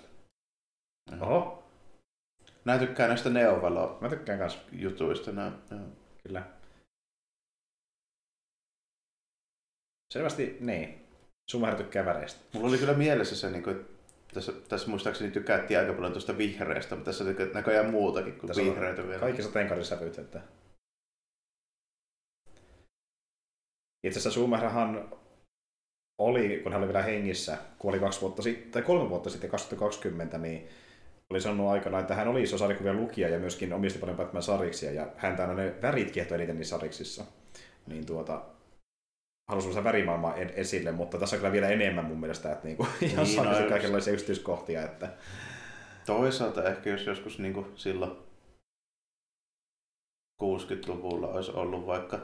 [1.21, 1.63] Oho.
[2.65, 5.33] Mä tykkään näistä neovalo Mä tykkään kans jutuista.
[5.33, 5.53] Nää,
[6.23, 6.43] Kyllä.
[10.13, 11.07] Selvästi, niin.
[11.51, 12.41] Sumaher tykkää väreistä.
[12.53, 13.87] Mulla oli kyllä mielessä se, niin kuin,
[14.35, 18.63] tässä, tässä muistaakseni tykättiin aika paljon tuosta vihreästä, mutta tässä on näköjään muutakin kuin tässä
[18.63, 19.21] vihreitä vielä.
[19.21, 19.85] Kaikissa tenkarin
[20.21, 20.41] että
[24.07, 25.09] Itse asiassa Schumacherhan
[26.21, 30.39] oli, kun hän oli vielä hengissä, kuoli kaksi vuotta sitten, tai kolme vuotta sitten, 2020,
[30.39, 30.69] niin
[31.31, 35.07] oli sanonut aikana, että hän oli iso sarjakuvien lukija ja myöskin omisti paljon Batman-sariksia, ja
[35.17, 37.25] häntä aina ne värit kiehtoi eniten niissä sariksissa.
[37.87, 38.43] Niin tuota,
[39.49, 43.17] halusi semmoista värimaailmaa esille, mutta tässä on kyllä vielä enemmän mun mielestä, että niinku, niin,
[43.17, 44.83] no, kaikenlaisia yksityiskohtia.
[44.83, 45.09] Että...
[46.07, 48.13] Toisaalta ehkä jos joskus niinku silloin
[50.43, 52.19] 60-luvulla olisi ollut vaikka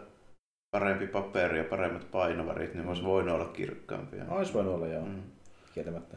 [0.70, 4.24] parempi paperi ja paremmat painovärit, niin olisi voinut olla kirkkaampia.
[4.28, 5.04] Olisi voinut olla, joo.
[5.04, 5.22] Mm.
[5.74, 6.16] Kieltämättä.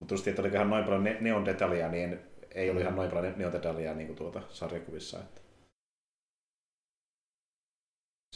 [0.00, 2.18] Mutta just, että oliko ihan noin paljon ne- neon detaljia, niin
[2.54, 5.18] ei ollut ihan noin paljon neon detaljia niin kuin tuota sarjakuvissa.
[5.18, 5.40] Että...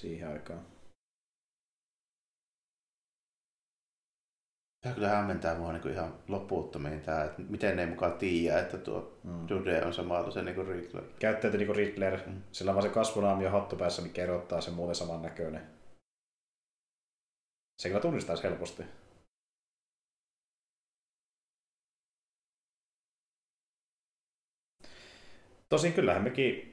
[0.00, 0.66] Siihen aikaan.
[4.80, 8.78] Tämä kyllä hämmentää mua niin ihan loputtomiin tämä, että miten ne ei mukaan tiedä, että
[8.78, 9.48] tuo mm.
[9.48, 11.04] Dude on samalla se niin Riddler.
[11.18, 12.20] Käyttäytyy niin kuin Riddler.
[12.26, 12.42] Mm.
[12.52, 15.66] Sillä on vaan se kasvunaami ja hattu päässä, mikä erottaa sen muuten saman näköinen.
[17.78, 18.82] Se kyllä tunnistaisi helposti.
[25.68, 26.69] Tosin kyllähän mekin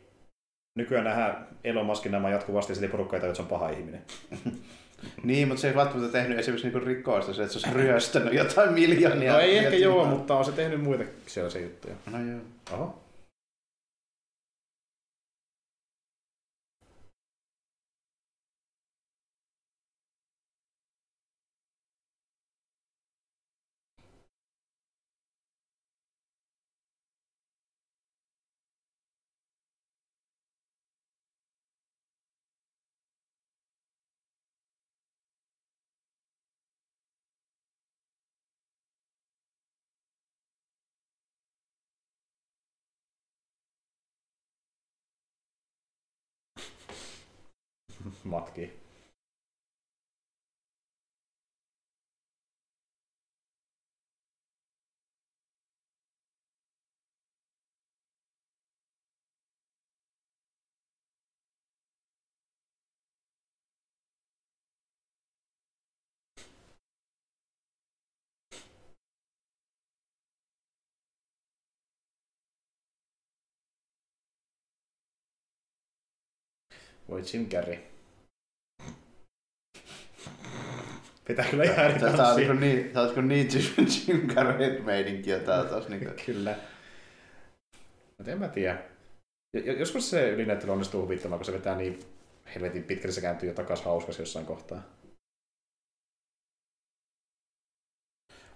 [0.78, 4.02] nykyään nähdään Elon Muskin nämä jatkuvasti sille porukkaita, se on paha ihminen.
[5.24, 8.74] niin, mutta se ei välttämättä tehnyt esimerkiksi niinku rikoista, se, että se olisi ryöstänyt jotain
[8.74, 9.34] miljoonia.
[9.34, 11.96] No ei ehkä joo, mutta on se tehnyt muita sellaisia juttuja.
[12.12, 12.40] No joo.
[12.74, 13.07] Oho.
[48.28, 48.70] Matki.
[77.08, 77.97] Voi Jim Carrey.
[81.28, 83.48] Pitää kyllä ihan eri Tämä on niin, niin, tämä on niin
[84.08, 85.90] Jim, Carrey-meininkiä tää taas.
[85.90, 86.56] Niin kyllä.
[88.18, 88.84] Mutta en mä tiedä.
[89.78, 92.00] Joskus se ylinäyttely onnistuu huvittamaan, kun se vetää niin
[92.56, 94.84] helvetin pitkälle se kääntyy jo takaisin hauskas jossain kohtaa.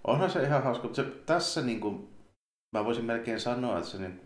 [0.08, 2.10] Onhan se ihan hauska, mutta se, tässä niin kuin,
[2.76, 4.22] mä voisin melkein sanoa, että se niin,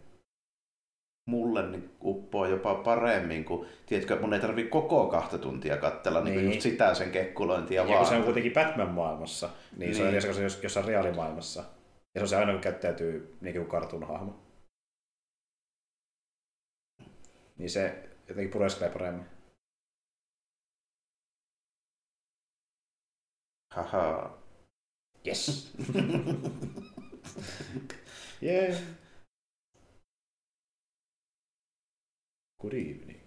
[1.25, 6.37] mulle niin uppoo jopa paremmin, kun tiedätkö, mun ei tarvi koko kahta tuntia katsella niin.
[6.37, 7.97] niin just sitä sen kekkulointia ja vaan.
[7.97, 9.95] kun se on kuitenkin Batman-maailmassa, niin, niin.
[9.95, 10.25] se on niin.
[10.25, 11.63] eri se on reaalimaailmassa.
[12.15, 14.39] Ja se on se aina, kun käyttäytyy niin kuin kartun-hahmo.
[17.57, 19.25] Niin se jotenkin pureskelee paremmin.
[23.73, 24.37] Haha.
[25.27, 25.73] Yes.
[28.43, 28.77] yeah.
[32.61, 33.25] Good evening.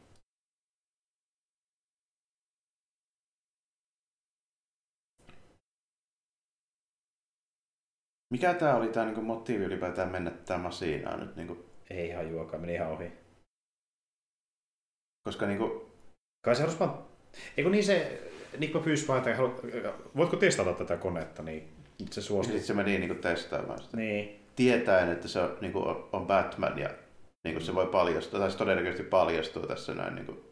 [8.32, 11.36] Mikä tämä oli tämä niinku motiivi ylipäätään mennä tämä Masinaan nyt?
[11.36, 11.66] Niinku?
[11.90, 13.12] Ei ihan juokaa, meni ihan ohi.
[15.24, 15.92] Koska niinku...
[16.44, 17.04] Kai se halusi vaan...
[17.56, 18.22] Eikö niin se...
[18.58, 19.54] Nikko pyysi vaan, että halu...
[20.16, 21.68] voitko testata tätä konetta, niin
[22.10, 22.52] se suostui.
[22.52, 23.96] Sitten se meni niinku testaamaan sitä.
[23.96, 24.44] Niin.
[24.56, 25.78] Tietäen, että se on, niinku,
[26.12, 26.90] on Batman ja
[27.44, 30.14] niin kuin se voi paljastua, tai se todennäköisesti paljastuu tässä näin.
[30.14, 30.44] Niin kuin.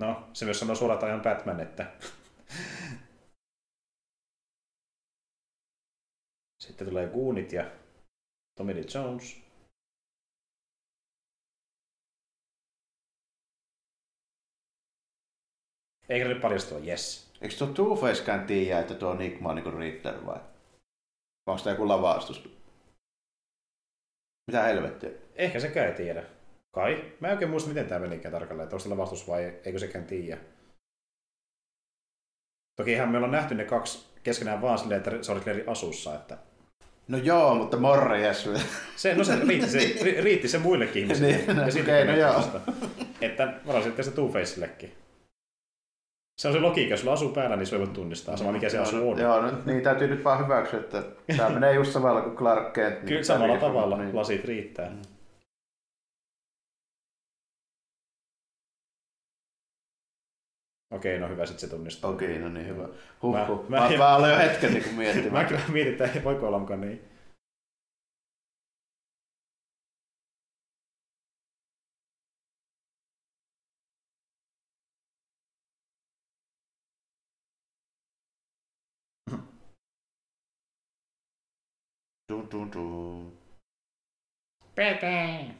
[0.00, 1.96] No, se myös sanoo suoraan ajan Batman, että...
[6.62, 7.70] Sitten tulee Goonit ja
[8.58, 9.46] Tommy Lee Jones.
[16.08, 17.32] Eikä nyt paljastua, yes.
[17.40, 20.40] Eikö tuo Two-Facekään tiedä, että tuo Nick on niinku Riddler vai?
[21.46, 22.65] Onko tämä joku lavastus?
[24.46, 25.10] Mitä helvettiä?
[25.36, 26.22] Ehkä sekään ei tiedä.
[26.74, 27.12] Kai.
[27.20, 30.38] Mä en oikein muista, miten tämä menikään tarkalleen, että onko vastus vai eikö sekään tiedä.
[32.76, 36.14] Toki ihan me ollaan nähty ne kaksi keskenään vaan silleen, että se oli eri asussa,
[36.14, 36.38] että...
[37.08, 38.48] No joo, mutta morjes.
[38.96, 39.94] Se, no se riitti se,
[40.24, 41.36] riitti se muillekin ihmisille.
[41.36, 42.62] niin, ja sitten okay, no joo.
[43.20, 45.05] Että varasitte se Two-Faceillekin.
[46.36, 48.78] Se on se logiikka, jos sulla asuu päällä, niin se voi tunnistaa, sama mikä se
[48.78, 49.18] asuu on.
[49.18, 51.02] Joo, no, niin täytyy nyt vaan hyväksyä, että
[51.36, 52.94] tämä menee just samalla kuin Clark Kent.
[52.94, 54.16] Niin Kyllä samalla tavalla, niin.
[54.16, 54.90] lasit riittää.
[54.90, 55.02] Mm.
[60.90, 62.10] Okei, no hyvä, sitten se tunnistaa.
[62.10, 62.88] Okei, no niin hyvä.
[63.22, 63.68] Huh, huh.
[63.68, 65.32] Mä, mä, mä, mä olen jo hetken niin miettimään.
[65.42, 67.15] mä kyllä mietin, että voiko olla mukaan niin.
[84.76, 85.54] Pepe.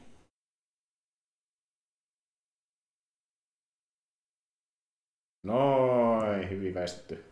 [5.43, 7.25] Noin, hyvin väistetty.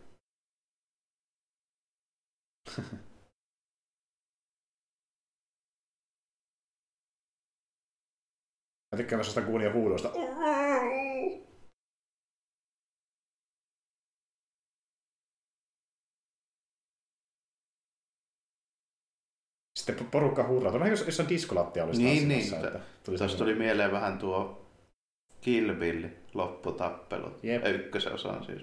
[8.91, 10.09] Mä tykkään myös sitä kuulia huudosta.
[19.85, 20.73] Sitten porukka huuraa.
[20.73, 22.53] Vähän jos, jos on diskolattia olisi Niin, niin.
[22.53, 24.65] Että tuli Tuossa tuli mieleen vähän tuo
[25.41, 27.39] Kill Bill lopputappelu.
[27.43, 27.65] Jep.
[27.65, 28.61] Ykkösosan siis.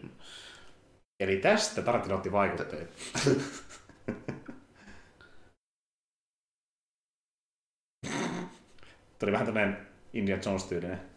[1.21, 2.91] Eli tästä Tarantino otti vaikutteet.
[9.19, 11.12] tuli vähän tämmöinen Indian Jones-tyylinen.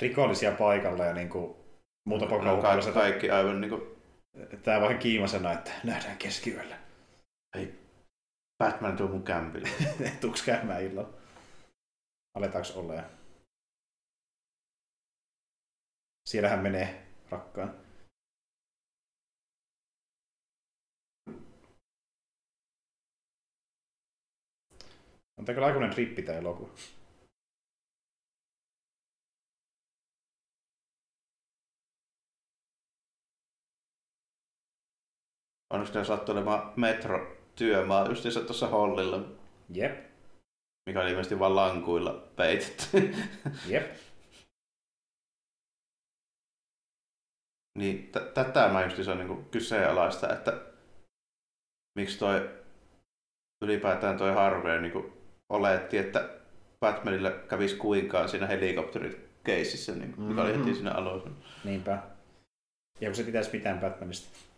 [0.00, 1.56] Rikollisia paikalla ja niin kuin,
[2.04, 3.82] muuta porukkaa no, kaikki, kaikki aivan niin kuin...
[4.62, 6.78] Tää vähän kiimasena, että nähdään keskiyöllä.
[7.56, 7.74] Hei,
[8.58, 9.68] Batman tuo mun kämpille.
[10.20, 11.12] Tuuks käymään illalla?
[12.34, 13.02] Aletaanko olla?
[16.28, 17.74] Siellähän menee rakkaan.
[25.38, 26.72] On tämä kyllä aikainen trippi tämä elokuva.
[35.70, 39.20] Onko ne sattu olemaan metro-työmaa justiinsa tuossa Hollilla?
[39.68, 40.10] Jep.
[40.86, 43.14] Mikä oli ilmeisesti vain lankuilla peitetty.
[43.66, 43.96] Jep.
[47.78, 50.60] niin t- tätä mä justiinsa niin kyseenalaista, että
[51.98, 52.50] miksi toi
[53.64, 55.12] ylipäätään toi Harvey niin
[55.48, 56.28] oletti, että
[56.80, 60.50] Batmanille kävisi kuinkaan siinä helikopterikeississä, niin kuin, mikä mm-hmm.
[60.50, 60.74] oli heti mhm.
[60.74, 61.30] siinä alussa.
[61.64, 62.02] Niinpä.
[63.00, 64.49] Ja kun se pitäisi mitään Batmanista.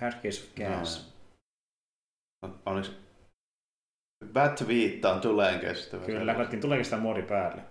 [0.00, 1.14] Hard Case of Gas.
[2.42, 2.58] No.
[2.66, 2.92] Onneksi
[4.32, 6.06] Bat viittaan tuleen kestävä.
[6.06, 7.62] Kyllä, lähdettiin tuleekin sitä muodi päälle.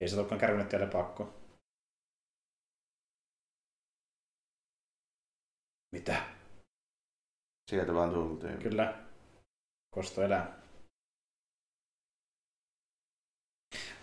[0.00, 1.34] Ei se olekaan kärvinyt teille pakko.
[5.92, 6.22] Mitä?
[7.70, 8.62] Sieltä vaan tultiin.
[8.62, 9.04] Kyllä.
[9.94, 10.58] Kosto elää.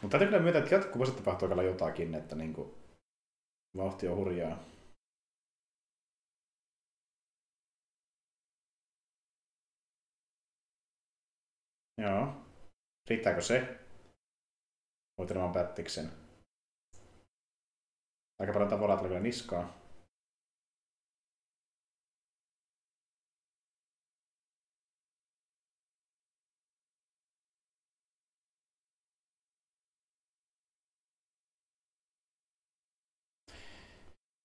[0.01, 2.84] Mutta täytyy kyllä myöntää, että jatkuvasti tapahtuu aika jotakin, että niinku,
[3.77, 4.63] Vauhti on hurjaa.
[11.97, 12.33] Joo.
[13.09, 13.79] Riittääkö se?
[15.17, 16.11] Voittelemaan pättiksen.
[18.39, 19.84] Aika paljon tavoraa tulee niskaa.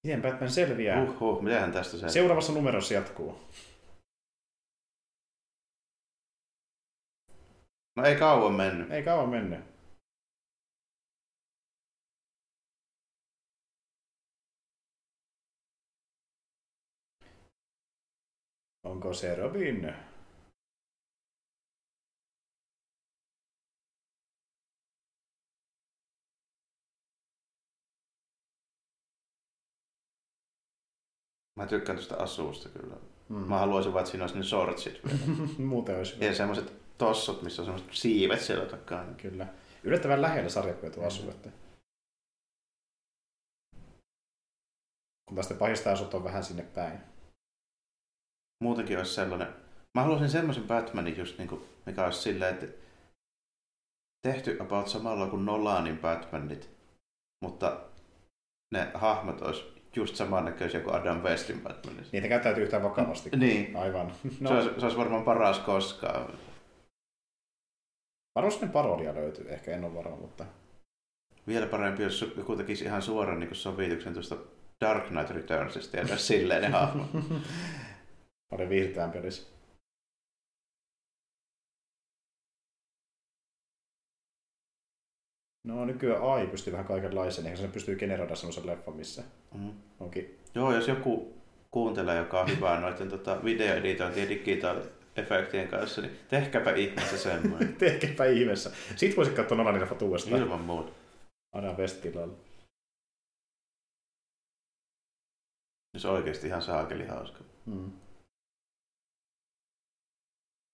[0.07, 1.03] Miten Batman selviää?
[1.03, 2.11] Uhuh, mitähän tästä selviää?
[2.11, 3.41] Seuraavassa numerossa jatkuu.
[7.97, 8.91] No ei kauan mennyt.
[8.91, 9.61] Ei kauan mennyt.
[18.85, 19.95] Onko se Robin?
[31.61, 32.95] Mä tykkään tuosta asuusta kyllä.
[33.29, 33.37] Mm.
[33.37, 35.19] Mä haluaisin vaan, että siinä olisi ne shortsit vielä.
[35.71, 36.25] Muuten olisi hyvä.
[36.25, 39.15] ja semmoiset tossot, missä on semmoiset siivet siellä takana.
[39.15, 39.47] Kyllä.
[39.85, 41.31] Yllättävän lähellä sarjakuja tuo asuu.
[41.31, 41.51] Että...
[45.29, 46.99] Kun ne pahista asut on vähän sinne päin.
[48.65, 49.49] Muutenkin olisi sellainen...
[49.95, 52.67] Mä haluaisin semmoisen Batmanin just niinku, mikä olisi silleen, että
[54.27, 56.71] tehty about samalla kuin Nolanin Batmanit,
[57.45, 57.81] mutta
[58.75, 62.11] ne hahmot olisi just samannäköisiä kuin Adam Westin Batmanissa.
[62.13, 63.31] Niitä käyttäytyy yhtään vakavasti.
[63.37, 63.77] Niin.
[63.77, 64.13] Aivan.
[64.41, 64.49] No.
[64.49, 66.33] Se, olisi, se olisi varmaan paras koskaan.
[68.35, 70.45] Varmaan parodia löytyy, ehkä en ole varma, mutta...
[71.47, 74.37] Vielä parempi, jos joku tekisi ihan suoran niin sovituksen tuosta
[74.81, 77.11] Dark Knight Returnsista ja silleen ne hahmot.
[78.51, 79.60] Paljon viihdyttävämpi olisi.
[85.65, 89.23] No nykyään AI pystyy vähän kaikenlaiseen, eikä se pystyy generoida semmoisen leffan, missä
[89.55, 89.73] mm.
[90.01, 90.39] onkin...
[90.55, 91.35] Joo, jos joku
[91.71, 97.77] kuuntelee, joka on hyvä noiden tota, videoeditointien digitaaliefektien kanssa, niin tehkääpä ihmeessä semmoinen.
[97.79, 98.71] tehkääpä ihmeessä.
[98.97, 100.43] Sitten voisit katsoa Nolanin leffat uudestaan.
[100.43, 100.93] Ilman muuta.
[101.53, 102.35] Adam West tilalla.
[105.97, 107.45] Se on oikeasti ihan saakeli hauska.
[107.67, 107.93] Mm.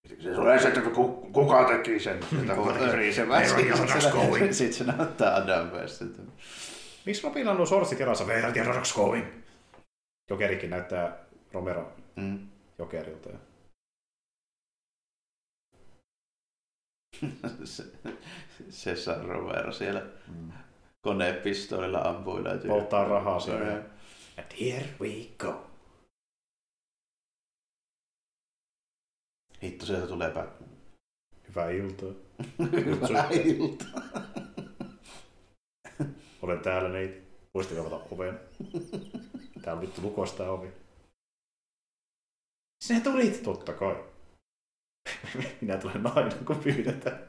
[0.08, 0.80] Se tulee se, että
[1.32, 2.20] kuka teki sen?
[4.52, 6.22] Sitten se näyttää Adam Westiltä.
[7.06, 8.24] Miksi Robin on nuo sortsit jalassa?
[8.52, 9.26] The rocks going?
[10.30, 11.16] Jokerikin näyttää
[11.52, 12.38] Romero mm.
[12.78, 13.30] Jokerilta.
[17.64, 17.84] se,
[18.70, 20.52] Cesar Romero siellä mm.
[21.00, 22.58] konepistoolilla ampuilee.
[22.58, 23.72] Polttaa rahaa siellä.
[24.38, 25.75] And here we go.
[29.62, 30.68] Hitto, sieltä tulee Batman.
[31.48, 32.08] Hyvää iltaa.
[32.84, 34.02] Hyvää iltaa.
[36.42, 37.26] Olen täällä neiti.
[37.54, 38.40] Voisitte avata oven?
[39.62, 40.72] Tää on vittu lukosta ovi.
[42.84, 44.04] Sinä tulit, totta kai.
[45.60, 47.28] Minä tulen aina, kun pyydetään.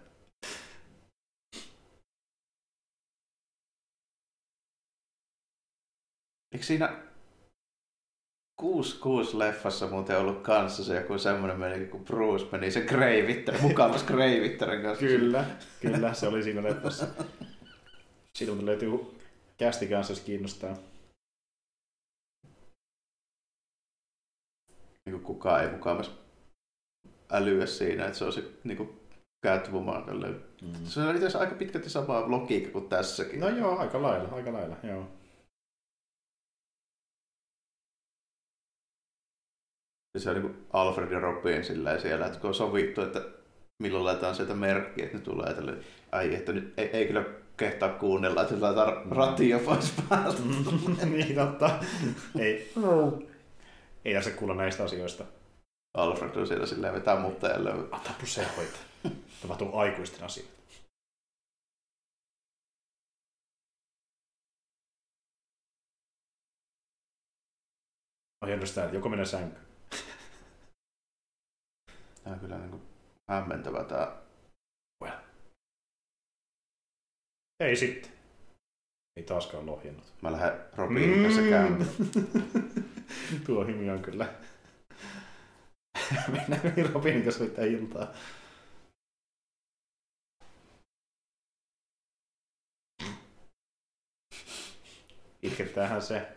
[6.51, 7.06] Eikö siinä
[8.61, 8.65] 6-6
[9.33, 14.81] leffassa muuten ollut kanssa se joku semmoinen meni, kun Bruce meni sen Greivitteren, mukavas Greivitteren
[14.81, 15.05] kanssa.
[15.05, 15.45] Kyllä,
[15.81, 17.07] kyllä, se oli siinä leffassa.
[18.37, 18.91] Sinulta löytyy
[19.57, 20.77] kästi kanssa, jos kiinnostaa.
[25.05, 26.15] Niin kuin kukaan ei mukavasti
[27.31, 28.99] älyä siinä, että se olisi niin kuin
[29.45, 30.03] Catwoman.
[30.61, 30.85] Mm.
[30.85, 33.39] Se on itse aika pitkälti sama logiikka kuin tässäkin.
[33.39, 35.07] No joo, aika lailla, aika lailla, joo.
[40.19, 43.21] Se on niin Alfred ja Robin sillä siellä, että kun on sovittu, että
[43.83, 45.73] milloin laitetaan sieltä merkkiä, että ne tulee tälle,
[46.11, 47.23] ai, että nyt ei, ei kyllä
[47.57, 50.41] kehtaa kuunnella, että laitetaan rattia pois päältä.
[51.05, 51.69] niin totta.
[52.39, 52.73] ei,
[54.05, 55.23] ei tässä kuulla näistä asioista.
[55.93, 57.79] Alfred on siellä silleen vetää mutta ja löy.
[57.79, 58.79] Ota pusseja hoitaa.
[59.41, 60.57] Tapahtuu aikuisten asioita.
[68.63, 69.66] Sitä, että joko menee sänkyyn
[72.27, 72.81] Tämä on kyllä niin kuin
[73.31, 74.17] hämmentävä tämä.
[75.03, 75.19] Well.
[77.59, 78.11] Ei sitten.
[79.17, 80.13] Ei taaskaan lohjennut.
[80.21, 81.49] Mä lähden Robinin kanssa mm.
[81.49, 81.89] käymään.
[83.45, 84.33] Tuo himi on kyllä.
[86.31, 88.13] Mennään Robinin kanssa soittaa iltaa.
[95.41, 96.36] Itkettäähän se.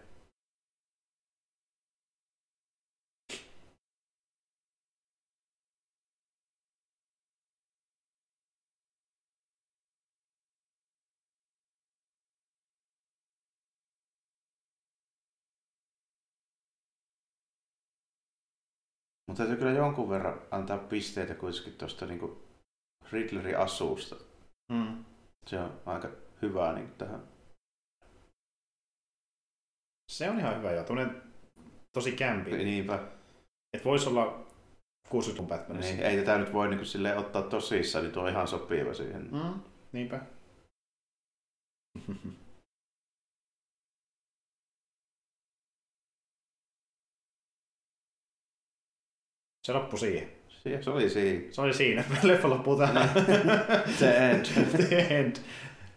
[19.41, 22.43] Täytyy kyllä jonkun verran antaa pisteitä kuitenkin tuosta niin
[23.13, 24.17] Riddlerin asuusta.
[24.73, 25.05] Mm.
[25.47, 26.09] Se on aika
[26.43, 27.23] hyvä niin tähän.
[30.13, 31.23] Se on ihan hyvä ja tuollainen
[31.93, 32.51] tosi kämpi.
[32.51, 32.95] Niinpä.
[33.73, 34.47] Että voisi olla
[35.09, 35.93] 60-luvun Batmanissa.
[35.93, 39.29] Niin, ei tätä nyt voi niin silleen ottaa tosissaan, niin tuo on ihan sopiva siihen.
[39.33, 39.55] Mm,
[39.93, 40.21] niinpä.
[49.63, 50.29] Se loppui siihen.
[50.49, 51.53] Se, se oli siinä.
[51.53, 52.05] Se oli siinä.
[52.23, 53.11] Leffa loppuu tähän.
[53.15, 53.97] Niin.
[53.99, 54.45] The end.
[54.89, 55.37] The end.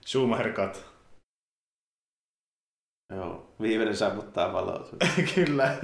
[0.05, 0.85] Schumacher cut.
[3.15, 4.89] Joo, viimeinen sammuttaa valot.
[5.35, 5.77] Kyllä.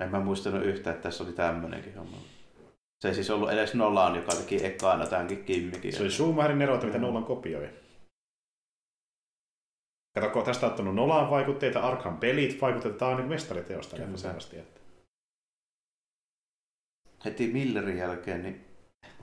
[0.00, 2.16] en mä muistanut yhtä, että tässä oli tämmönenkin homma.
[3.00, 5.92] Se ei siis ollut edes Nolan, joka teki ekana tämänkin kimmikin.
[5.92, 7.85] Se oli Schumacherin erota, mitä Nolan kopioi.
[10.16, 14.06] Kato, kun tästä ottanut Nolan vaikutteita, Arkham pelit vaikutteita, tämä on niin mestariteosta Kyllä.
[14.08, 14.58] leffa selvästi.
[14.58, 14.80] Että.
[17.24, 18.64] Heti Millerin jälkeen niin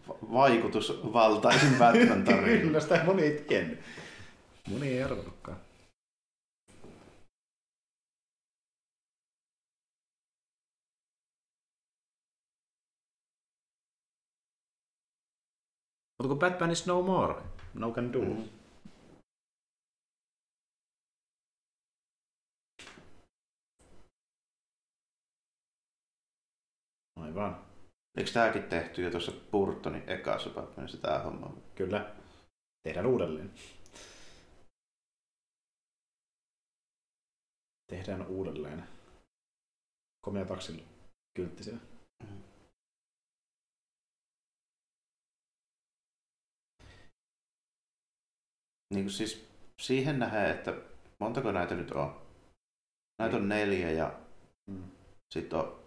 [0.07, 2.61] va- vaikutusvaltaisin Batman tarina.
[2.61, 3.79] Kyllä, sitä moni ei tiennyt.
[4.69, 5.57] Moni ei arvannutkaan.
[16.17, 17.35] Mutta kun Batman is no more,
[17.73, 18.19] no can do.
[18.19, 18.62] Mm.
[27.23, 27.65] Aivan,
[28.17, 31.53] Eikö tääkin tehty jo tuossa Burtonin ekassa Batmanissa tää homma?
[31.75, 32.15] kyllä.
[32.83, 33.53] Tehdään uudelleen.
[37.91, 38.83] Tehdään uudelleen.
[40.25, 40.83] Komea taksin
[41.37, 41.81] kyltti siellä.
[48.93, 49.47] Niin kuin siis
[49.81, 50.73] siihen nähdään, että
[51.19, 52.21] montako näitä nyt on?
[53.19, 54.19] Näitä on neljä ja
[54.67, 54.83] Mm.
[55.33, 55.82] sitten on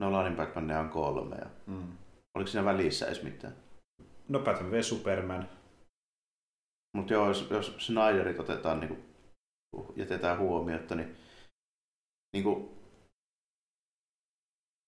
[0.00, 1.36] Nolanin Batman on kolme.
[1.36, 1.98] Ja Mm.
[2.34, 3.56] oliko siinä välissä edes mitään?
[4.28, 5.48] No Batman v Superman.
[6.96, 9.04] Mutta joo, jos, jos Snyderit otetaan, niin kuin,
[9.96, 11.16] jätetään huomiota, niin,
[12.32, 12.70] niin kuin,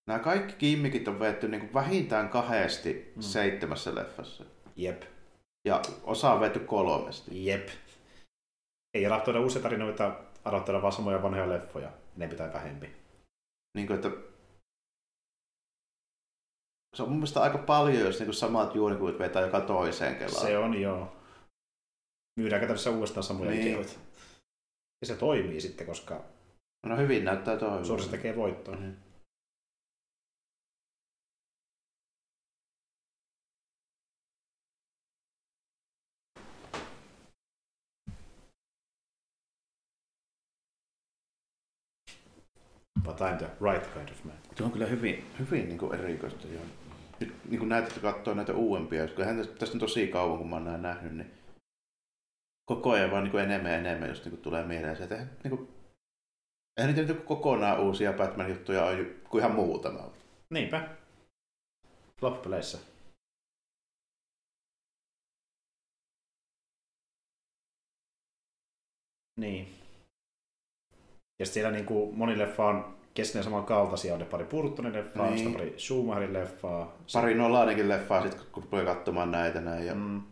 [0.09, 3.13] nämä kaikki kimmikit on vetty niin kuin vähintään kahdesti Mm.
[3.17, 3.23] mm.
[3.23, 4.45] seitsemässä leffassa.
[4.77, 5.03] Jep.
[5.67, 7.47] Ja osa on vetty kolmesti.
[7.47, 7.69] Jep.
[8.95, 11.91] Ei adaptoida uusia tarinoita, adaptoida vaan samoja vanhoja leffoja.
[12.17, 12.91] Ne pitää vähempi.
[13.77, 14.11] Niin kuin, että
[16.97, 20.47] se on mun mielestä aika paljon, jos niin kuin samat juonikuvit vetää joka toiseen kelaan.
[20.47, 21.17] Se on joo.
[22.41, 23.67] Myydään käytännössä uudestaan samoja Niin.
[23.67, 23.93] ideoita.
[25.01, 26.25] Ja se toimii sitten, koska
[26.87, 27.87] No hyvin näyttää toimivan.
[27.87, 28.77] Source tekee voittoa.
[28.77, 28.97] Mm.
[43.05, 44.35] But I'm the right kind of man.
[44.57, 46.49] Se on kyllä hyvin, hyvin niin kuin erikoista.
[46.49, 46.86] Joo.
[47.21, 49.25] Nyt niin kuin näitä, että katsoo näitä uudempia, koska
[49.59, 51.31] tästä on tosi kauan, kun mä oon nähnyt, niin
[52.65, 55.07] koko ajan vaan niin kuin enemmän ja enemmän just niin kuin tulee mieleen se,
[55.45, 55.69] niin kuin,
[56.77, 60.13] eihän niitä nyt kokonaan uusia Batman-juttuja ole kuin ihan muutama.
[60.51, 60.97] Niinpä.
[62.23, 62.79] Loppupeleissä.
[69.41, 69.75] Niin.
[71.39, 74.13] Ja siellä niinku moni leffa on keskenään samankaltaisia.
[74.15, 75.53] On ne pari Burtonin leffaa, Niin.
[75.53, 76.97] pari Schumacherin leffaa.
[77.13, 79.87] Pari Nolanikin leffaa sit, kun rupeaa katsomaan näitä näin.
[79.87, 80.23] Ja, Mm,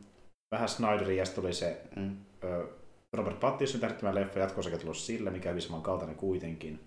[0.55, 2.16] vähän Snyderin ja tuli se mm.
[2.44, 2.69] ö,
[3.12, 6.81] Robert Pattinson tähdittämä leffa jatkossa tulossa sille, mikä hyvin samankaltainen kuitenkin.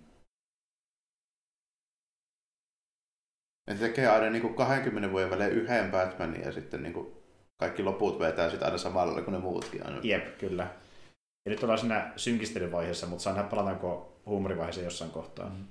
[3.70, 7.12] Ne tekee aina niin kuin 20 vuoden välein yhden Batmanin ja sitten niin kuin
[7.60, 10.00] kaikki loput vetää sitten aina samalla kuin ne muutkin aina.
[10.02, 10.62] Jep, kyllä.
[11.46, 15.48] Ja nyt ollaan siinä synkistelyvaiheessa, mutta saa nähdä palataanko huumorivaiheeseen jossain kohtaa.
[15.48, 15.64] Mm.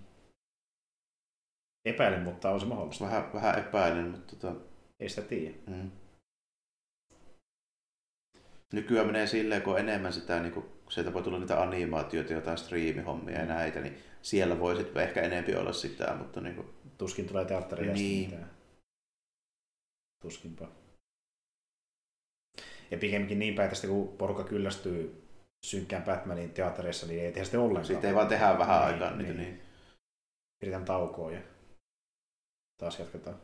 [1.90, 3.06] Epäilen, mutta on se mahdollista.
[3.06, 4.60] Vähän, vähän epäilen, mutta tota,
[5.00, 5.56] Ei sitä tiedä.
[5.68, 5.92] mm.
[8.74, 12.58] Nykyään menee silleen, kun on enemmän sitä, niin kun sieltä voi tulla niitä animaatioita, jotain
[12.58, 17.28] striimihommia ja näitä, niin siellä voi sitten ehkä enempi olla sitä, mutta niin kuin, Tuskin
[17.28, 18.30] tulee teatteria Niin.
[18.30, 18.50] mitään.
[20.22, 20.68] Tuskinpa.
[22.92, 25.28] Ja pikemminkin niin päin, että sitten kun porukka kyllästyy
[25.66, 27.86] synkkään Batmanin teattereissa, niin ei tehdä sitten ollenkaan.
[27.86, 29.34] siitä ei vaan tehdä vähän Niin, aikaa niitä.
[29.34, 29.38] niin.
[29.38, 29.62] Niin.
[30.62, 31.42] Pidetään taukoa ja
[32.78, 33.42] taas jatketaan.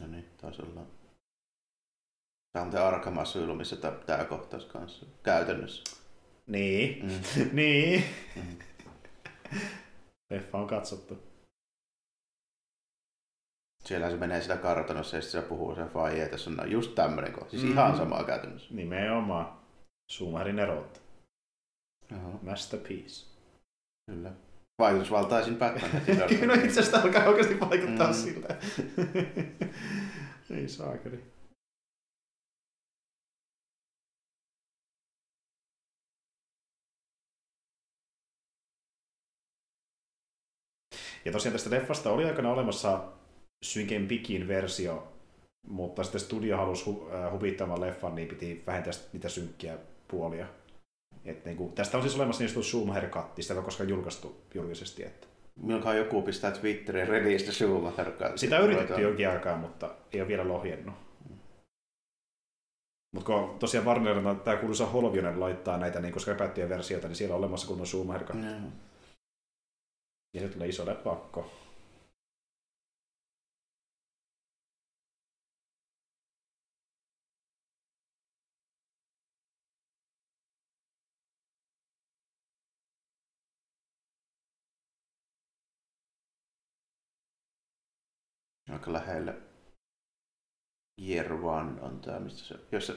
[0.00, 0.86] No niin, taas ollaan.
[2.52, 3.76] Tämä on Arkham Asylumissa
[4.06, 5.96] tämä kohtaus kanssa käytännössä.
[6.46, 7.50] Niin, Mm.
[7.56, 8.04] niin.
[8.36, 8.58] Mm.
[10.30, 11.18] Leffa on katsottu.
[13.84, 16.30] Siellä se menee sitä kartanossa ja sitten se puhuu sen faijeen.
[16.30, 17.50] Tässä on just tämmöinen kohta.
[17.50, 17.70] Siis Mm.
[17.70, 18.74] ihan sama käytännössä.
[18.74, 19.59] Nimenomaan.
[20.10, 20.58] Schumacherin.
[22.10, 23.26] Joo, Masterpiece.
[24.10, 24.32] kyllä.
[24.78, 25.90] Vaikutusvaltaisin Batman.
[26.46, 28.14] no itse asiassa alkaa oikeasti vaikuttaa Mm.
[28.14, 28.56] siltä.
[30.56, 31.24] Ei saakeli.
[41.24, 43.12] Ja tosiaan tästä leffasta oli aikana olemassa
[43.64, 45.12] synkempikin versio,
[45.66, 49.78] mutta sitten studio halusi hu- äh, huvittamaan leffan, niin piti vähentää niitä synkkiä
[50.10, 50.46] puolia.
[51.24, 54.42] Et niin kuin, tästä on siis olemassa niin sanottu Schumacher-katti, sitä ei ole koskaan julkaistu
[54.54, 55.04] julkisesti.
[55.04, 55.26] Että
[55.62, 60.48] Milloinkaan joku pistää Twitteriin release Schumacher sitä on yritetty jonkin aikaa, mutta ei ole vielä
[60.48, 60.94] lohjennut.
[63.14, 67.38] Mutta kun tosiaan Warner, tämä kuuluisa Holvionen laittaa näitä niin skräpättyjä versioita, niin siellä on
[67.38, 68.36] olemassa kunnon Schumacher.
[68.36, 68.72] Mm.
[70.34, 71.50] Ja se tulee isolle pakko.
[88.90, 89.34] Aika lähellä
[91.42, 92.94] One on tämä, mistä se, jos se,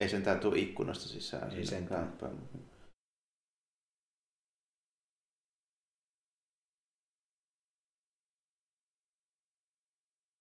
[0.00, 1.52] ei sentään tule ikkunasta sisään.
[1.52, 2.18] Ei sentään.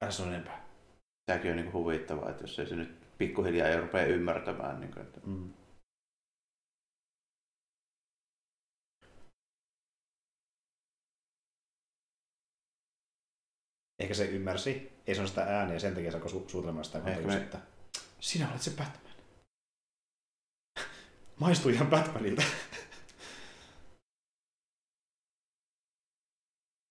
[0.01, 0.65] Älä sano enempää.
[1.25, 4.79] Tämäkin on niin huvittavaa, että jos ei se nyt pikkuhiljaa ei rupea ymmärtämään.
[4.79, 5.53] Niin kuin, että Mm.
[13.99, 17.09] Ehkä se ymmärsi, ei sano sitä ääniä, sen takia se alkoi su- suutelemaan sitä, kun
[17.09, 17.59] Ehkä tajusi, me- että
[18.19, 19.13] sinä olet se Batman.
[21.41, 22.43] Maistuu ihan Batmanilta.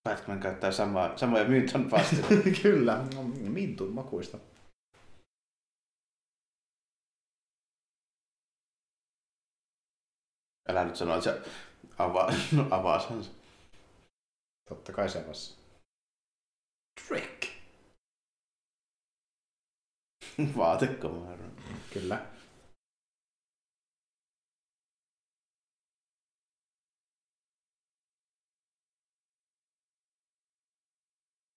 [0.08, 2.26] Batman käyttää samaa, samoja Mynton pasteja.
[2.62, 4.38] Kyllä, no, mintun makuista.
[10.68, 11.50] Älä nyt sano, että se
[11.98, 13.30] avaa, no, avaasan se.
[14.68, 15.63] Totta kai se vasta.
[16.94, 17.48] Trick.
[20.56, 21.44] Vaatekomero.
[21.92, 22.26] Kyllä.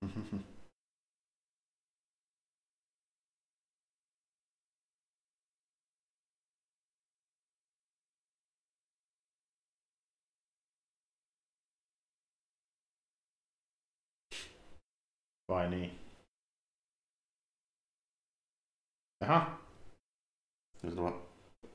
[15.48, 15.99] Vai niin?
[19.22, 19.57] Jaha,
[20.95, 21.28] tuo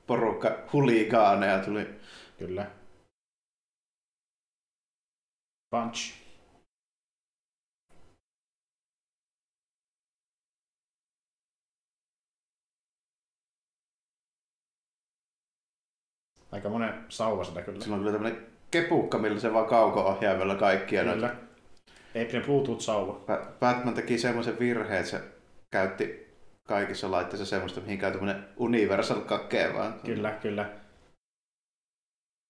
[0.06, 2.00] porukka huligaaneja tuli.
[2.38, 2.70] kyllä.
[5.70, 6.22] Punch.
[16.52, 17.80] Aika monen sauvasena kyllä.
[17.80, 21.51] Sillä on kyllä tämmönen kepukka, millä se vaan kauko-ohjaimella kaikkia noita.
[22.12, 22.22] Kyllä.
[22.22, 23.12] Eeppinen Bluetooth-sauva.
[23.12, 25.20] Ba- Batman teki semmoisen virheen, että se
[25.70, 26.32] käytti
[26.68, 30.00] kaikissa laitteissa semmoista, mihin käy tämmönen universal kakkeen vaan.
[30.04, 30.70] Kyllä, kyllä.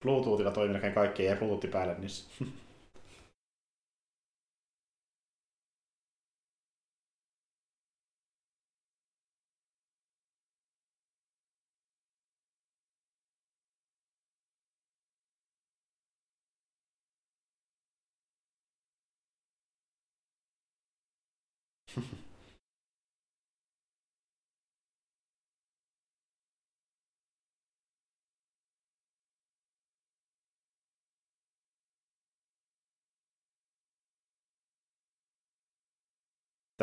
[0.02, 2.44] Bluetoothilla toimii kaikki, ei Bluetooth päälle niissä.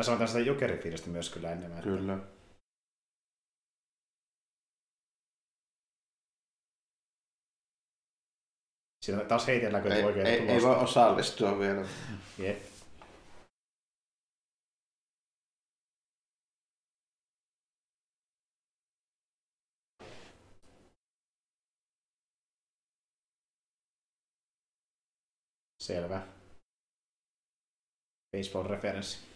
[0.00, 1.82] Tässä on tästä jokerifiilistä myös kyllä enemmän.
[1.82, 2.18] Kyllä.
[9.04, 11.88] Siinä taas heitellään kyllä Ei, oikein ei, ei voi osallistua vielä.
[12.38, 12.62] Jep.
[25.82, 26.26] Selvä.
[28.36, 29.29] Baseball-referenssi.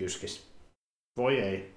[0.00, 0.52] Jyskis.
[1.16, 1.74] Voi ei.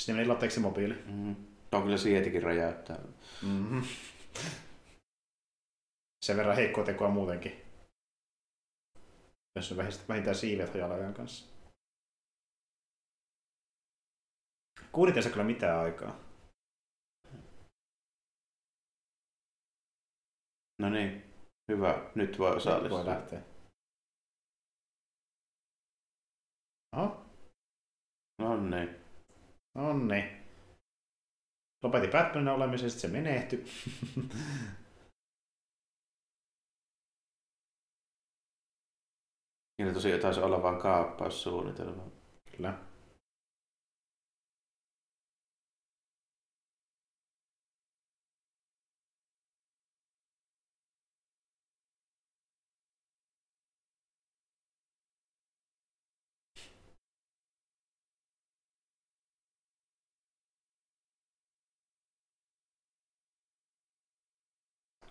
[0.00, 0.94] Sitten meni latteeksi mobiili.
[1.06, 1.36] Mm.
[1.72, 2.98] On kyllä sietikin räjäyttää.
[3.42, 3.82] Mm-hmm.
[6.24, 7.62] Sen verran heikkoa tekoa muutenkin.
[9.56, 9.78] Jos on
[10.08, 11.58] vähintään siivet hojalajan kanssa.
[15.22, 16.20] Se kyllä mitään aikaa.
[20.78, 21.24] No niin,
[21.68, 22.10] hyvä.
[22.14, 22.98] Nyt voi osallistua.
[22.98, 23.42] Voi lähteä.
[28.38, 28.96] No niin.
[29.74, 30.38] onni.
[31.82, 33.64] Lopetti Batmanin olemisen, sitten se menehtyi.
[39.78, 42.02] Niillä tosiaan taisi olla vain kaappaussuunnitelma.
[42.56, 42.87] Kyllä.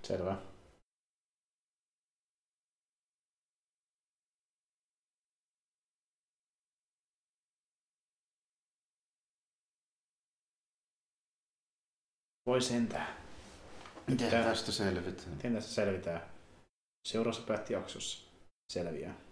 [0.07, 0.37] Selvä.
[12.45, 13.07] Voi sentään.
[14.07, 15.29] Miten tästä selvitään?
[15.29, 16.21] Miten tässä selvitään?
[17.07, 18.27] Seuraavassa pättijaksossa
[18.69, 19.26] selviää.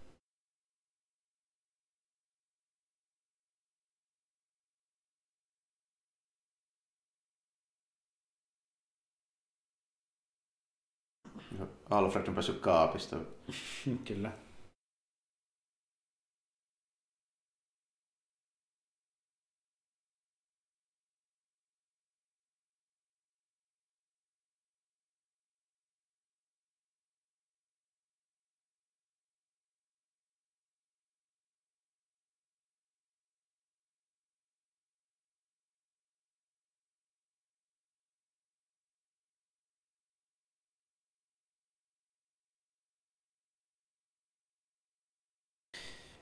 [11.89, 13.17] Alfred on päässyt kaapista.
[14.07, 14.31] Kyllä.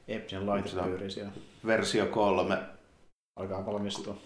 [0.08, 1.32] Epsin laite Sillä on- pyörii siellä.
[1.66, 2.58] Versio kolme.
[3.40, 4.18] Alkaa valmistua.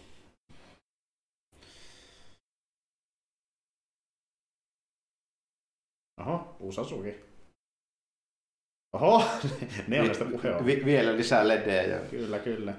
[6.22, 7.16] Oho, uusi asuki.
[8.94, 9.24] Oho,
[9.88, 10.66] ne on puheen.
[10.66, 12.00] Vi- vielä lisää ledejä.
[12.10, 12.74] Kyllä, kyllä.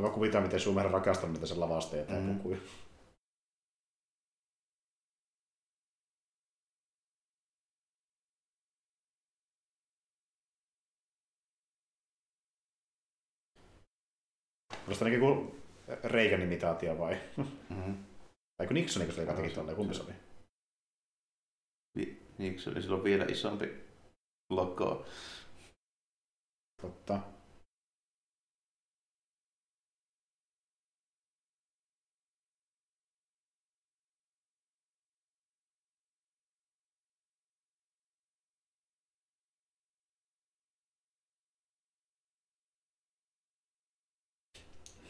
[0.00, 2.40] Mä kuvitella, miten Schumer rakastaa mitä se lavasteet tai Mm.
[2.44, 2.60] mm.
[14.84, 15.62] Kuulostaa ainakin kuin
[16.04, 17.20] Reagan imitaatio vai?
[17.36, 18.04] Mm-hmm.
[18.56, 20.12] Tai kun Nixon, kun se oli teki tolleen, kumpi se oli?
[22.38, 23.84] Niin, se oli silloin vielä isompi
[24.50, 25.06] logo.
[26.82, 27.20] Totta.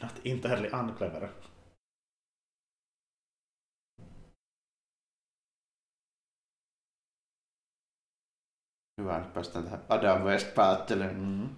[0.05, 1.29] Not entirely unclever.
[9.01, 11.57] Hyvä, nyt päästään tähän Adam West päättelyyn.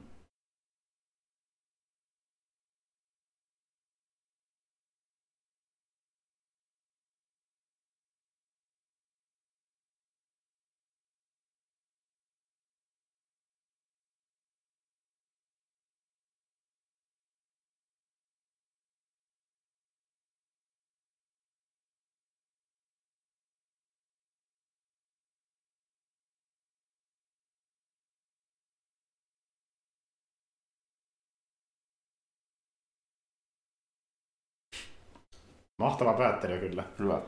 [35.81, 36.83] Mahtava päättely kyllä.
[36.99, 37.21] Hyvä.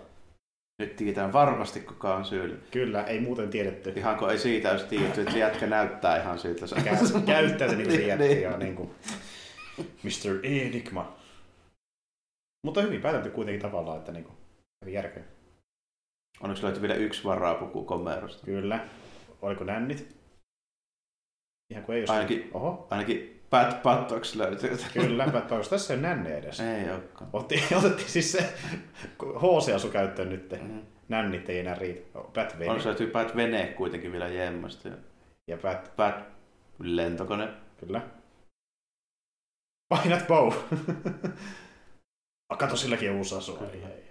[0.82, 2.64] Nyt tiedetään varmasti kuka on syyllinen.
[2.72, 3.90] Kyllä, ei muuten tiedetty.
[3.96, 6.66] Ihan kun ei siitä olisi tiedetty, että se jätkä näyttää ihan siltä.
[6.66, 8.42] Kä- käyttää se niin kuin se jätti Niin.
[8.42, 8.92] ja niin kuin
[10.04, 10.40] Mr.
[10.44, 11.18] Enigma.
[12.66, 14.38] Mutta hyvin päätetty kuitenkin tavallaan, että niin kuin,
[14.94, 15.24] järkeä.
[16.42, 18.46] Onneksi löytyi vielä yksi varapuku komerosta.
[18.46, 18.88] Kyllä.
[19.42, 20.18] Oliko nännit?
[21.72, 22.14] Ihan kuin ei olisi.
[22.14, 24.78] Ainakin- Oho, Ainakin Pat Pattox löytyy.
[24.94, 25.24] kyllä.
[25.24, 26.60] Onko tässä ei ole nänne edes?
[26.60, 27.30] Ei olekaan.
[27.34, 28.54] Otti, otettiin siis se
[29.20, 30.52] HC-asu käyttöön nyt.
[30.62, 30.82] Mm.
[31.08, 32.02] Nännit ei enää riitä.
[32.14, 34.90] Pat Onneksi Veni löytyy Pat Vene kuitenkin vielä jemmasta.
[35.48, 36.16] Ja Pat, Pat
[36.80, 37.54] lentokone.
[37.78, 38.02] kyllä.
[39.90, 40.54] Painat bow.
[42.52, 43.58] Ah, Kato, silläkin on uusi asu.
[43.58, 44.04] Ai, ai, ai.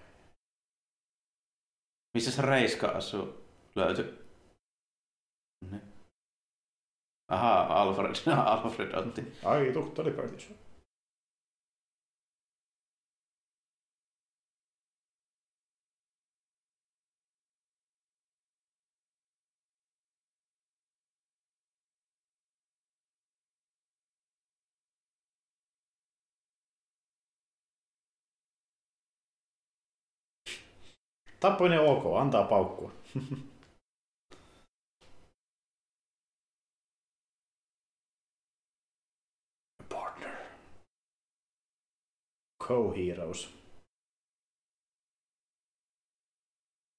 [2.15, 3.44] Missä se Reiska asuu?
[3.74, 4.19] Löytyi.
[5.70, 5.82] Niin.
[7.28, 9.24] Aha, Alfred, Alfred otti.
[9.44, 10.55] Ai, tuhto oli pöytissä.
[31.40, 32.92] Tappoinen ok, antaa paukkua.
[42.69, 43.55] Co-heroes.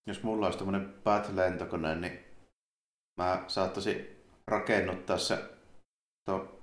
[0.08, 2.20] Jos mulla olisi tämmönen Pat-lentokone, niin
[3.18, 4.08] mä saattaisin
[4.48, 5.44] rakennuttaa se
[6.26, 6.60] tuo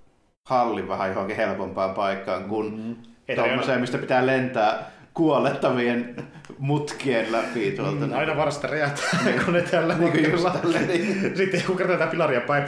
[0.48, 2.96] hallin vähän johonkin helpompaan paikkaan kuin Mm.
[3.28, 6.28] Ei tuommoiseen, mistä pitää lentää kuolettavien
[6.58, 8.04] mutkien läpi tuolta.
[8.04, 11.36] aina, aina varasta räjähtää, kun ne tällä Niin kuin just tälleen, niin.
[11.36, 12.64] Sitten joku kertaa tätä pilaria päin.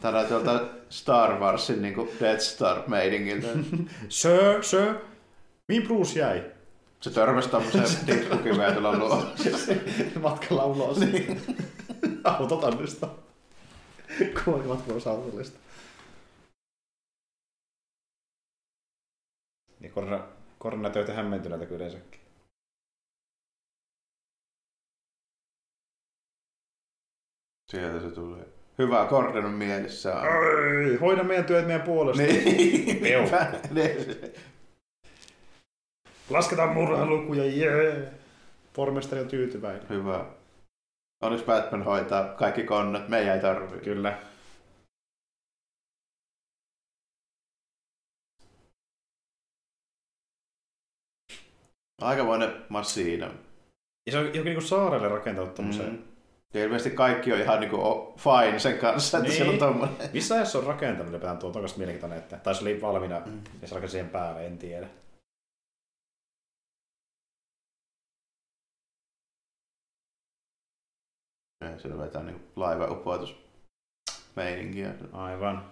[0.00, 3.48] Täällä tuolta Star Warsin niin kuin Death Star meidingiltä.
[4.08, 4.94] Sir, sir,
[5.70, 6.44] mihin Bruce jäi?
[7.00, 9.26] Se törmäsi tommoseen tippukiveen tuolla luo.
[10.22, 10.98] Matkalla ulos.
[10.98, 11.40] Niin.
[12.24, 13.08] Autotallista.
[14.44, 15.58] Kuolivat pois autollista.
[19.80, 20.28] Niin korona,
[20.58, 22.20] koronatöitä hämmentyneitä kyllä yleensäkin.
[27.70, 28.48] Sieltä se tulee.
[28.78, 30.20] Hyvä Kordenon mielessä.
[30.20, 32.22] Ai, hoida meidän työt meidän puolesta.
[32.22, 33.00] Niin.
[33.02, 33.36] Peukku.
[36.30, 36.36] Niin.
[36.36, 38.12] Lasketaan murhalukuja, jee.
[38.76, 39.88] Pormestari on tyytyväinen.
[39.88, 40.24] Hyvä.
[41.22, 43.80] Onneksi Batman hoitaa kaikki konnat, meidän ei tarvii.
[43.80, 44.18] Kyllä.
[52.00, 53.26] Aikamoinen masiina.
[54.06, 55.90] Ja se on joku niinku saarelle rakentanut tommoseen.
[55.92, 56.02] Mm.
[56.54, 59.36] Ja ilmeisesti kaikki on ihan niinku o- fine sen kanssa, että Niin.
[59.36, 59.96] siellä on tommonen.
[60.12, 63.40] Missä ajassa on rakentanut ylipäätään tuon tonkasta mielenkiintoinen, että tai se oli valmiina Mm.
[63.62, 64.88] ja se rakensi siihen päälle, en tiedä.
[71.78, 73.36] Siellä vetää niinku laiva-upotus
[74.36, 74.94] meininkiä.
[75.12, 75.70] Aivan.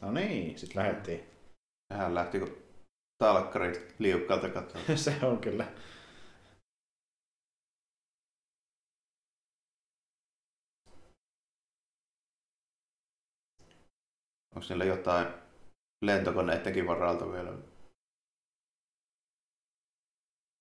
[0.00, 1.24] No niin, sit lähettiin.
[1.92, 2.63] Hän lähti kun
[3.18, 4.98] talkkari liukkalta katsomaan.
[5.04, 5.64] se on kyllä.
[14.54, 15.26] Onko niillä jotain
[16.04, 17.50] lentokoneittenkin varalta vielä?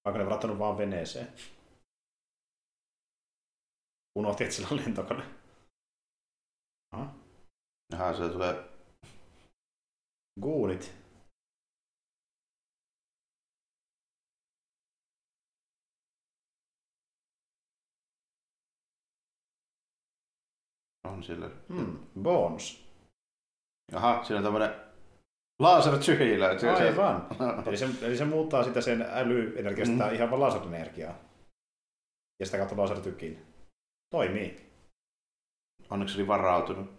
[0.06, 1.28] Onko ne varattanut vaan veneeseen?
[4.16, 5.24] Unohti, että sillä on lentokone.
[6.92, 7.16] Aha.
[7.92, 8.70] Jaha, se tulee
[10.42, 11.03] Guunit.
[21.04, 21.50] On sillä.
[21.74, 22.00] Hmm.
[22.22, 22.86] Bones.
[23.92, 24.40] Jaha, siinä
[26.52, 26.60] on.
[26.60, 27.28] Se- se- Aivan.
[27.68, 30.16] Eli se, eli se muuttaa sitä sen älyenergiasta Mm.
[30.16, 31.16] ihan vaan laserenergiaa.
[32.40, 33.46] Ja sitä kautta lasertykin.
[34.12, 34.74] Toimii.
[35.90, 36.90] Onneksi oli varautunut.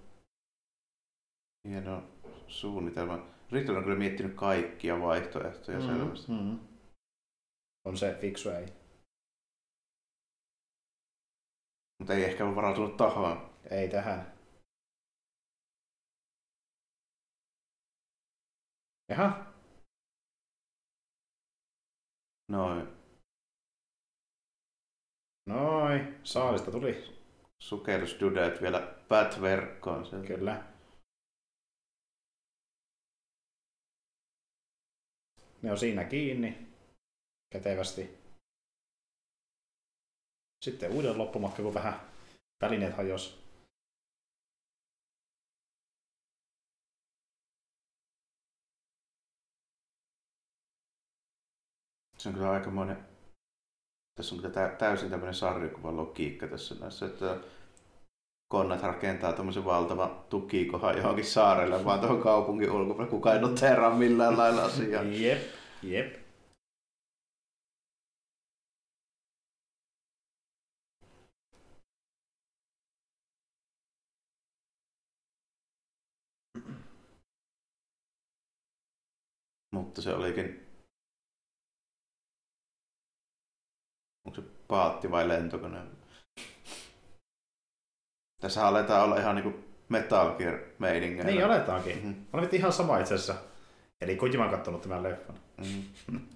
[1.69, 2.03] Hieno
[2.49, 3.27] suunnitelma.
[3.53, 5.87] Ritter on kyllä miettinyt kaikkia vaihtoehtoja mm.
[5.87, 6.33] selvästi.
[6.33, 6.59] Mm.
[7.85, 8.67] On se fiksu ei.
[11.99, 13.54] Mutta ei ehkä ole varautunut tahoon.
[13.71, 14.35] Ei tähän.
[19.09, 19.55] Jaha.
[22.49, 22.89] Noin.
[25.47, 26.19] Noi.
[26.25, 27.21] Saalista tuli.
[27.59, 30.07] Sukellusdudet vielä bat-verkkoon.
[30.07, 30.27] sieltä.
[30.27, 30.75] Kyllä.
[35.63, 36.75] Ne on siinä kiinni.
[37.53, 38.19] Kätevästi.
[40.65, 42.01] Sitten uuden loppumatka, kun vähän
[42.63, 43.44] välineet hajos.
[52.25, 53.09] Se on kyllä aikamoinen...
[54.15, 57.41] Tässä on kyllä tä- täysin tämmöinen sarjakuvan logiikka tässä näissä, että
[58.53, 63.11] konnat rakentaa tämmöisen valtavan tukikohan johonkin saarelle, vaan tuohon kaupungin ulkopuolelle.
[63.11, 65.03] Kukaan ei noteeraa millään lailla asiaa.
[65.03, 65.43] Jep,
[65.83, 66.17] jep.
[79.73, 80.64] Mutta se olikin...
[84.69, 85.79] paatti vai lentokone?
[88.41, 91.25] Tässä aletaan olla ihan niinku Metal Gear meiningejä.
[91.25, 91.99] Niin aletaankin.
[91.99, 92.13] Mhm.
[92.33, 93.35] Olen ihan sama itse asiassa.
[94.01, 95.39] Eli Kojima on kattonut tämän leffan.
[95.59, 96.17] Mhm.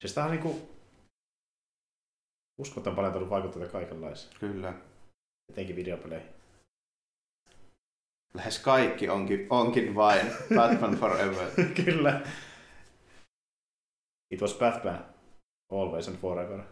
[0.00, 0.74] Siis tää on niinku...
[2.60, 4.38] Uskottavan paljon tullut vaikutteita kaikenlaisia.
[4.40, 4.74] Kyllä.
[5.52, 6.28] Etenkin videopeleihin.
[8.34, 11.50] Lähes kaikki onkin, onkin vain Batman Forever.
[11.84, 12.20] Kyllä.
[14.30, 15.13] It was Batman.
[15.70, 16.64] Always and forever.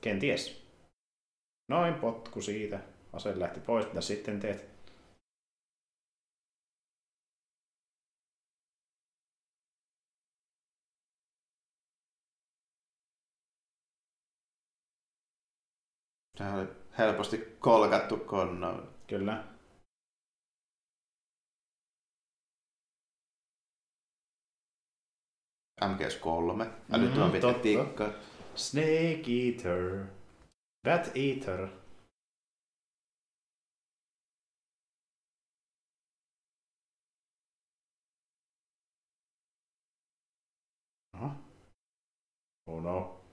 [0.00, 0.66] Kenties.
[1.68, 2.80] Noin potku siitä.
[3.12, 3.86] Ase lähti pois.
[3.86, 4.75] Mitä sitten teet?
[16.36, 16.68] Sehän oli
[16.98, 18.82] helposti kolkattu konna.
[19.06, 19.44] Kyllä.
[25.80, 27.62] MGS3, älyttömän Mm, mm, totta.
[27.62, 28.12] tikka.
[28.54, 30.06] Snake Eater.
[30.84, 31.68] Bat Eater.
[42.66, 43.25] Oh no.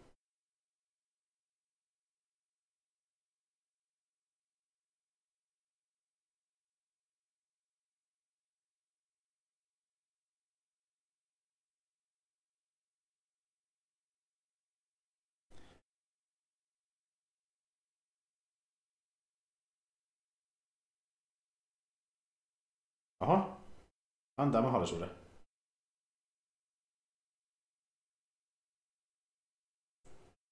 [24.37, 25.09] Antaa mahdollisuuden.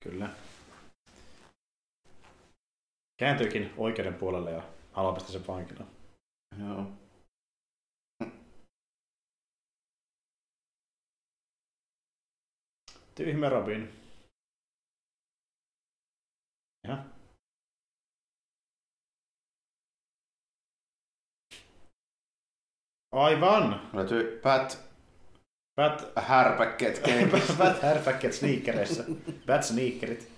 [0.03, 0.29] Kyllä.
[3.17, 5.89] Kääntyykin oikeuden puolelle ja haluaa pistää sen vankilaan.
[6.59, 6.85] Joo.
[13.15, 13.89] Tyhmä Robin.
[16.87, 17.20] Ja.
[23.11, 23.89] Aivan!
[23.93, 24.79] Löytyy Pat
[25.75, 27.53] Bat, härpäkkeet kenkissä.
[27.53, 29.03] bat härpäkket sneakereissä.
[29.47, 30.31] Bat sneakerit.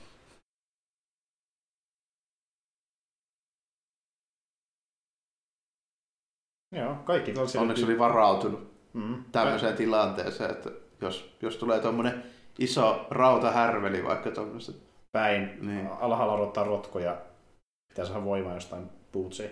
[6.75, 7.61] Joo, kaikki tällaisia.
[7.61, 9.23] Onneksi oli varautunut Mm.
[9.31, 10.69] tämmöiseen tilanteeseen, että
[11.01, 12.23] jos, jos tulee tuommoinen
[12.59, 14.71] iso rautahärveli vaikka tuommoista.
[15.11, 15.57] Päin.
[15.67, 15.87] Niin.
[15.87, 17.21] Alhaalla odottaa rotkoja.
[17.87, 19.49] Pitää saada voimaa jostain bootsia.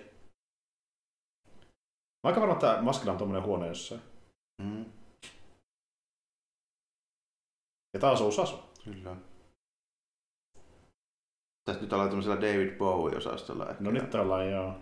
[2.23, 4.01] Mä aika varma, että Maskilla on tommonen huone jossain.
[4.61, 4.85] Mm,
[7.93, 8.55] Ja taas uusi asu.
[8.83, 9.15] kyllä.
[11.65, 13.69] Tässä nyt ollaan tämmöisellä David Bowie-osastolla.
[13.69, 13.83] Ehkä.
[13.83, 14.73] No nyt ollaan joo.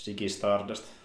[0.00, 1.01] Sigi Stardust.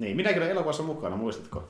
[0.00, 1.68] Niin, minäkin olen elokuvassa mukana, muistatko?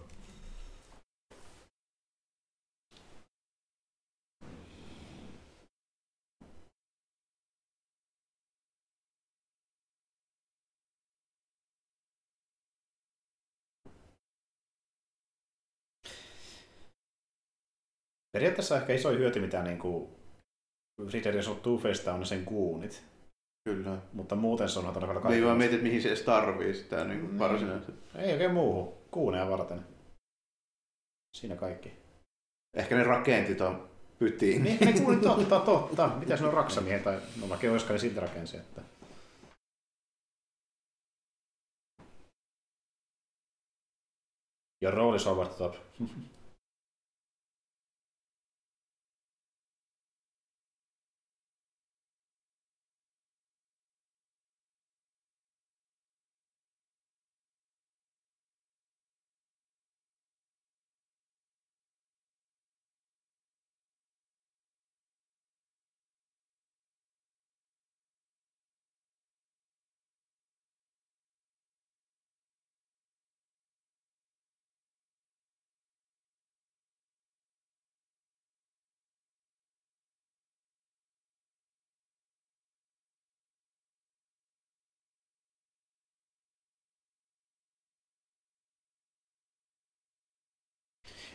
[18.32, 20.11] Periaatteessa ehkä iso hyöty, mitä niin kuin
[21.12, 23.02] Riddlerin on Two-Facesta on sen kuunit.
[23.75, 23.99] Kyllä.
[24.13, 27.33] Mutta muuten se on todella Niin vaan mietit, mihin se edes tarvii sitä niin kuin
[27.33, 27.39] Mm.
[27.39, 27.93] varsinaisesti.
[28.15, 28.95] Ei oikein muuhun.
[29.11, 29.87] Kuuneja varten.
[31.37, 31.93] Siinä kaikki.
[32.77, 33.89] Ehkä ne rakentit on
[34.19, 34.65] pytiin.
[34.65, 36.09] Niin, ne kuulit totta, totta.
[36.09, 38.83] Mitäs ne on raksamia tai no vaikka olisikaan ne siltä rakensi, että...
[44.83, 45.75] Your role is over the top.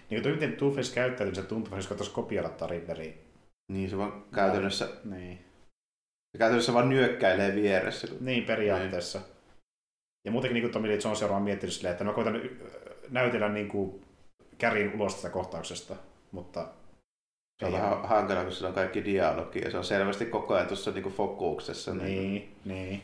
[0.09, 3.13] Niin kuin miten Two-Face käyttäytyy, se tuntuu, että jos kopioida Riddleria.
[3.71, 5.37] Niin se vaan käytännössä, Niin.
[6.31, 8.07] se käytännössä vaan nyökkäilee vieressä.
[8.07, 9.21] kun- Niin, periaatteessa.
[10.25, 12.57] Ja muutenkin niin Tommy Lee Jones on miettinyt silleen, että mä koitan y-
[13.09, 14.01] näytellä niin kuin
[14.57, 15.95] kärin ulos tästä kohtauksesta,
[16.31, 16.67] mutta
[17.59, 20.53] Se on Ei vähän hankala, kun sillä on kaikki dialogi ja se on selvästi koko
[20.53, 21.93] ajan tuossa niinku fokuksessa.
[21.93, 22.05] Niin.
[22.05, 23.01] Niin, niin.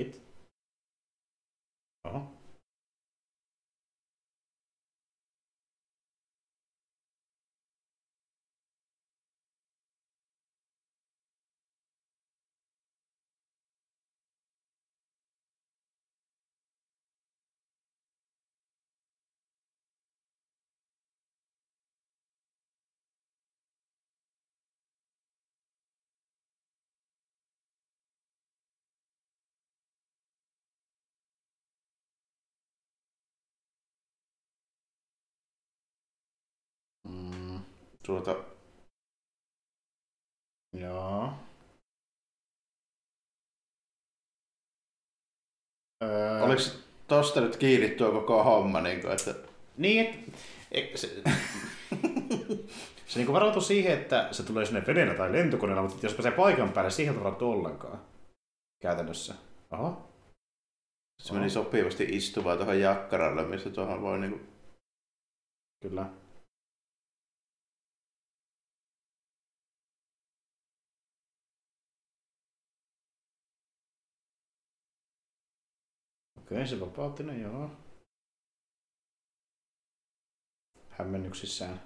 [0.00, 0.20] right
[38.06, 38.36] tuota,
[40.72, 41.32] Joo.
[46.02, 46.62] Öö, oliko
[47.08, 49.34] tosta nyt kiinni tuo koko homma, niin kuin, että
[49.76, 50.34] Niin, et,
[50.72, 51.06] e- se,
[53.06, 56.72] se niinku varautuu siihen, että se tulee sinne veneellä tai lentokoneella, mutta jos pääsee paikan
[56.72, 58.00] päälle, siihen ei varautu ollenkaan.
[58.82, 59.34] Käytännössä.
[59.70, 60.10] Oho.
[61.22, 64.48] se meni sopivasti istumaan tuohon jakkaralle, missä tuohon voi niin kuin,
[76.50, 76.66] Kyllä.
[76.66, 77.70] Se vapautti ne, joo.
[80.90, 81.80] Hämmennyksissään.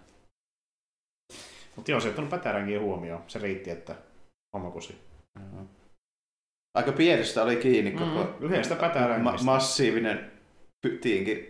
[1.77, 3.23] Mutta joo, se on pätäränkin huomioon.
[3.27, 3.97] Se riitti, että
[4.55, 4.99] homma kusi.
[6.75, 8.77] aika pienestä oli kiinni koko Mm, yhdestä
[9.23, 10.33] ma- massiivinen
[10.83, 11.49] pytiinkin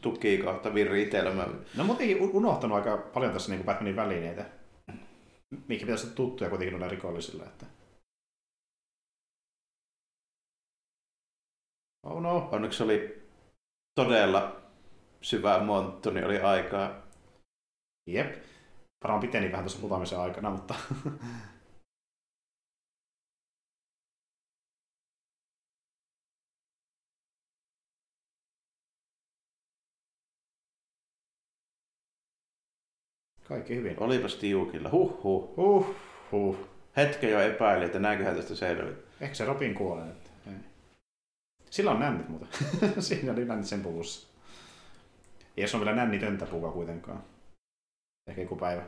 [0.00, 1.48] tuki kohta viritelmä.
[1.76, 4.46] No mutta ei unohtanut aika paljon tässä niin Batmanin välineitä.
[5.68, 7.44] Mikä pitäisi olla tuttuja kuitenkin noilla rikollisilla.
[7.44, 7.66] Että...
[12.02, 12.48] Oh no.
[12.52, 13.22] Onneksi oli
[13.94, 14.60] todella
[15.22, 17.02] syvä monttu, niin oli aikaa.
[18.06, 18.34] Jep.
[19.04, 20.74] Varmaan piteni vähän tuossa putamisen aikana, mutta...
[33.48, 33.96] Kaikki hyvin.
[34.00, 34.90] Olipas tiukilla.
[34.90, 35.56] Huh, huh.
[35.56, 35.96] Huh,
[36.32, 36.56] huh.
[36.96, 38.96] Hetken jo epäili, että näinköhän tästä selvä.
[39.20, 40.10] Ehkä se Robin kuolee.
[40.10, 40.29] Että...
[41.70, 42.48] Sillä on nännit muuten.
[43.02, 44.28] Siinä oli nännit sen puvussa.
[45.56, 47.24] Ei se on vielä nännitöntä puvua kuitenkaan.
[48.26, 48.82] Ehkä joku päivä.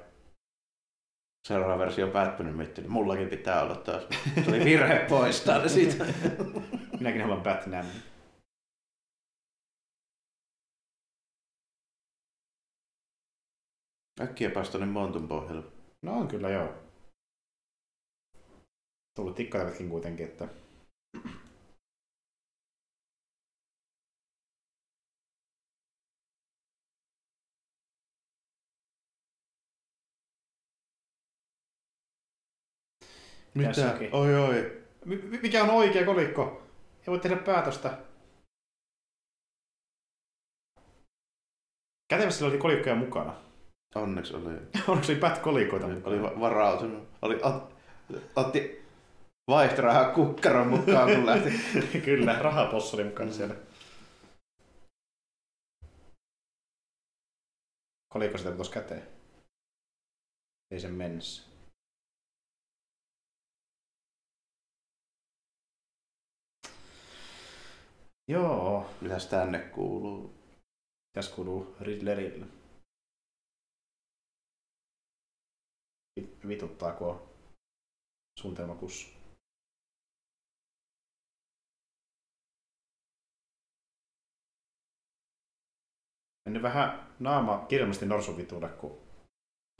[1.48, 4.02] Seuraava versio Batmanin mitti, niin mullakin pitää olla taas.
[4.48, 6.04] Oli virhe poistaa ne siitä.
[6.98, 7.86] Minäkin haluan Batman.
[14.20, 15.64] Äkkiä päästä tonne montun pohjalle.
[16.02, 16.74] No on kyllä joo.
[19.16, 20.48] Tullut tikkailevatkin kuitenkin, että
[33.62, 34.08] Tässäkin.
[34.14, 34.82] Oi oi.
[35.04, 36.62] Mi- mi- mikä on oikea kolikko?
[37.00, 37.98] Ei voi tehdä päätöstä.
[42.08, 43.36] Kätevästi oli kolikkoja mukana.
[43.94, 44.54] Onneksi oli.
[44.88, 47.08] Onko oli pät kolikoita Oli, oli va- varautunut.
[47.22, 47.74] Oli, ot,
[48.36, 48.82] otti
[49.50, 51.50] vaihtorahaa kukkaron mukaan, kun lähti.
[52.04, 53.54] Kyllä, rahapossu oli mukana siellä.
[58.12, 59.02] Kolikko sitä putosi käteen?
[60.70, 61.51] Ei sen mennessä.
[68.28, 70.34] Joo, Mitäs tänne kuuluu?
[71.12, 72.46] tässä kuuluu Riddlerille.
[76.16, 77.28] Vi- Vituttaa, kun on
[78.40, 79.08] suunnitelmakussu.
[86.46, 88.98] Mennyt vähän naama kirjallisesti norsuvitulle, kun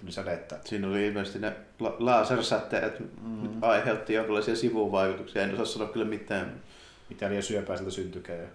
[0.00, 0.60] tuli sädettä.
[0.64, 3.62] Siinä oli ilmeisesti ne la- lasersäteet Mm.
[3.62, 5.42] aiheutti jonkinlaisia sivuvaikutuksia.
[5.42, 6.62] En osaa sanoa kyllä mitään.
[7.12, 8.50] Mitä liian syöpää sieltä syntykää.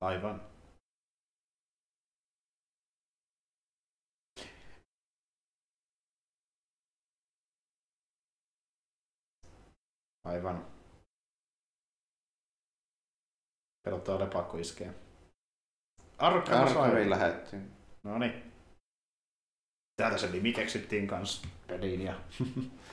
[0.00, 0.40] Aivan.
[10.24, 10.66] Aivan.
[13.82, 14.94] Pelottaa lepakko iskee.
[16.18, 17.10] Arkham Asylum.
[17.10, 17.56] lähetti.
[18.02, 18.53] No niin.
[19.96, 22.20] Täältä se nimi keksittiin kanssa peliin ja...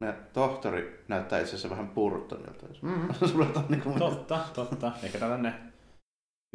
[0.00, 2.66] Ne tohtori näyttää itse asiassa vähän Burtonilta.
[2.82, 3.08] Mm-hmm.
[3.68, 3.98] Niin.
[3.98, 4.92] Totta, totta.
[5.02, 5.72] Eikä tällainen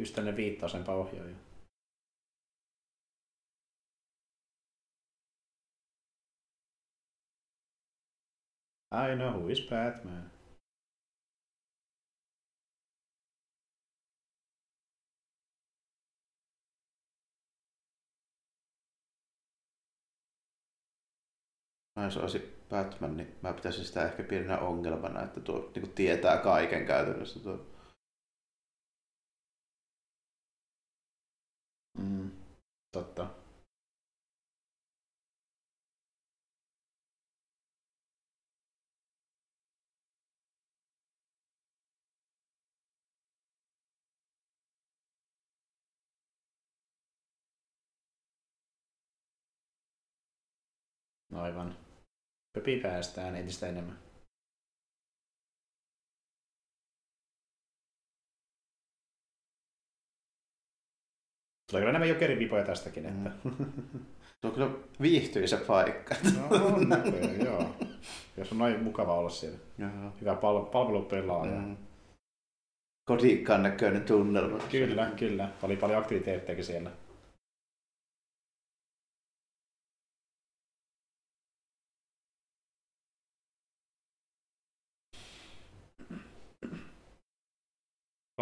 [0.00, 1.36] ystäinen viittausenpä ohjaaja.
[8.92, 10.41] I know who is Batman.
[21.96, 25.94] Mä jos olisi Batman, niin mä pitäisin sitä ehkä pienenä ongelmana, että tuo niin kuin
[25.94, 27.40] tietää kaiken käytännössä.
[27.40, 27.66] Tuo.
[31.98, 32.30] Mm.
[32.92, 33.26] Totta.
[51.34, 51.81] Aivan.
[52.62, 53.98] Pöpi päästään entistä enemmän.
[61.70, 63.30] Tulee kyllä enemmän jokerin vipoja tästäkin, että...
[63.44, 63.54] Mm.
[64.40, 64.70] Se on kyllä
[65.00, 66.14] viihtyisä paikka.
[66.36, 67.74] No on näköjään, joo.
[68.36, 69.58] Jos on noin mukava olla siellä.
[69.78, 70.12] Joo.
[70.20, 71.60] Hyvä pal- palvelupelaaja.
[71.60, 71.76] Mm.
[73.04, 74.58] Kodikkaan näköinen tunnelma.
[74.70, 75.48] Kyllä, kyllä.
[75.62, 76.90] Oli paljon aktiviteetteja siellä.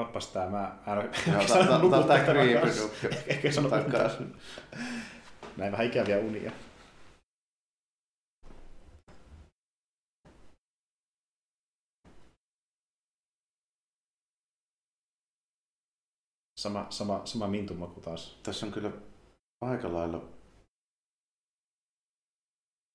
[0.00, 0.78] Oppas tää, mä...
[1.32, 1.42] Joo,
[2.60, 2.82] kanssa.
[2.82, 3.06] nukku.
[3.32, 4.36] Ehkä sano Takaisin.
[5.56, 6.52] Näin vähän ikäviä unia.
[16.60, 18.40] Sama, sama, sama mintumaku taas.
[18.42, 18.90] Tässä on kyllä
[19.60, 20.24] aika lailla...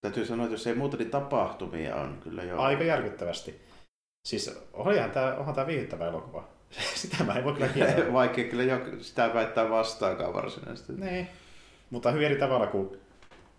[0.01, 2.61] Täytyy sanoa, että jos ei muuta, niin tapahtumia on kyllä jo.
[2.61, 3.61] Aika järkyttävästi.
[4.27, 6.54] Siis olihan tää, onhan tää viihdyttävä elokuva.
[7.01, 8.13] Sitä mä en voi kyllä kieltää.
[8.13, 10.93] Vaikka kyllä jo sitä väittää vastaakaan varsinaisesti.
[10.93, 11.27] niin.
[11.89, 12.99] Mutta hyvin eri tavalla kuin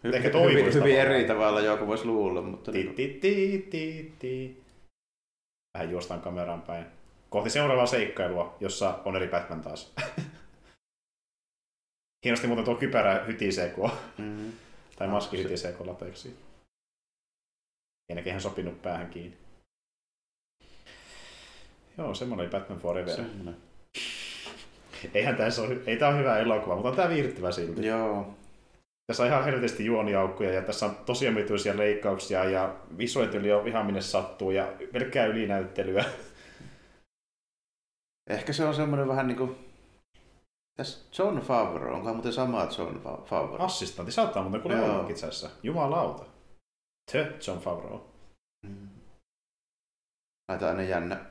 [0.07, 2.73] Hy- Ehkä hyvin, hyvin eri tavalla joku voisi luulla, mutta...
[2.73, 4.63] ti, ti, ti, ti, ti.
[5.79, 6.87] Vähän juostaan kameraan päin.
[7.31, 9.95] Kohti seuraavaa seikkailua, jossa on eri Batman taas.
[12.25, 14.53] Hienosti muuten tuo kypärä hytisee, kun on, Mm.
[14.97, 16.37] tai Ah, maski se- hytisee, kun lateksi.
[18.09, 19.37] Ennenkin ihan sopinut päähän kiinni.
[21.99, 23.17] Joo, semmoinen oli Batman Forever.
[23.17, 23.57] Semmoinen.
[25.15, 27.87] Eihän tässä ole, ei tää ole hyvä elokuva, mutta on tää viihdyttävä silti.
[27.87, 28.35] Joo.
[29.07, 33.87] Tässä on ihan helvetisti juoniaukkuja ja tässä on tosi omituisia leikkauksia ja visuaalityyli on ihan
[33.87, 36.05] minne sattuu ja pelkkää ylinäyttelyä.
[38.31, 39.57] Ehkä se on semmoinen vähän niin kuin...
[40.77, 43.65] Tässä John Favreau, onkohan muuten sama John Fa- Favreau?
[43.65, 44.99] Assistantti saattaa muuten kuule Joo.
[45.01, 45.51] olla itse asiassa.
[45.63, 46.25] Jumalauta.
[47.13, 48.01] Tö, John Favreau.
[48.67, 48.89] Mm.
[50.49, 51.25] Näitä aina jännä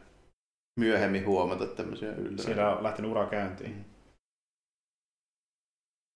[0.76, 2.46] myöhemmin huomata tämmöisiä yllätyksiä.
[2.46, 3.72] Siellä on lähtenyt ura käyntiin.
[3.72, 3.84] Mm.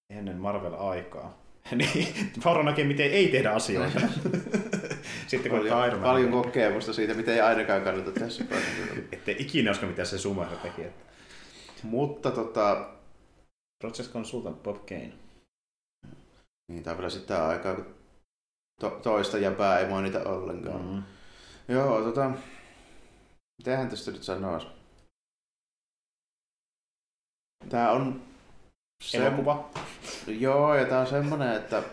[0.10, 1.38] Ennen Marvel-aikaa.
[1.76, 3.99] niin, Favreau näkee, miten ei tehdä asioita.
[5.27, 8.69] Sitten kun paljon, Iron paljon kokemusta siitä, mitä ei ainakaan kannata tässä päästä.
[9.11, 10.81] Ette ikinä usko, mitä se Schumacher teki.
[10.81, 11.03] Että
[11.84, 12.90] Mutta tota,
[13.84, 15.14] Project Consultant Bob Kane.
[16.72, 17.86] niin tämä on vielä sitä aikaa, kun
[18.80, 20.86] to, toista jäpää ei mainita ollenkaan.
[20.86, 21.03] Mm.
[21.68, 22.31] Joo, tota,
[23.60, 24.68] mitähän tästä nyt sanoisi?
[27.69, 28.22] Tää on
[29.03, 29.69] se, Elokuva.
[30.27, 31.84] Joo, ja tää on semmonen, että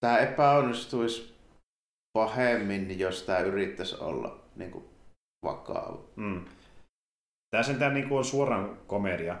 [0.00, 1.34] tää epäonnistuisi
[2.18, 4.84] pahemmin, jos tää yrittäisi olla niin kuin,
[5.44, 5.98] vakava.
[6.16, 6.44] Mm.
[7.50, 9.38] Tämä sentään niin kuin on suoraan komedia,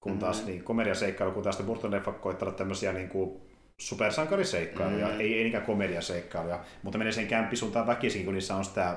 [0.00, 0.46] kun taas Mhm.
[0.46, 3.40] niin komediaseikkailu, kun taas Burton leffa koittaa tämmöisiä niin kuin
[3.80, 5.20] supersankariseikkailuja, Mhm.
[5.20, 8.96] ei, ei niinkään komediaseikkailuja, mutta menee sen kämpisuuntaan väkisin, kun niissä on sitä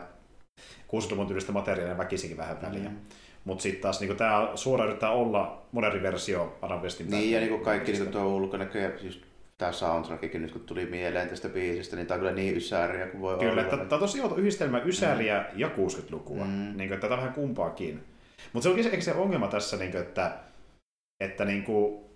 [0.88, 2.90] 60-luvun tyylistä materiaalia väkisinkin vähän väliä.
[2.90, 2.98] Mm.
[3.46, 7.50] Mutta sitten taas niin tämä suora yrittää olla moderni versio Adam Westin Niin, ja niin
[7.50, 9.22] kuin kaikki niin kuin tuo ulkonäkö ja siis
[9.58, 13.22] tää soundtrackikin nyt kun tuli mieleen tästä biisistä, niin tää on kyllä niin ysääriä kuin
[13.22, 13.62] voi Kyllä, olla.
[13.62, 15.60] että tämä on tosi outo yhdistelmä ysäriä mm.
[15.60, 16.46] ja 60-lukua.
[16.46, 16.52] Mm.
[16.52, 16.78] Mm.
[16.78, 18.04] Niin kuin, tätä vähän kumpaakin.
[18.54, 20.32] Mutta se onkin se, se ongelma tässä, niin kuin, että,
[21.20, 22.09] että niin kuin,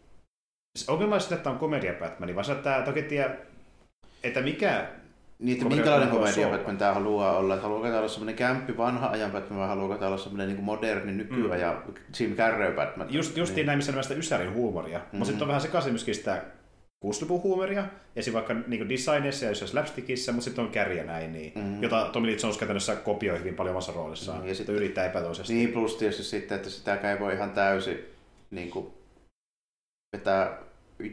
[0.76, 3.36] se ongelma sitä, että tämä on komedia Batman, vaan se, että tämä oikein tiedä,
[4.24, 4.88] että mikä...
[5.40, 6.58] Niin, että minkälainen komedia olla.
[6.58, 7.54] Batman tää haluaa olla?
[7.54, 10.64] Että haluaako tää olla semmoinen kämppi vanha ajan Batman vai haluaako tää olla semmoinen niin
[10.64, 11.84] moderni nykyajan
[12.20, 13.08] Jim Carrey Batman?
[13.08, 13.14] Mm.
[13.14, 13.66] Just, justiin niin.
[13.66, 15.00] näin, missä on sitä ysärin huumoria.
[15.00, 15.04] Mm.
[15.06, 15.18] Mhm.
[15.18, 16.42] Mutta sitten on vähän sekaisin myöskin sitä
[17.06, 17.84] 60-luvun huumoria,
[18.16, 18.34] esim.
[18.34, 21.84] vaikka niin designeissa ja jossain slapstickissa, mutta sitten on kärjä näin, niin, mm.
[21.84, 24.38] jota Tommy Lee Jones käytännössä kopioi hyvin paljon omassa roolissaan.
[24.38, 25.54] Niin, Mm, ja ja sit- sitten yrittää epätoisesti.
[25.54, 28.00] Niin, plus tietysti sitten, että sitäkään ei voi ihan täysin
[28.52, 28.88] niin kuin,
[30.14, 30.58] vetää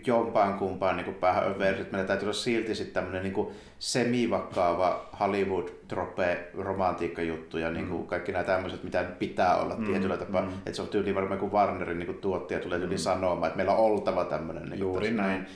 [0.07, 1.93] jompaan kumpaan niin päähän överiksi.
[1.93, 3.47] Meillä täytyy olla silti sitten tämmöinen niin
[3.79, 8.07] semivakkaava hollywood trope romantiikkajuttu ja niin kuin Mm.
[8.07, 10.43] kaikki nämä tämmöiset, mitä pitää olla Mm, tietyllä tapaa.
[10.43, 10.49] mm.
[10.49, 12.99] Että se on tyyli varmaan kuin Warnerin niin kuin tuottaja tulee tyyli Mm.
[12.99, 14.69] sanomaan, että meillä on oltava tämmöinen.
[14.71, 15.47] Niin Juuri tässä näin.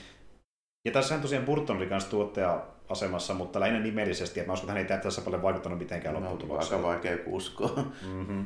[0.85, 4.97] Ja tässähän tosiaan Burton oli kanssa tuottaja-asemassa, mutta lähinnä nimellisesti, että mä uskon, että hän
[4.99, 6.75] ei tässä paljon vaikuttanut mitenkään No, lopputulokseen.
[6.79, 7.85] aika vaikea uskoa.
[8.07, 8.45] Mm-hmm.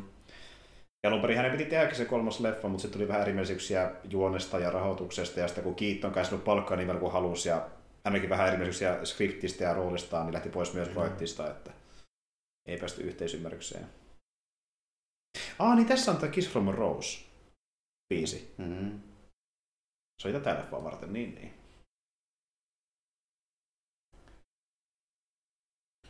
[1.04, 4.60] Ja alun perin hänen piti tehdä se kolmas leffa, mutta sitten tuli vähän erimielisyyksiä juonesta
[4.60, 7.70] ja rahoituksesta, ja sitten kun Keaton kai sinut palkkaa niin paljon kuin halusi, ja
[8.06, 10.94] hänenkin vähän erimielisyyksiä skriptistä ja roolistaan, niin lähti pois myös Mm.
[10.94, 11.72] projektista, että
[12.68, 13.86] ei päästy yhteisymmärrykseen.
[15.60, 17.20] Ah, niin tässä on tämä Kiss from a Rose
[18.14, 18.54] biisi.
[18.58, 19.00] Mm.
[20.22, 21.54] Se oli tätä leffaa varten, niin niin.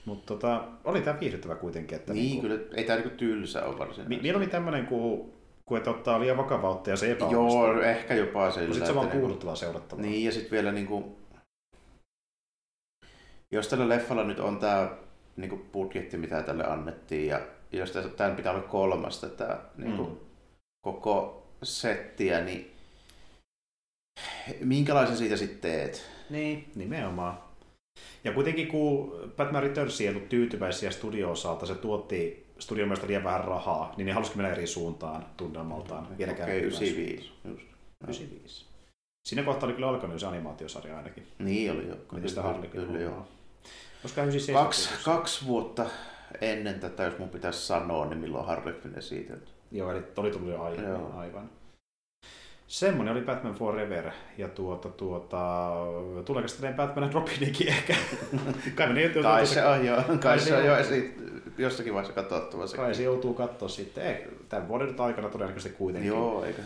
[0.05, 1.95] Mutta tota, oli tämä viihdyttävä kuitenkin.
[1.95, 4.21] Että Niin, niinku, kyllä, ei tämä niin tylsä ole varsinaisesti.
[4.21, 5.33] Mieluummin tämmöinen, kuin,
[5.65, 7.65] kuin että ottaa liian vakavaa ottaa ja se epäonnistuu.
[7.65, 8.67] Joo, ehkä jopa sillä.
[8.67, 10.05] Mutta sitten se on vaan että niinku- kuuluttavaa seurattavaa.
[10.05, 11.17] Niin, ja sitten vielä niinku,
[13.51, 14.89] jos tällä leffalla nyt on tämä
[15.37, 20.17] niin budjetti, mitä tälle annettiin, ja jos tämän pitää olla kolmasta tämä niin kuin, mm.
[20.81, 22.71] koko settiä, niin
[24.63, 26.09] minkälaisen siitä sitten teet?
[26.29, 27.48] Niin, nimenomaan.
[28.23, 33.43] Ja kuitenkin kun Batman Returns ei ollut tyytyväisiä studio-osalta, se tuotti studion mielestä liian vähän
[33.43, 36.07] rahaa, niin ne halusikin mennä eri suuntaan tunnelmaltaan.
[36.13, 37.31] Okei, okay, 95.
[37.45, 37.65] Just.
[38.03, 38.65] 95.
[39.27, 41.27] Siinä kohtaa oli kyllä alkanut se animaatiosarja ainakin.
[41.39, 41.95] Niin oli jo.
[42.11, 43.27] Mitä sitä Harley Kyllä joo.
[44.01, 44.21] Koska
[44.53, 45.85] kaksi, kaksi vuotta
[46.41, 49.51] ennen tätä, jos mun pitäisi sanoa, niin milloin Harley Quinn esitelty.
[49.71, 50.83] Joo, eli oli tullut jo aivan.
[50.83, 51.13] Joo.
[51.15, 51.49] aivan.
[52.69, 54.11] Semmoinen oli Batman Forever.
[54.37, 55.71] Ja tuota, tuota,
[56.25, 57.95] tuleeko sitten Batman and Robinikin ehkä?
[58.75, 60.73] Kai, ne joutuu Kai se on jo, kai se on jo
[61.57, 62.67] jossakin vaiheessa katsottava.
[62.67, 64.05] Kai se joutuu katsoa sitten.
[64.05, 66.07] Ei, tämän vuoden aikana todennäköisesti kuitenkin.
[66.07, 66.61] Joo, eikä.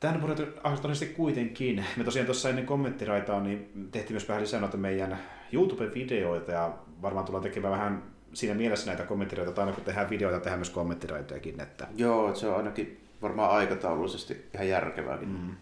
[0.00, 1.84] Tämän vuoden todennäköisesti kuitenkin.
[1.96, 5.18] Me tosiaan tuossa ennen kommenttiraitaa niin tehtiin myös vähän lisää noita meidän
[5.52, 6.72] YouTube-videoita ja
[7.02, 8.02] varmaan tullaan tekemään vähän
[8.32, 11.60] siinä mielessä näitä kommenttiraitoja, että aina kun tehdään videoita, tehdään myös kommenttiraitojakin.
[11.60, 11.86] Että...
[11.96, 15.28] Joo, se on ainakin varmaan aikataulullisesti ihan järkevääkin.
[15.28, 15.54] Mm.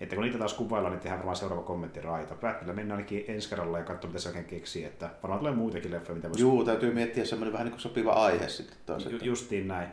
[0.00, 2.34] Että kun niitä taas kuvaillaan, niin tehdään varmaan seuraava kommenttiraita.
[2.34, 4.84] Päättyillä mennään ainakin ensi kerralla ja katsoa, mitä se oikein keksii.
[4.84, 6.42] Että varmaan tulee muitakin leffoja, mitä voisi...
[6.42, 9.06] Juu, täytyy miettiä semmoinen vähän niin kuin sopiva aihe sitten taas.
[9.06, 9.88] Ju- justiin näin.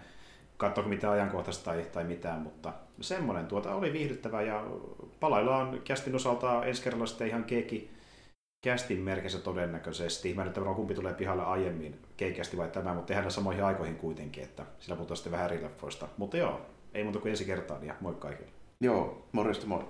[0.57, 4.64] Katsoako mitä ajankohtaista tai, tai mitään, mutta semmoinen tuota oli viihdyttävä ja
[5.19, 7.91] palaillaan kästin osalta ensi kerralla sitten ihan keeki
[8.64, 10.34] kästin merkissä todennäköisesti.
[10.34, 14.43] Mä en varmaan kumpi tulee pihalle aiemmin, keikästi vai tämä, mutta tehdään samoihin aikoihin kuitenkin,
[14.43, 16.07] että sillä puhutaan sitten vähän eri leffoista.
[16.18, 16.61] Mutta joo,
[16.98, 18.52] ei muuta kuin ensi kertaan ja moi kaikille.
[18.80, 19.86] Joo, morjesta moi.